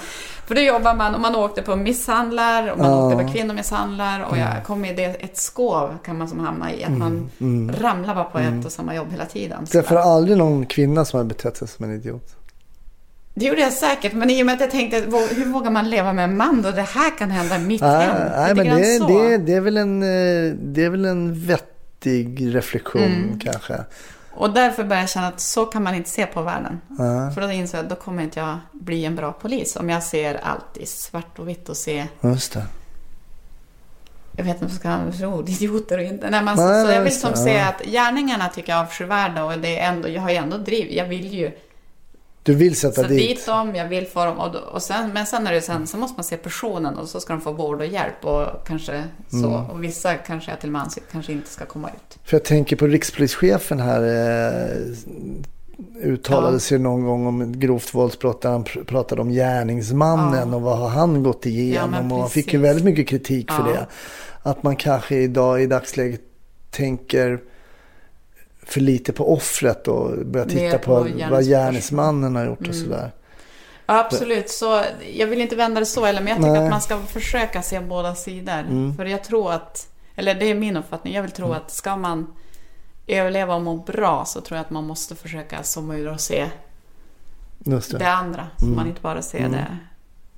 För 0.47 0.55
då 0.55 0.61
jobbar 0.61 0.95
man, 0.95 1.15
och 1.15 1.21
man 1.21 1.35
åkte 1.35 1.61
på 1.61 1.75
misshandlar, 1.75 2.71
och 2.71 2.77
man 2.77 2.87
Ja. 2.91 3.05
åkte 3.07 3.23
på 3.25 3.31
kvinnomisshandlar. 3.31 4.19
Och 4.23 4.37
jag 4.37 4.63
kom 4.65 4.85
i 4.85 4.93
det, 4.93 5.03
ett 5.05 5.37
skov 5.37 5.97
kan 6.05 6.17
man 6.17 6.27
som 6.27 6.39
hamna 6.39 6.73
i. 6.73 6.83
Att 6.83 6.91
man 6.97 7.29
ramlar 7.79 8.15
bara 8.15 8.23
på 8.23 8.39
ett 8.39 8.65
och 8.65 8.71
samma 8.71 8.95
jobb 8.95 9.07
hela 9.11 9.25
tiden. 9.25 9.65
Träffar 9.65 9.95
bara- 9.95 10.03
aldrig 10.05 10.37
någon 10.37 10.65
kvinna 10.65 11.05
som 11.05 11.17
har 11.17 11.23
betett 11.25 11.57
sig 11.57 11.67
som 11.67 11.85
en 11.85 11.95
idiot. 11.95 12.35
Det 13.35 13.45
gjorde 13.45 13.61
jag 13.61 13.73
säkert, 13.73 14.13
men 14.13 14.29
i 14.29 14.41
och 14.41 14.45
med 14.45 14.55
att 14.55 14.61
jag 14.61 14.71
tänkte, 14.71 14.97
hur 15.35 15.45
vågar 15.45 15.71
man 15.71 15.89
leva 15.89 16.13
med 16.13 16.23
en 16.25 16.37
man 16.37 16.61
då 16.61 16.71
det 16.71 16.81
här 16.81 17.17
kan 17.17 17.31
hända 17.31 17.55
i 17.57 17.59
mitt 17.59 17.81
Nej, 17.81 18.07
hem? 18.07 18.27
nej 18.35 18.55
men 18.55 18.65
det, 18.65 18.99
det, 19.07 19.37
det, 19.37 19.53
är 19.53 19.61
väl 19.61 19.77
en, 19.77 20.03
eh, 20.03 20.53
det 20.63 20.83
är 20.85 20.89
väl 20.89 21.05
en 21.05 21.33
vettig 21.45 22.55
reflektion 22.55 23.01
Mm. 23.03 23.39
kanske. 23.39 23.73
Och 24.35 24.53
därför 24.53 24.83
började 24.83 25.01
jag 25.01 25.09
känna 25.09 25.27
att 25.27 25.39
så 25.39 25.65
kan 25.65 25.83
man 25.83 25.95
inte 25.95 26.09
se 26.09 26.25
på 26.25 26.41
världen. 26.41 26.81
Ja, 26.89 27.31
För 27.31 27.41
då 27.41 27.51
insåg 27.51 27.77
jag 27.77 27.83
att 27.83 27.89
då 27.89 27.95
kommer 27.95 28.23
inte 28.23 28.39
jag 28.39 28.57
bli 28.71 29.05
en 29.05 29.15
bra 29.15 29.31
polis. 29.31 29.75
Om 29.75 29.89
jag 29.89 30.03
ser 30.03 30.39
allt 30.43 30.77
i 30.77 30.85
svart 30.85 31.39
och 31.39 31.49
vitt 31.49 31.69
och 31.69 31.77
ser, 31.77 32.07
just 32.21 32.53
det. 32.53 32.65
jag 34.37 34.43
vet 34.43 34.53
inte 34.53 34.65
om 34.65 34.71
jag 34.71 34.79
ska 34.79 34.89
använda 34.89 35.27
ord, 35.27 35.49
idioter 35.49 35.97
och 35.97 36.03
inte. 36.03 36.29
Nej, 36.29 36.43
men 36.43 36.57
så, 36.57 36.85
så 36.85 36.91
jag 36.91 37.01
vill 37.01 37.19
som 37.19 37.47
ja. 37.47 37.67
att 37.67 37.81
gärningarna 37.85 38.49
tycker 38.49 38.71
jag 38.71 38.79
är 38.79 38.83
avskyvärda 38.83 39.43
och 39.43 39.59
det 39.59 39.79
är 39.79 39.89
ändå, 39.89 40.09
jag 40.09 40.21
har 40.21 40.29
ju 40.29 40.35
ändå 40.35 40.57
driv. 40.57 40.91
Jag 40.91 41.05
vill 41.05 41.33
ju 41.33 41.51
Du 42.43 42.53
vill 42.53 42.75
sätta 42.75 42.93
sätta 42.95 43.07
dit. 43.07 43.19
dit 43.37 43.45
dem, 43.45 43.75
jag 43.75 43.87
vill 43.87 44.07
få 44.07 44.25
dem. 44.25 44.39
Och, 44.39 44.51
då, 44.51 44.59
och 44.59 44.81
sen, 44.81 45.13
men 45.13 45.25
sen 45.25 45.47
är 45.47 45.53
det 45.53 45.61
sen, 45.61 45.87
så 45.87 45.97
måste 45.97 46.17
man 46.17 46.23
se 46.23 46.37
personen 46.37 46.97
och 46.97 47.07
så 47.09 47.19
ska 47.19 47.33
de 47.33 47.41
få 47.41 47.51
vård 47.51 47.79
och 47.81 47.85
hjälp 47.87 48.25
och 48.25 48.67
kanske 48.67 49.03
så. 49.29 49.37
Mm. 49.37 49.65
Och 49.69 49.83
vissa 49.83 50.13
kanske 50.15 50.51
jag 50.51 50.59
till 50.59 50.75
anser 50.75 51.03
kanske 51.11 51.31
inte 51.31 51.49
ska 51.49 51.65
komma 51.65 51.89
ut. 51.89 52.17
För 52.23 52.37
jag 52.37 52.43
tänker 52.43 52.75
på 52.75 52.87
rikspolischefen 52.87 53.79
här. 53.79 54.01
Eh, 54.03 54.77
uttalade 56.03 56.55
Ja. 56.55 56.59
sig 56.59 56.79
någon 56.79 57.03
gång 57.05 57.27
om 57.27 57.41
ett 57.41 57.47
grovt 57.57 57.93
våldsbrott 57.93 58.41
där 58.41 58.49
han 58.49 58.63
pr- 58.63 58.83
pratade 58.85 59.21
om 59.21 59.29
gärningsmannen 59.29 60.49
Ja. 60.49 60.55
och 60.55 60.61
vad 60.61 60.77
har 60.77 60.89
han 60.89 61.23
gått 61.23 61.45
Ja, 61.45 61.49
igenom. 61.51 61.91
men 61.91 62.11
och 62.11 62.19
han 62.19 62.29
fick 62.29 62.53
ju 62.53 62.59
väldigt 62.59 62.85
mycket 62.85 63.07
kritik 63.07 63.51
för 63.51 63.67
Ja. 63.67 63.73
det. 63.73 63.87
Att 64.43 64.63
man 64.63 64.75
kanske 64.75 65.15
idag 65.15 65.61
i 65.63 65.65
dagsläget 65.65 66.21
tänker 66.71 67.39
för 68.65 68.81
lite 68.81 69.13
på 69.13 69.33
offret 69.33 69.87
och 69.87 70.25
börjar 70.25 70.45
Mer 70.47 70.53
titta 70.53 70.77
på 70.77 71.03
på, 71.03 71.09
vad 71.29 71.43
gärningsmannen 71.45 72.35
har 72.35 72.45
gjort 72.45 72.59
och 72.59 72.65
Mm. 72.65 72.83
sådär. 72.83 73.11
Ja, 73.85 73.99
absolut. 73.99 74.49
Så 74.49 74.83
jag 75.13 75.27
vill 75.27 75.41
inte 75.41 75.55
vända 75.55 75.79
det 75.79 75.85
så 75.85 76.05
heller, 76.05 76.21
men 76.21 76.27
jag 76.27 76.37
tycker 76.37 76.51
Nej. 76.51 76.63
att 76.63 76.69
man 76.71 76.81
ska 76.81 76.99
försöka 76.99 77.61
se 77.61 77.79
båda 77.79 78.15
sidor. 78.15 78.59
Mm. 78.59 78.95
För 78.95 79.05
jag 79.05 79.23
tror 79.23 79.51
att, 79.53 79.87
eller 80.15 80.35
det 80.35 80.45
är 80.45 80.55
min 80.55 80.77
uppfattning, 80.77 81.13
jag 81.13 81.21
vill 81.21 81.31
tro 81.31 81.53
att 81.53 81.71
ska 81.71 81.95
man 81.95 82.27
överleva 83.07 83.55
och 83.55 83.61
må 83.61 83.75
bra 83.77 84.25
så 84.25 84.41
tror 84.41 84.57
jag 84.57 84.65
att 84.65 84.69
man 84.71 84.87
måste 84.87 85.15
försöka 85.15 85.63
zooma 85.63 85.95
ur 85.95 86.07
och 86.11 86.19
se 86.19 86.49
Just 87.59 87.91
det. 87.91 87.97
det 87.97 88.09
andra. 88.11 88.47
Så 88.57 88.65
Mm. 88.65 88.75
man 88.75 88.87
inte 88.87 89.01
bara 89.01 89.21
ser 89.21 89.37
Mm. 89.39 89.51
det 89.51 89.77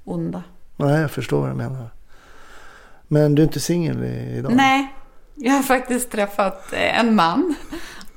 onda. 0.03 0.43
Nej, 0.77 1.01
jag 1.01 1.11
förstår 1.11 1.41
vad 1.41 1.49
du 1.49 1.53
menar. 1.55 1.89
Men 3.07 3.35
du 3.35 3.41
är 3.41 3.43
inte 3.45 3.59
singel 3.59 4.03
idag? 4.03 4.51
Nej, 4.55 4.93
jag 5.35 5.53
har 5.53 5.63
faktiskt 5.63 6.11
träffat 6.11 6.73
eh, 6.73 6.99
en 6.99 7.15
man. 7.15 7.55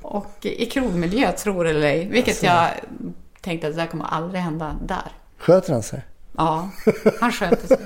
Och 0.01 0.31
i 0.41 0.65
krogmiljö, 0.65 1.31
tror 1.31 1.67
eller 1.67 1.87
ej. 1.87 2.07
Vilket 2.11 2.31
Alltså. 2.31 2.45
jag 2.45 2.67
tänkte 3.41 3.67
att 3.67 3.73
det 3.75 3.81
där 3.81 3.87
kommer 3.87 4.05
aldrig 4.05 4.41
hända 4.41 4.75
där. 4.85 5.11
Sköter 5.37 5.73
han 5.73 5.83
sig? 5.83 6.01
Ja, 6.37 6.69
han 7.19 7.31
sköter 7.31 7.67
sig. 7.67 7.77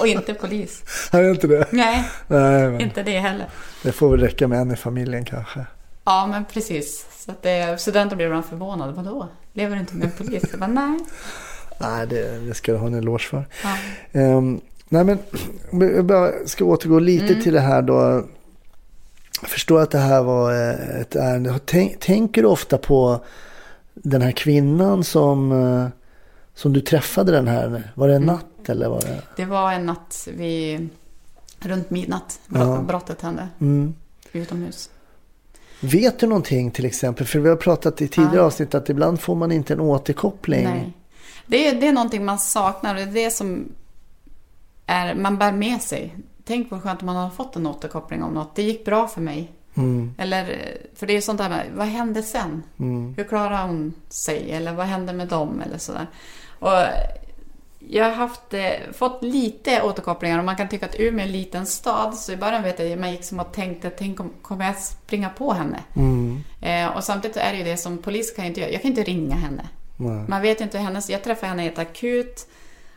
Och 0.00 0.06
inte 0.06 0.34
polis. 0.34 0.82
Han 1.12 1.24
är 1.24 1.30
inte 1.30 1.46
det? 1.46 1.66
Nej, 1.70 2.04
Nej, 2.26 2.82
inte 2.82 3.02
det 3.02 3.18
heller. 3.18 3.46
det 3.82 3.92
får 3.92 4.10
väl 4.10 4.20
räcka 4.20 4.48
med 4.48 4.60
en 4.60 4.70
i 4.70 4.76
familjen 4.76 5.24
kanske. 5.24 5.66
Ja, 6.04 6.26
men 6.26 6.44
precis. 6.44 7.06
Så 7.24 7.30
att 7.30 7.42
det, 7.42 7.80
studenter 7.80 8.16
blev 8.16 8.28
ibland 8.28 8.44
förvånade. 8.44 8.92
Vadå? 8.92 9.28
Lever 9.52 9.74
du 9.74 9.80
inte 9.80 9.94
med 9.94 10.04
en 10.04 10.12
polis? 10.26 10.44
Jag 10.50 10.60
bara, 10.60 10.66
nej. 10.70 10.98
Nej, 11.80 12.06
det, 12.06 12.38
det 12.46 12.54
ska 12.54 12.72
du 12.72 12.78
ha 12.78 12.86
en 12.86 12.94
eloge 12.94 13.18
för. 13.24 13.46
Ja. 13.62 13.76
Ehm, 14.20 14.60
nej, 14.88 15.04
men 15.04 15.18
jag 16.08 16.48
ska 16.48 16.64
återgå 16.64 16.98
lite 16.98 17.26
Mm. 17.32 17.42
till 17.42 17.52
det 17.54 17.60
här 17.60 17.82
då. 17.82 18.24
Jag 19.40 19.50
förstår 19.50 19.80
att 19.80 19.90
det 19.90 19.98
här 19.98 20.22
var 20.22 20.52
eh, 20.52 21.00
ett 21.00 21.16
ärende. 21.16 21.60
Tänk, 21.64 22.00
tänker 22.00 22.42
du 22.42 22.48
ofta 22.48 22.78
på 22.78 23.24
den 23.94 24.22
här 24.22 24.32
kvinnan 24.32 25.04
som, 25.04 25.52
eh, 25.52 25.86
som 26.54 26.72
du 26.72 26.80
träffade 26.80 27.32
den 27.32 27.48
här? 27.48 27.92
Var 27.94 28.08
det 28.08 28.14
en 28.14 28.22
Mm. 28.22 28.34
natt 28.34 28.68
eller 28.68 28.88
var 28.88 29.00
det? 29.00 29.22
Det 29.36 29.44
var 29.44 29.72
en 29.72 29.86
natt 29.86 30.28
vid, 30.36 30.88
runt 31.60 31.90
midnatt. 31.90 32.40
Ja. 32.46 32.58
Brott, 32.58 32.86
Brottet 32.86 33.22
hände 33.22 33.48
Mm. 33.60 33.94
utomhus. 34.32 34.90
Vet 35.80 36.18
du 36.20 36.26
någonting 36.26 36.70
till 36.70 36.84
exempel? 36.84 37.26
För 37.26 37.38
vi 37.38 37.48
har 37.48 37.56
pratat 37.56 38.00
i 38.02 38.08
tidigare 38.08 38.36
Ja. 38.36 38.42
avsnitt 38.42 38.74
att 38.74 38.88
ibland 38.88 39.20
får 39.20 39.34
man 39.34 39.52
inte 39.52 39.72
en 39.72 39.80
återkoppling. 39.80 40.64
Nej. 40.64 40.92
Det 41.46 41.68
är, 41.68 41.80
det 41.80 41.86
är 41.88 41.92
någonting 41.92 42.24
man 42.24 42.38
saknar 42.38 42.94
det 42.94 43.02
är 43.02 43.06
det 43.06 43.30
som 43.30 43.72
är, 44.86 45.14
man 45.14 45.38
bär 45.38 45.52
med 45.52 45.80
sig. 45.82 46.14
Tänk 46.48 46.70
vad 46.70 46.82
skönt 46.82 47.00
om 47.02 47.06
man 47.06 47.16
har 47.16 47.30
fått 47.30 47.56
en 47.56 47.66
återkoppling 47.66 48.22
om 48.22 48.34
något. 48.34 48.54
Det 48.56 48.62
gick 48.62 48.84
bra 48.84 49.08
för 49.08 49.20
mig. 49.20 49.52
Mm, 49.74 50.14
Eller, 50.18 50.44
för 50.94 51.06
det 51.06 51.12
är 51.12 51.14
ju 51.14 51.20
sånt 51.22 51.38
där 51.38 51.48
med, 51.48 51.66
vad 51.74 51.86
hände 51.86 52.22
sen? 52.22 52.62
mm, 52.78 53.14
Hur 53.16 53.24
klarar 53.24 53.66
hon 53.66 53.94
sig? 54.08 54.50
Eller 54.52 54.72
vad 54.72 54.86
hände 54.86 55.12
med 55.12 55.28
dem? 55.28 55.62
Eller 55.66 55.78
sådär. 55.78 56.06
Och 56.58 56.72
jag 57.78 58.04
har 58.04 58.12
haft, 58.12 58.54
eh, 58.54 58.70
fått 58.92 59.22
lite 59.22 59.82
återkopplingar 59.82 60.38
och 60.38 60.44
man 60.44 60.56
kan 60.56 60.68
tycka 60.68 60.86
att 60.86 60.94
Umeå 61.00 61.20
är 61.22 61.26
en 61.26 61.32
liten 61.32 61.66
stad. 61.66 62.14
Så 62.14 62.32
i 62.32 62.36
början 62.36 62.62
vet 62.62 62.78
jag, 62.78 62.98
man 62.98 63.10
gick 63.10 63.24
som 63.24 63.40
och 63.40 63.52
tänkte, 63.52 63.90
tänk 63.90 64.20
om 64.20 64.30
kommer 64.42 64.64
jag 64.64 64.78
springa 64.78 65.28
på 65.28 65.52
henne? 65.52 65.78
mm, 65.96 66.42
Eh, 66.60 66.86
och 66.96 67.04
samtidigt 67.04 67.36
är 67.36 67.52
det 67.52 67.58
ju 67.58 67.64
det 67.64 67.76
som 67.76 67.98
polis 67.98 68.32
kan 68.34 68.44
jag 68.44 68.50
inte 68.50 68.60
göra. 68.60 68.70
Jag 68.70 68.82
kan 68.82 68.90
inte 68.90 69.02
ringa 69.02 69.34
henne. 69.36 69.68
nej. 69.96 70.24
Man 70.28 70.42
vet 70.42 70.60
ju 70.60 70.64
inte 70.64 70.78
hennes... 70.78 71.10
Jag 71.10 71.24
träffade 71.24 71.46
henne 71.48 71.64
i 71.64 71.68
ett 71.68 71.78
akut 71.78 72.46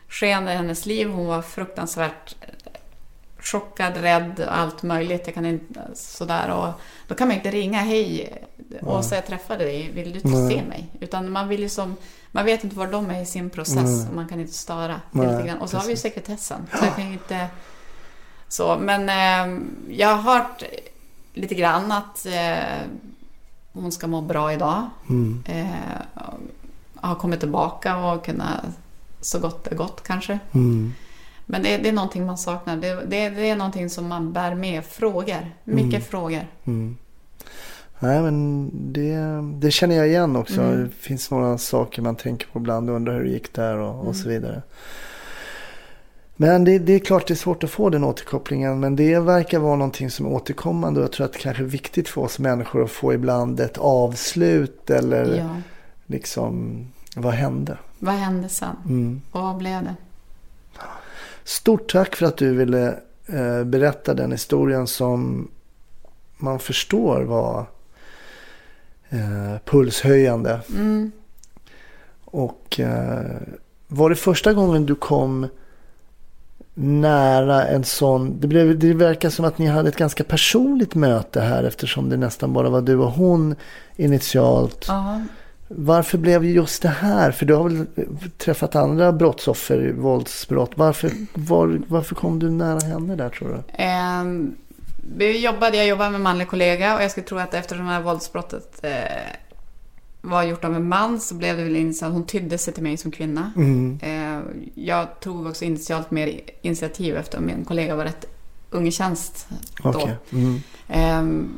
skeende 0.08 0.52
i 0.52 0.56
hennes 0.56 0.86
liv. 0.86 1.08
Hon 1.08 1.26
var 1.26 1.42
fruktansvärt 1.42 2.34
chockad, 3.42 3.96
rädd 3.96 4.40
och 4.46 4.56
allt 4.58 4.82
möjligt. 4.82 5.22
Jag 5.26 5.34
kan 5.34 5.46
inte... 5.46 5.80
Sådär. 5.94 6.50
Och 6.50 6.68
då 7.08 7.14
kan 7.14 7.28
man 7.28 7.36
inte 7.36 7.50
ringa. 7.50 7.80
Hej, 7.80 8.32
Åsa, 8.82 9.14
jag 9.14 9.26
träffade 9.26 9.64
dig. 9.64 9.90
Vill 9.94 10.12
du 10.12 10.20
Nej. 10.28 10.48
se 10.50 10.62
mig? 10.62 10.88
Utan 11.00 11.30
man 11.30 11.48
vill 11.48 11.60
ju 11.60 11.68
som... 11.68 11.96
Man 12.32 12.44
vet 12.44 12.64
inte 12.64 12.76
var 12.76 12.86
de 12.86 13.10
är 13.10 13.22
i 13.22 13.26
sin 13.26 13.50
process 13.50 13.76
Nej. 13.76 14.08
och 14.08 14.14
man 14.14 14.28
kan 14.28 14.40
inte 14.40 14.52
störa. 14.52 15.00
Nej, 15.10 15.26
lite 15.26 15.48
grann. 15.48 15.58
Och 15.58 15.70
så 15.70 15.76
har 15.76 15.84
vi 15.84 15.90
ju 15.90 15.96
sekretessen. 15.96 16.66
Så 16.78 16.84
jag 16.84 16.96
kan 16.96 17.12
inte... 17.12 17.46
Så, 18.48 18.78
men 18.80 19.08
eh, 19.08 19.62
jag 19.88 20.08
har 20.16 20.34
hört 20.38 20.62
lite 21.34 21.54
grann 21.54 21.92
att 21.92 22.26
eh, 22.26 22.86
hon 23.72 23.92
ska 23.92 24.06
må 24.06 24.20
bra 24.20 24.52
idag 24.52 24.90
Mm, 25.08 25.42
eh, 25.46 25.66
har 26.94 27.14
kommit 27.14 27.40
tillbaka 27.40 27.96
och 27.96 28.24
kunnat 28.24 28.64
så 29.20 29.38
gott 29.38 29.64
det 29.64 29.74
gått 29.74 30.02
kanske. 30.02 30.38
mm, 30.52 30.94
Men 31.52 31.62
det, 31.62 31.76
det 31.76 31.88
är 31.88 31.92
någonting 31.92 32.26
man 32.26 32.38
saknar. 32.38 32.76
Det, 32.76 32.94
det, 32.94 33.28
det 33.28 33.50
är 33.50 33.56
någonting 33.56 33.90
som 33.90 34.08
man 34.08 34.32
bär 34.32 34.54
med. 34.54 34.84
Frågor. 34.84 35.50
Mycket 35.64 35.90
Mm. 35.90 36.02
frågor. 36.02 36.46
mm. 36.64 36.96
Nej, 37.98 38.22
men 38.22 38.70
det, 39.60 39.70
känner 39.70 39.96
jag 39.96 40.08
igen 40.08 40.36
också. 40.36 40.60
Mm. 40.60 40.82
Det 40.84 40.90
finns 40.90 41.30
några 41.30 41.58
saker 41.58 42.02
man 42.02 42.16
tänker 42.16 42.46
på 42.46 42.58
ibland 42.58 42.90
och 42.90 42.96
undrar 42.96 43.14
hur 43.14 43.24
det 43.24 43.30
gick 43.30 43.54
där 43.54 43.78
och, 43.78 43.94
Mm. 43.94 44.06
och 44.06 44.16
så 44.16 44.28
vidare. 44.28 44.62
Men 46.36 46.64
det, 46.64 46.78
det 46.78 46.92
är 46.92 46.98
klart 46.98 47.26
det 47.26 47.34
är 47.34 47.36
svårt 47.36 47.64
att 47.64 47.70
få 47.70 47.90
den 47.90 48.04
återkopplingen. 48.04 48.80
Men 48.80 48.96
det 48.96 49.18
verkar 49.18 49.58
vara 49.58 49.76
någonting 49.76 50.10
som 50.10 50.26
är 50.26 50.32
återkommande. 50.32 51.00
Och 51.00 51.04
jag 51.04 51.12
tror 51.12 51.26
att 51.26 51.32
det 51.32 51.38
kanske 51.38 51.62
är 51.62 51.66
viktigt 51.66 52.08
för 52.08 52.20
oss 52.20 52.38
människor 52.38 52.84
att 52.84 52.90
få 52.90 53.12
ibland 53.12 53.60
ett 53.60 53.78
avslut. 53.78 54.90
Eller 54.90 55.36
Ja. 55.38 55.56
liksom, 56.06 56.86
vad 57.16 57.32
hände? 57.32 57.78
Vad 57.98 58.14
hände 58.14 58.48
sen? 58.48 58.76
Mm. 58.84 59.20
Och 59.32 59.42
vad 59.42 59.56
blev 59.56 59.82
det? 59.84 59.94
Stort 61.44 61.92
tack 61.92 62.16
för 62.16 62.26
att 62.26 62.36
du 62.36 62.54
ville 62.54 62.96
eh, 63.26 63.64
berätta 63.64 64.14
den 64.14 64.32
historien 64.32 64.86
som 64.86 65.48
man 66.36 66.58
förstår 66.58 67.22
var 67.22 67.66
eh, 69.08 69.58
pulshöjande. 69.64 70.60
Mm. 70.70 71.12
Och 72.24 72.80
eh, 72.80 73.40
var 73.88 74.10
det 74.10 74.16
första 74.16 74.52
gången 74.52 74.86
du 74.86 74.94
kom 74.94 75.48
nära 76.74 77.66
en 77.66 77.84
sån, 77.84 78.40
det, 78.40 78.46
blev, 78.46 78.78
det 78.78 78.94
verkar 78.94 79.30
som 79.30 79.44
att 79.44 79.58
ni 79.58 79.66
hade 79.66 79.88
ett 79.88 79.96
ganska 79.96 80.24
personligt 80.24 80.94
möte 80.94 81.40
här 81.40 81.64
eftersom 81.64 82.08
det 82.08 82.16
nästan 82.16 82.52
bara 82.52 82.68
var 82.68 82.80
du 82.80 82.96
och 82.96 83.10
hon 83.10 83.54
initialt. 83.96 84.84
Ja. 84.88 85.20
Varför 85.76 86.18
blev 86.18 86.44
just 86.44 86.82
det 86.82 86.88
här? 86.88 87.32
För 87.32 87.46
du 87.46 87.54
har 87.54 87.64
väl 87.68 87.86
träffat 88.38 88.76
andra 88.76 89.12
brottsoffer 89.12 89.84
i 89.84 89.92
våldsbrott. 89.92 90.72
Varför, 90.74 91.10
var, 91.34 91.82
varför 91.88 92.14
kom 92.14 92.38
du 92.38 92.50
nära 92.50 92.80
henne 92.80 93.16
där 93.16 93.28
tror 93.28 93.48
du? 93.48 93.82
Ehm, 93.82 94.54
vi 95.16 95.44
jobbade, 95.44 95.76
jag 95.76 95.86
jobbade 95.86 96.10
med 96.10 96.18
en 96.18 96.22
manlig 96.22 96.48
kollega 96.48 96.96
och 96.96 97.02
jag 97.02 97.10
skulle 97.10 97.26
tro 97.26 97.38
att 97.38 97.54
efter 97.54 97.76
det 97.76 97.82
här 97.82 98.02
våldsbrottet 98.02 98.80
eh, 98.82 98.90
var 100.20 100.42
gjort 100.42 100.64
av 100.64 100.76
en 100.76 100.88
man 100.88 101.20
så 101.20 101.34
blev 101.34 101.56
det 101.56 101.64
väl 101.64 101.76
initialt 101.76 102.10
att 102.10 102.14
hon 102.14 102.26
tydde 102.26 102.58
sig 102.58 102.74
till 102.74 102.82
mig 102.82 102.96
som 102.96 103.10
kvinna. 103.10 103.52
Mm. 103.56 103.98
Eh, 104.02 104.40
jag 104.74 105.20
tog 105.20 105.46
också 105.46 105.64
initialt 105.64 106.10
mer 106.10 106.40
initiativ 106.62 107.16
efter 107.16 107.40
min 107.40 107.64
kollega 107.64 107.96
var 107.96 108.04
rätt 108.04 108.26
ung 108.70 108.88
i 108.88 108.92
tjänst 108.92 109.46
då. 109.82 109.88
Okej. 109.88 110.16
Mm. 110.32 110.60
Ehm, 110.88 111.48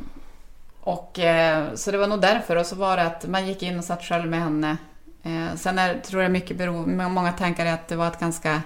och, 0.85 1.19
eh, 1.19 1.73
så 1.75 1.91
det 1.91 1.97
var 1.97 2.07
nog 2.07 2.21
därför. 2.21 2.55
Och 2.55 2.65
så 2.65 2.75
var 2.75 2.97
det 2.97 3.03
att 3.03 3.27
man 3.27 3.47
gick 3.47 3.63
in 3.63 3.79
och 3.79 3.85
satt 3.85 4.03
själv 4.03 4.29
med 4.29 4.39
henne. 4.39 4.77
Eh, 5.23 5.55
sen 5.55 5.79
är, 5.79 5.99
tror 5.99 6.21
jag 6.21 6.31
mycket 6.31 6.57
beror, 6.57 6.85
många 7.09 7.31
tankar 7.31 7.65
är 7.65 7.73
att 7.73 7.87
det 7.87 7.95
var 7.95 8.07
ett 8.07 8.19
ganska 8.19 8.61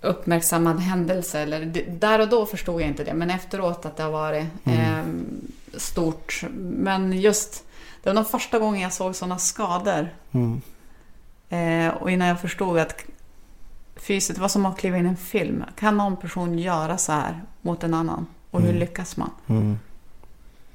uppmärksammad 0.00 0.80
händelse. 0.80 1.40
Eller, 1.40 1.84
där 1.88 2.20
och 2.20 2.28
då 2.28 2.46
förstod 2.46 2.80
jag 2.80 2.88
inte 2.88 3.04
det, 3.04 3.14
men 3.14 3.30
efteråt 3.30 3.86
att 3.86 3.96
det 3.96 4.02
har 4.02 4.10
varit 4.10 4.46
ehm, 4.64 5.26
stort. 5.74 6.44
Men 6.60 7.12
just, 7.12 7.64
det 8.02 8.08
var 8.10 8.14
nog 8.14 8.28
första 8.28 8.58
gången 8.58 8.80
jag 8.80 8.92
såg 8.92 9.16
sådana 9.16 9.38
skador. 9.38 10.08
Mm. 10.32 10.60
Eh, 11.48 11.94
och 11.94 12.10
innan 12.10 12.28
jag 12.28 12.40
förstod 12.40 12.78
att 12.78 13.04
fysiskt, 13.96 14.34
det 14.34 14.40
var 14.40 14.48
som 14.48 14.66
att 14.66 14.78
kliva 14.78 14.96
in 14.96 15.06
i 15.06 15.08
en 15.08 15.16
film. 15.16 15.64
Kan 15.76 15.96
någon 15.96 16.16
person 16.16 16.58
göra 16.58 16.98
så 16.98 17.12
här 17.12 17.42
mot 17.62 17.84
en 17.84 17.94
annan? 17.94 18.26
Och 18.50 18.62
hur 18.62 18.72
lyckas 18.72 19.16
man? 19.16 19.30
Mm. 19.46 19.78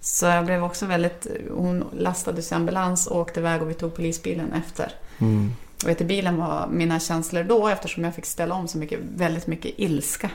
Så 0.04 0.26
jag 0.26 0.46
blev 0.46 0.64
också 0.64 0.86
väldigt... 0.86 1.28
Hon 1.52 1.84
lastades 1.98 2.52
i 2.52 2.56
ambulans 2.56 3.08
och 3.08 3.20
åkte 3.20 3.40
iväg 3.40 3.62
och 3.62 3.70
vi 3.70 3.74
tog 3.74 3.96
polisbilen 3.96 4.54
efter. 4.54 4.92
Mm. 5.20 5.52
Och 5.86 6.02
i 6.02 6.06
bilen 6.06 6.38
var 6.38 6.68
mina 6.72 7.00
känslor 7.00 7.44
då, 7.44 7.68
eftersom 7.68 8.04
jag 8.04 8.16
fick 8.16 8.26
ställa 8.26 8.56
om 8.56 8.68
så 8.68 8.78
mycket, 8.78 9.00
väldigt 9.16 9.48
mycket 9.48 9.72
ilska. 9.78 10.30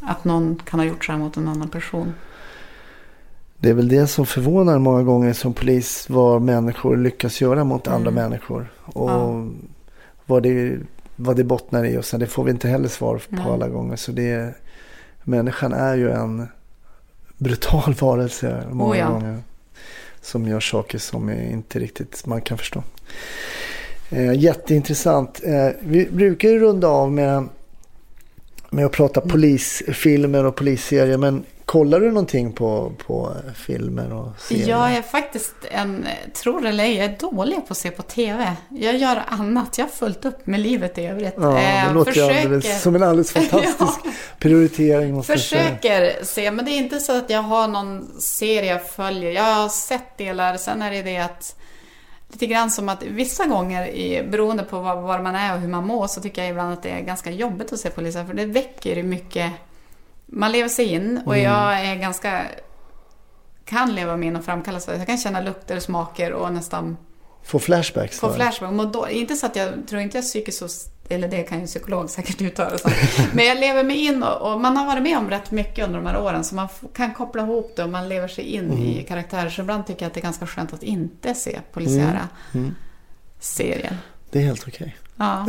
Att 0.00 0.24
någon 0.24 0.60
kan 0.64 0.80
ha 0.80 0.86
gjort 0.86 1.04
så 1.04 1.12
här 1.12 1.18
mot 1.18 1.36
en 1.36 1.48
annan 1.48 1.68
person. 1.68 2.14
Det 3.58 3.68
är 3.70 3.74
väl 3.74 3.88
det 3.88 4.06
som 4.06 4.26
förvånar 4.26 4.78
många 4.78 5.02
gånger 5.02 5.32
som 5.32 5.52
polis 5.52 6.06
vad 6.10 6.42
människor 6.42 6.96
lyckas 6.96 7.40
göra 7.40 7.64
mot 7.64 7.88
andra 7.88 8.10
Mm. 8.10 8.14
människor. 8.24 8.72
Och 8.84 9.10
Ja. 9.10 9.46
vad, 10.26 10.42
det, 10.42 10.78
vad 11.16 11.36
det 11.36 11.44
bottnar 11.44 11.84
i 11.84 11.98
och 11.98 12.04
sen 12.04 12.20
det 12.20 12.26
får 12.26 12.44
vi 12.44 12.50
inte 12.50 12.68
heller 12.68 12.88
svar 12.88 13.16
på 13.30 13.36
Nej. 13.36 13.44
alla 13.50 13.68
gånger. 13.68 13.96
Så 13.96 14.12
det, 14.12 14.54
människan 15.24 15.72
är 15.72 15.94
ju 15.94 16.10
en 16.10 16.48
brutal 17.40 17.94
varelse 18.00 18.64
många 18.70 18.90
Oh 18.92 18.98
ja. 18.98 19.08
gånger. 19.08 19.42
Som 20.22 20.48
gör 20.48 20.60
saker 20.60 20.98
som 20.98 21.28
är 21.28 21.50
inte 21.50 21.78
riktigt 21.78 22.26
man 22.26 22.40
kan 22.40 22.58
förstå. 22.58 22.82
Eh, 24.10 24.32
jätteintressant. 24.32 25.40
Eh, 25.44 25.68
vi 25.80 26.08
brukar 26.10 26.48
ju 26.48 26.58
runda 26.58 26.88
av 26.88 27.12
med, 27.12 27.48
med 28.70 28.86
att 28.86 28.92
prata 28.92 29.20
polisfilmer 29.20 30.44
och 30.44 30.56
polisserier. 30.56 31.18
Men 31.18 31.44
kollar 31.70 32.00
du 32.00 32.08
någonting 32.08 32.52
på, 32.52 32.92
på 33.06 33.32
filmer 33.54 34.12
och 34.12 34.40
serier? 34.40 34.68
Jag 34.68 34.92
är 34.92 35.02
faktiskt 35.02 35.54
en, 35.70 36.06
tror 36.42 36.66
eller 36.66 36.84
ej, 36.84 36.94
jag 36.96 37.04
är 37.04 37.18
dålig 37.18 37.56
på 37.56 37.72
att 37.72 37.76
se 37.78 37.90
på 37.90 38.02
TV. 38.02 38.52
Jag 38.68 38.96
gör 38.96 39.22
annat, 39.28 39.78
jag 39.78 39.84
har 39.84 39.90
fullt 39.90 40.24
upp 40.24 40.46
med 40.46 40.60
livet 40.60 40.98
i 40.98 41.06
övrigt. 41.06 41.34
Ja, 41.36 41.46
det 41.50 41.60
Eh, 41.60 41.94
låter 41.94 42.12
ju 42.12 42.22
alldeles, 42.22 42.64
försöker- 42.64 42.78
som 42.80 42.94
en 42.96 43.02
alldeles 43.02 43.32
fantastisk 43.50 44.00
prioritering. 44.38 45.14
Måste 45.14 45.32
jag 45.32 45.40
säga. 45.40 45.62
Försöker 45.64 46.24
se, 46.24 46.50
men 46.50 46.64
det 46.64 46.70
är 46.70 46.78
inte 46.78 47.00
så 47.00 47.16
att 47.18 47.30
jag 47.30 47.42
har 47.42 47.68
någon 47.68 48.20
serie 48.20 48.70
jag 48.72 48.86
följer. 48.90 49.30
Jag 49.32 49.42
har 49.54 49.68
sett 49.68 50.18
delar, 50.18 50.56
sen 50.56 50.82
är 50.82 50.90
det 50.90 51.02
det 51.02 51.18
att 51.18 51.56
lite 52.32 52.46
grann 52.46 52.70
som 52.70 52.88
att 52.88 53.02
vissa 53.02 53.46
gånger, 53.46 53.86
i, 53.88 54.22
beroende 54.30 54.62
på 54.62 54.80
var, 54.80 54.96
var 55.00 55.20
man 55.20 55.34
är 55.36 55.54
och 55.54 55.60
hur 55.60 55.68
man 55.68 55.86
mår, 55.86 56.06
så 56.06 56.20
tycker 56.20 56.42
jag 56.42 56.50
ibland 56.50 56.72
att 56.72 56.82
det 56.82 56.90
är 56.90 57.00
ganska 57.00 57.30
jobbigt 57.30 57.72
att 57.72 57.80
se 57.80 57.90
poliser, 57.90 58.24
för 58.24 58.34
det 58.34 58.46
väcker 58.46 59.02
mycket... 59.02 59.52
Man 60.32 60.52
lever 60.52 60.68
sig 60.68 60.84
in 60.86 61.20
och 61.26 61.38
jag 61.38 61.80
är 61.80 61.96
ganska... 61.96 62.42
Kan 63.64 63.94
leva 63.94 64.16
mig 64.16 64.28
in 64.28 64.36
och 64.36 64.44
framkalla 64.44 64.80
så. 64.80 64.90
Jag 64.90 65.06
kan 65.06 65.18
känna 65.18 65.40
lukter, 65.40 65.80
smaker 65.80 66.32
och 66.32 66.52
nästan 66.52 66.96
Få 67.42 67.58
flashbacks. 67.58 68.20
få 68.20 68.28
då? 68.28 68.34
flashback. 68.34 68.72
Må 68.72 68.84
då, 68.84 69.08
inte 69.08 69.36
så 69.36 69.46
att 69.46 69.56
jag 69.56 69.68
tror 69.88 70.00
inte 70.02 70.16
jag 70.16 70.22
är 70.24 70.26
psykiskt 70.28 70.58
så... 70.58 70.68
Eller 71.08 71.28
det 71.28 71.42
kan 71.42 71.58
ju 71.58 71.62
en 71.62 71.66
psykolog 71.66 72.10
säkert 72.10 72.40
uttala 72.40 72.78
sig. 72.78 72.92
Men 73.32 73.46
jag 73.46 73.60
lever 73.60 73.84
mig 73.84 73.96
in 74.06 74.22
och, 74.22 74.52
och 74.52 74.60
man 74.60 74.76
har 74.76 74.86
varit 74.86 75.02
med 75.02 75.18
om 75.18 75.30
rätt 75.30 75.50
mycket 75.50 75.86
under 75.86 75.98
de 76.00 76.06
här 76.06 76.20
åren. 76.20 76.44
Så 76.44 76.54
man 76.54 76.68
kan 76.94 77.14
koppla 77.14 77.42
ihop 77.42 77.72
det 77.76 77.84
och 77.84 77.90
man 77.90 78.08
lever 78.08 78.28
sig 78.28 78.44
in 78.44 78.72
i 78.72 79.04
karaktärer. 79.08 79.50
Så 79.50 79.60
ibland 79.62 79.86
tycker 79.86 80.02
jag 80.02 80.06
att 80.06 80.14
det 80.14 80.20
är 80.20 80.22
ganska 80.22 80.46
skönt 80.46 80.72
att 80.72 80.82
inte 80.82 81.34
se 81.34 81.60
polisiära 81.72 82.28
serier. 83.40 83.96
Det 84.30 84.38
är 84.38 84.42
helt 84.42 84.68
okej. 84.68 84.96
Ja. 85.20 85.46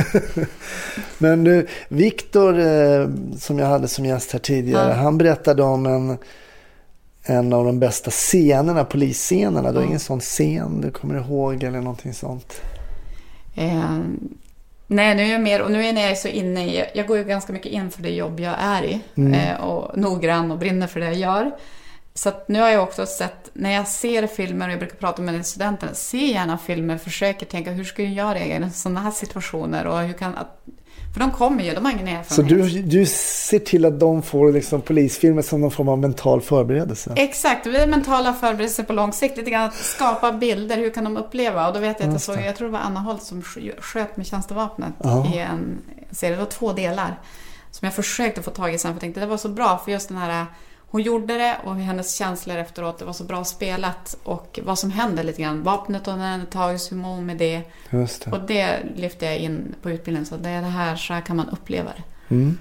Men 1.18 1.44
du, 1.44 1.68
Viktor 1.88 2.60
eh, 2.60 3.10
som 3.38 3.60
jag 3.60 3.68
hade 3.68 3.88
som 3.88 4.06
gäst 4.06 4.32
här 4.32 4.40
tidigare. 4.40 4.90
Ja. 4.90 4.96
Han 4.96 5.18
berättade 5.18 5.64
om 5.64 5.86
en, 5.86 6.18
en 7.24 7.54
av 7.54 7.66
de 7.66 7.80
bästa 7.80 8.12
scenerna, 8.12 8.86
polisscenerna. 8.86 9.72
Du 9.72 9.78
har 9.78 9.86
ingen 9.86 10.00
sån 10.00 10.20
scen 10.20 10.82
du 10.82 10.92
kommer 10.92 11.20
ihåg 11.20 11.64
eller 11.64 11.82
någonting 11.82 12.14
sånt? 12.14 12.62
Eh, 13.56 14.00
nej, 14.88 15.16
nu 15.16 15.24
är 15.24 15.32
jag 15.32 15.42
mer, 15.42 15.62
och 15.62 15.72
nu 15.72 15.86
är 15.86 16.08
jag 16.08 16.18
så 16.18 16.28
inne 16.28 16.66
i, 16.66 16.86
jag 16.94 17.08
går 17.08 17.18
ju 17.18 17.24
ganska 17.24 17.54
mycket 17.54 17.72
in 17.72 17.92
för 17.92 18.02
det 18.02 18.10
jobb 18.10 18.40
jag 18.40 18.56
är 18.60 18.84
i. 18.84 19.02
Eh, 19.16 19.62
och 19.62 19.98
noggrann 19.98 20.52
och 20.52 20.58
brinner 20.58 20.88
för 20.88 21.00
det 21.00 21.06
jag 21.06 21.16
gör. 21.16 21.52
Så 22.14 22.30
att 22.30 22.48
nu 22.48 22.60
har 22.62 22.70
jag 22.70 22.84
också 22.84 23.06
sett, 23.06 23.50
när 23.54 23.72
jag 23.72 23.88
ser 23.88 24.28
filmer, 24.28 24.68
och 24.68 24.72
jag 24.72 24.80
brukar 24.80 24.96
prata 24.96 25.22
med 25.22 25.46
studenterna, 25.46 25.94
se 25.94 26.32
gärna 26.32 26.58
filmer, 26.58 26.98
försöker 26.98 27.46
tänka 27.46 27.72
hur 27.72 27.84
skulle 27.84 28.08
jag 28.08 28.36
reagera 28.36 28.66
i 28.66 28.70
sådana 28.70 29.00
här 29.00 29.12
situationer 29.12 29.86
och 29.88 30.00
hur 30.00 30.14
kan, 30.14 30.36
att, 30.38 30.64
för 31.14 31.20
de 31.20 31.32
kommer 31.32 31.64
ju, 31.64 31.74
de 31.74 31.86
har 31.86 31.92
ingen 31.92 32.08
erfarenhet. 32.08 32.32
Så 32.34 32.42
du, 32.76 32.82
du 32.82 33.06
ser 33.06 33.60
till 33.60 33.86
att 33.86 34.00
de 34.00 34.22
får 34.24 34.52
liksom 34.52 34.82
polisfilmer 34.82 35.42
som 35.42 35.62
någon 35.62 35.72
form 35.72 35.90
av 35.90 36.00
mental 36.00 36.42
förberedelse? 36.42 37.14
Exakt, 37.16 37.64
det 37.64 37.78
är 37.82 37.88
mentala 37.88 38.34
förberedelser 38.34 38.84
på 38.84 38.94
lång 38.94 39.14
sikt. 39.14 39.38
Lite 39.38 39.52
grann 39.52 39.64
att 39.68 39.76
skapa 39.76 40.32
bilder, 40.32 40.78
hur 40.78 40.90
kan 40.90 41.04
de 41.04 41.18
uppleva? 41.18 41.68
Och 41.68 41.74
då 41.74 41.80
vet 41.80 42.00
jag 42.00 42.08
att 42.08 42.14
jag 42.14 42.22
såg, 42.22 42.38
jag 42.46 42.56
tror 42.56 42.68
det 42.68 42.72
var 42.74 42.80
Anna 42.80 43.00
Holt 43.00 43.24
som 43.24 43.42
sk- 43.42 43.82
sköt 43.82 44.18
med 44.18 44.28
tjänstevapnet 44.28 44.94
Ja. 45.04 45.32
i 45.36 45.38
en 45.40 45.78
serie. 46.12 46.36
Det 46.36 46.40
var 46.44 46.50
två 46.50 46.74
delar. 46.74 47.20
Som 47.72 47.86
jag 47.86 47.94
försökte 47.94 48.42
få 48.42 48.52
tag 48.52 48.74
i 48.74 48.78
sen, 48.78 48.90
för 48.92 48.96
jag 48.96 49.02
tänkte 49.02 49.20
det 49.20 49.26
var 49.26 49.38
så 49.38 49.50
bra 49.50 49.78
för 49.86 49.92
just 49.92 50.08
den 50.08 50.18
här 50.18 50.46
hon 50.92 51.02
gjorde 51.02 51.38
det 51.38 51.58
och 51.64 51.76
hennes 51.76 52.16
känslor 52.16 52.58
efteråt, 52.58 53.00
det 53.00 53.06
var 53.06 53.14
så 53.14 53.24
bra 53.24 53.44
spelat. 53.44 54.18
Och 54.24 54.60
vad 54.64 54.80
som 54.80 54.92
händer 54.92 55.24
lite 55.24 55.42
grann. 55.42 55.64
Vapnet 55.64 56.06
när 56.06 56.38
det 56.38 56.46
tages, 56.46 56.92
hur 56.92 56.98
mår 56.98 57.16
hon 57.16 57.26
med 57.26 57.38
det? 57.38 57.62
Det. 57.90 58.28
Och 58.32 58.40
det 58.48 58.78
lyfte 58.96 59.26
jag 59.26 59.38
in 59.38 59.76
på 59.82 59.92
utbildningen. 59.92 60.26
Så 60.26 60.38
det 60.38 60.50
är 60.50 60.62
det 60.62 60.68
här, 60.68 60.96
så 60.96 61.14
här 61.14 61.22
kan 61.22 61.36
man 61.36 61.50
uppleva 61.50 61.90
det. 61.98 62.36
Mm. 62.36 62.58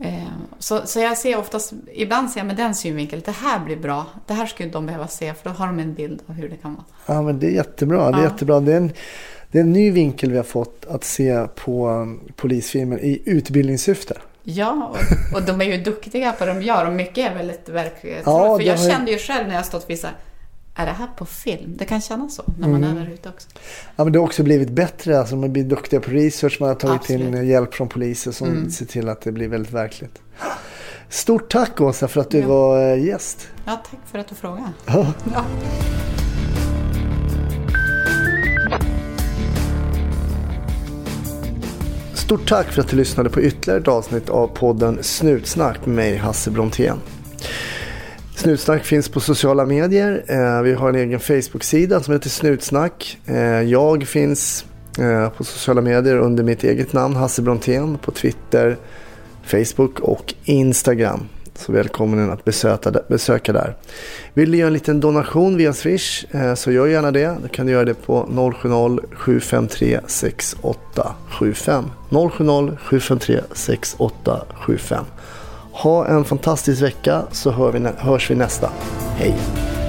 Eh, 0.00 0.22
Så, 0.58 0.80
så 0.86 1.00
jag 1.00 1.18
ser 1.18 1.38
oftast, 1.38 1.72
ibland 1.92 2.30
ser 2.30 2.40
jag 2.40 2.46
med 2.46 2.56
den 2.56 2.74
synvinkeln, 2.74 3.22
det 3.24 3.30
här 3.30 3.58
blir 3.64 3.76
bra. 3.76 4.06
Det 4.26 4.34
här 4.34 4.46
skulle 4.46 4.68
de 4.68 4.86
behöva 4.86 5.08
se, 5.08 5.34
för 5.34 5.50
då 5.50 5.56
har 5.56 5.66
de 5.66 5.78
en 5.78 5.94
bild 5.94 6.22
av 6.26 6.34
hur 6.34 6.48
det 6.48 6.56
kan 6.56 6.74
vara. 6.74 6.84
Ja, 7.06 7.22
men 7.22 7.38
det 7.38 7.46
är 7.46 7.50
jättebra. 7.50 8.10
Det 8.10 8.16
är, 8.18 8.22
Ja. 8.22 8.30
jättebra. 8.30 8.60
Det, 8.60 8.72
är 8.72 8.76
en, 8.76 8.92
det 9.50 9.58
är 9.58 9.62
en 9.62 9.72
ny 9.72 9.90
vinkel 9.90 10.30
vi 10.30 10.36
har 10.36 10.44
fått 10.44 10.86
att 10.90 11.04
se 11.04 11.46
på 11.54 11.88
um, 11.88 12.20
polisfilmer 12.36 12.98
i 13.04 13.22
utbildningssyfte. 13.24 14.14
Ja, 14.46 14.94
och, 15.32 15.36
och 15.36 15.42
de 15.42 15.60
är 15.60 15.64
ju 15.64 15.82
duktiga 15.82 16.32
på 16.32 16.44
det 16.44 16.54
de 16.54 16.62
gör 16.62 16.86
och 16.86 16.92
mycket 16.92 17.30
är 17.30 17.34
väldigt 17.34 17.68
verklighetstroget. 17.68 18.24
Ja, 18.26 18.56
för 18.58 18.64
jag 18.64 18.76
har 18.76 18.90
kände 18.90 19.10
ju 19.10 19.18
själv 19.18 19.48
när 19.48 19.54
jag 19.54 19.66
stått 19.66 19.88
här, 20.04 20.12
är 20.76 20.86
det 20.86 20.92
här 20.92 21.06
på 21.16 21.26
film? 21.26 21.74
Det 21.78 21.84
kan 21.84 22.00
kännas 22.00 22.34
så 22.34 22.42
när 22.58 22.68
man 22.68 22.84
Mm. 22.84 22.96
är 22.96 23.00
där 23.04 23.12
ute 23.12 23.28
också. 23.28 23.48
Ja, 23.96 24.04
men 24.04 24.12
det 24.12 24.18
har 24.18 24.24
också 24.26 24.42
blivit 24.42 24.70
bättre. 24.70 25.18
Alltså, 25.18 25.36
man 25.36 25.52
blir 25.52 25.64
duktiga 25.64 26.00
på 26.00 26.10
research. 26.10 26.56
Man 26.60 26.68
har 26.68 26.76
tagit 26.76 27.00
Absolut. 27.00 27.20
in 27.28 27.34
eh, 27.34 27.44
hjälp 27.44 27.74
från 27.74 27.88
poliser 27.88 28.32
som 28.32 28.48
Mm. 28.48 28.70
ser 28.70 28.86
till 28.86 29.08
att 29.08 29.20
det 29.20 29.32
blir 29.32 29.48
väldigt 29.48 29.72
verkligt. 29.72 30.20
Stort 31.08 31.52
tack 31.52 31.80
Åsa 31.80 32.08
för 32.08 32.20
att 32.20 32.30
du 32.30 32.38
Ja. 32.38 32.46
var 32.48 32.92
eh, 32.92 33.04
gäst. 33.04 33.48
Ja, 33.66 33.82
tack 33.90 34.00
för 34.10 34.18
att 34.18 34.28
du 34.28 34.34
frågade. 34.34 34.68
Ja. 34.86 35.12
Ja. 35.34 35.44
Stort 42.34 42.48
tack 42.48 42.72
för 42.72 42.80
att 42.80 42.88
du 42.88 42.96
lyssnade 42.96 43.30
på 43.30 43.40
ytterligare 43.40 43.80
ett 43.80 43.88
avsnitt 43.88 44.28
av 44.28 44.46
podden 44.46 44.98
Snutsnack 45.02 45.86
med 45.86 45.96
mig 45.96 46.16
Hasse 46.16 46.50
Brontén. 46.50 46.98
Snutsnack 48.36 48.84
finns 48.84 49.08
på 49.08 49.20
sociala 49.20 49.66
medier. 49.66 50.24
Eh, 50.28 50.62
vi 50.62 50.72
har 50.72 50.88
en 50.88 50.94
egen 50.94 51.20
Facebook-sida 51.20 52.00
som 52.00 52.14
heter 52.14 52.30
Snutsnack. 52.30 53.18
Eh, 53.26 53.62
jag 53.62 54.06
finns 54.06 54.64
eh, 54.98 55.28
på 55.28 55.44
sociala 55.44 55.80
medier 55.80 56.16
under 56.16 56.44
mitt 56.44 56.64
eget 56.64 56.92
namn 56.92 57.16
Hasse 57.16 57.42
Brontén 57.42 57.98
på 57.98 58.10
Twitter, 58.10 58.76
Facebook 59.44 60.00
och 60.00 60.34
Instagram. 60.44 61.28
Så 61.54 61.72
välkommen 61.72 62.30
att 62.30 62.44
besöka, 62.44 62.92
besöka 63.08 63.52
där. 63.52 63.76
Vill 64.34 64.50
du 64.50 64.58
göra 64.58 64.66
en 64.66 64.72
liten 64.72 65.00
donation 65.00 65.56
via 65.56 65.72
Swish 65.72 66.24
eh, 66.30 66.54
så 66.54 66.72
gör 66.72 66.86
gärna 66.86 67.10
det. 67.10 67.36
Då 67.42 67.48
kan 67.48 67.66
du 67.66 67.72
göra 67.72 67.84
det 67.84 67.94
på 67.94 68.28
070-753 68.30 70.00
6875. 70.06 71.84
070-753 72.10 73.40
6875. 73.52 75.04
Ha 75.72 76.06
en 76.06 76.24
fantastisk 76.24 76.82
vecka 76.82 77.22
så 77.32 77.50
hör 77.50 77.72
vi, 77.72 77.88
hörs 77.98 78.30
vi 78.30 78.34
nästa. 78.34 78.70
Hej! 79.16 79.83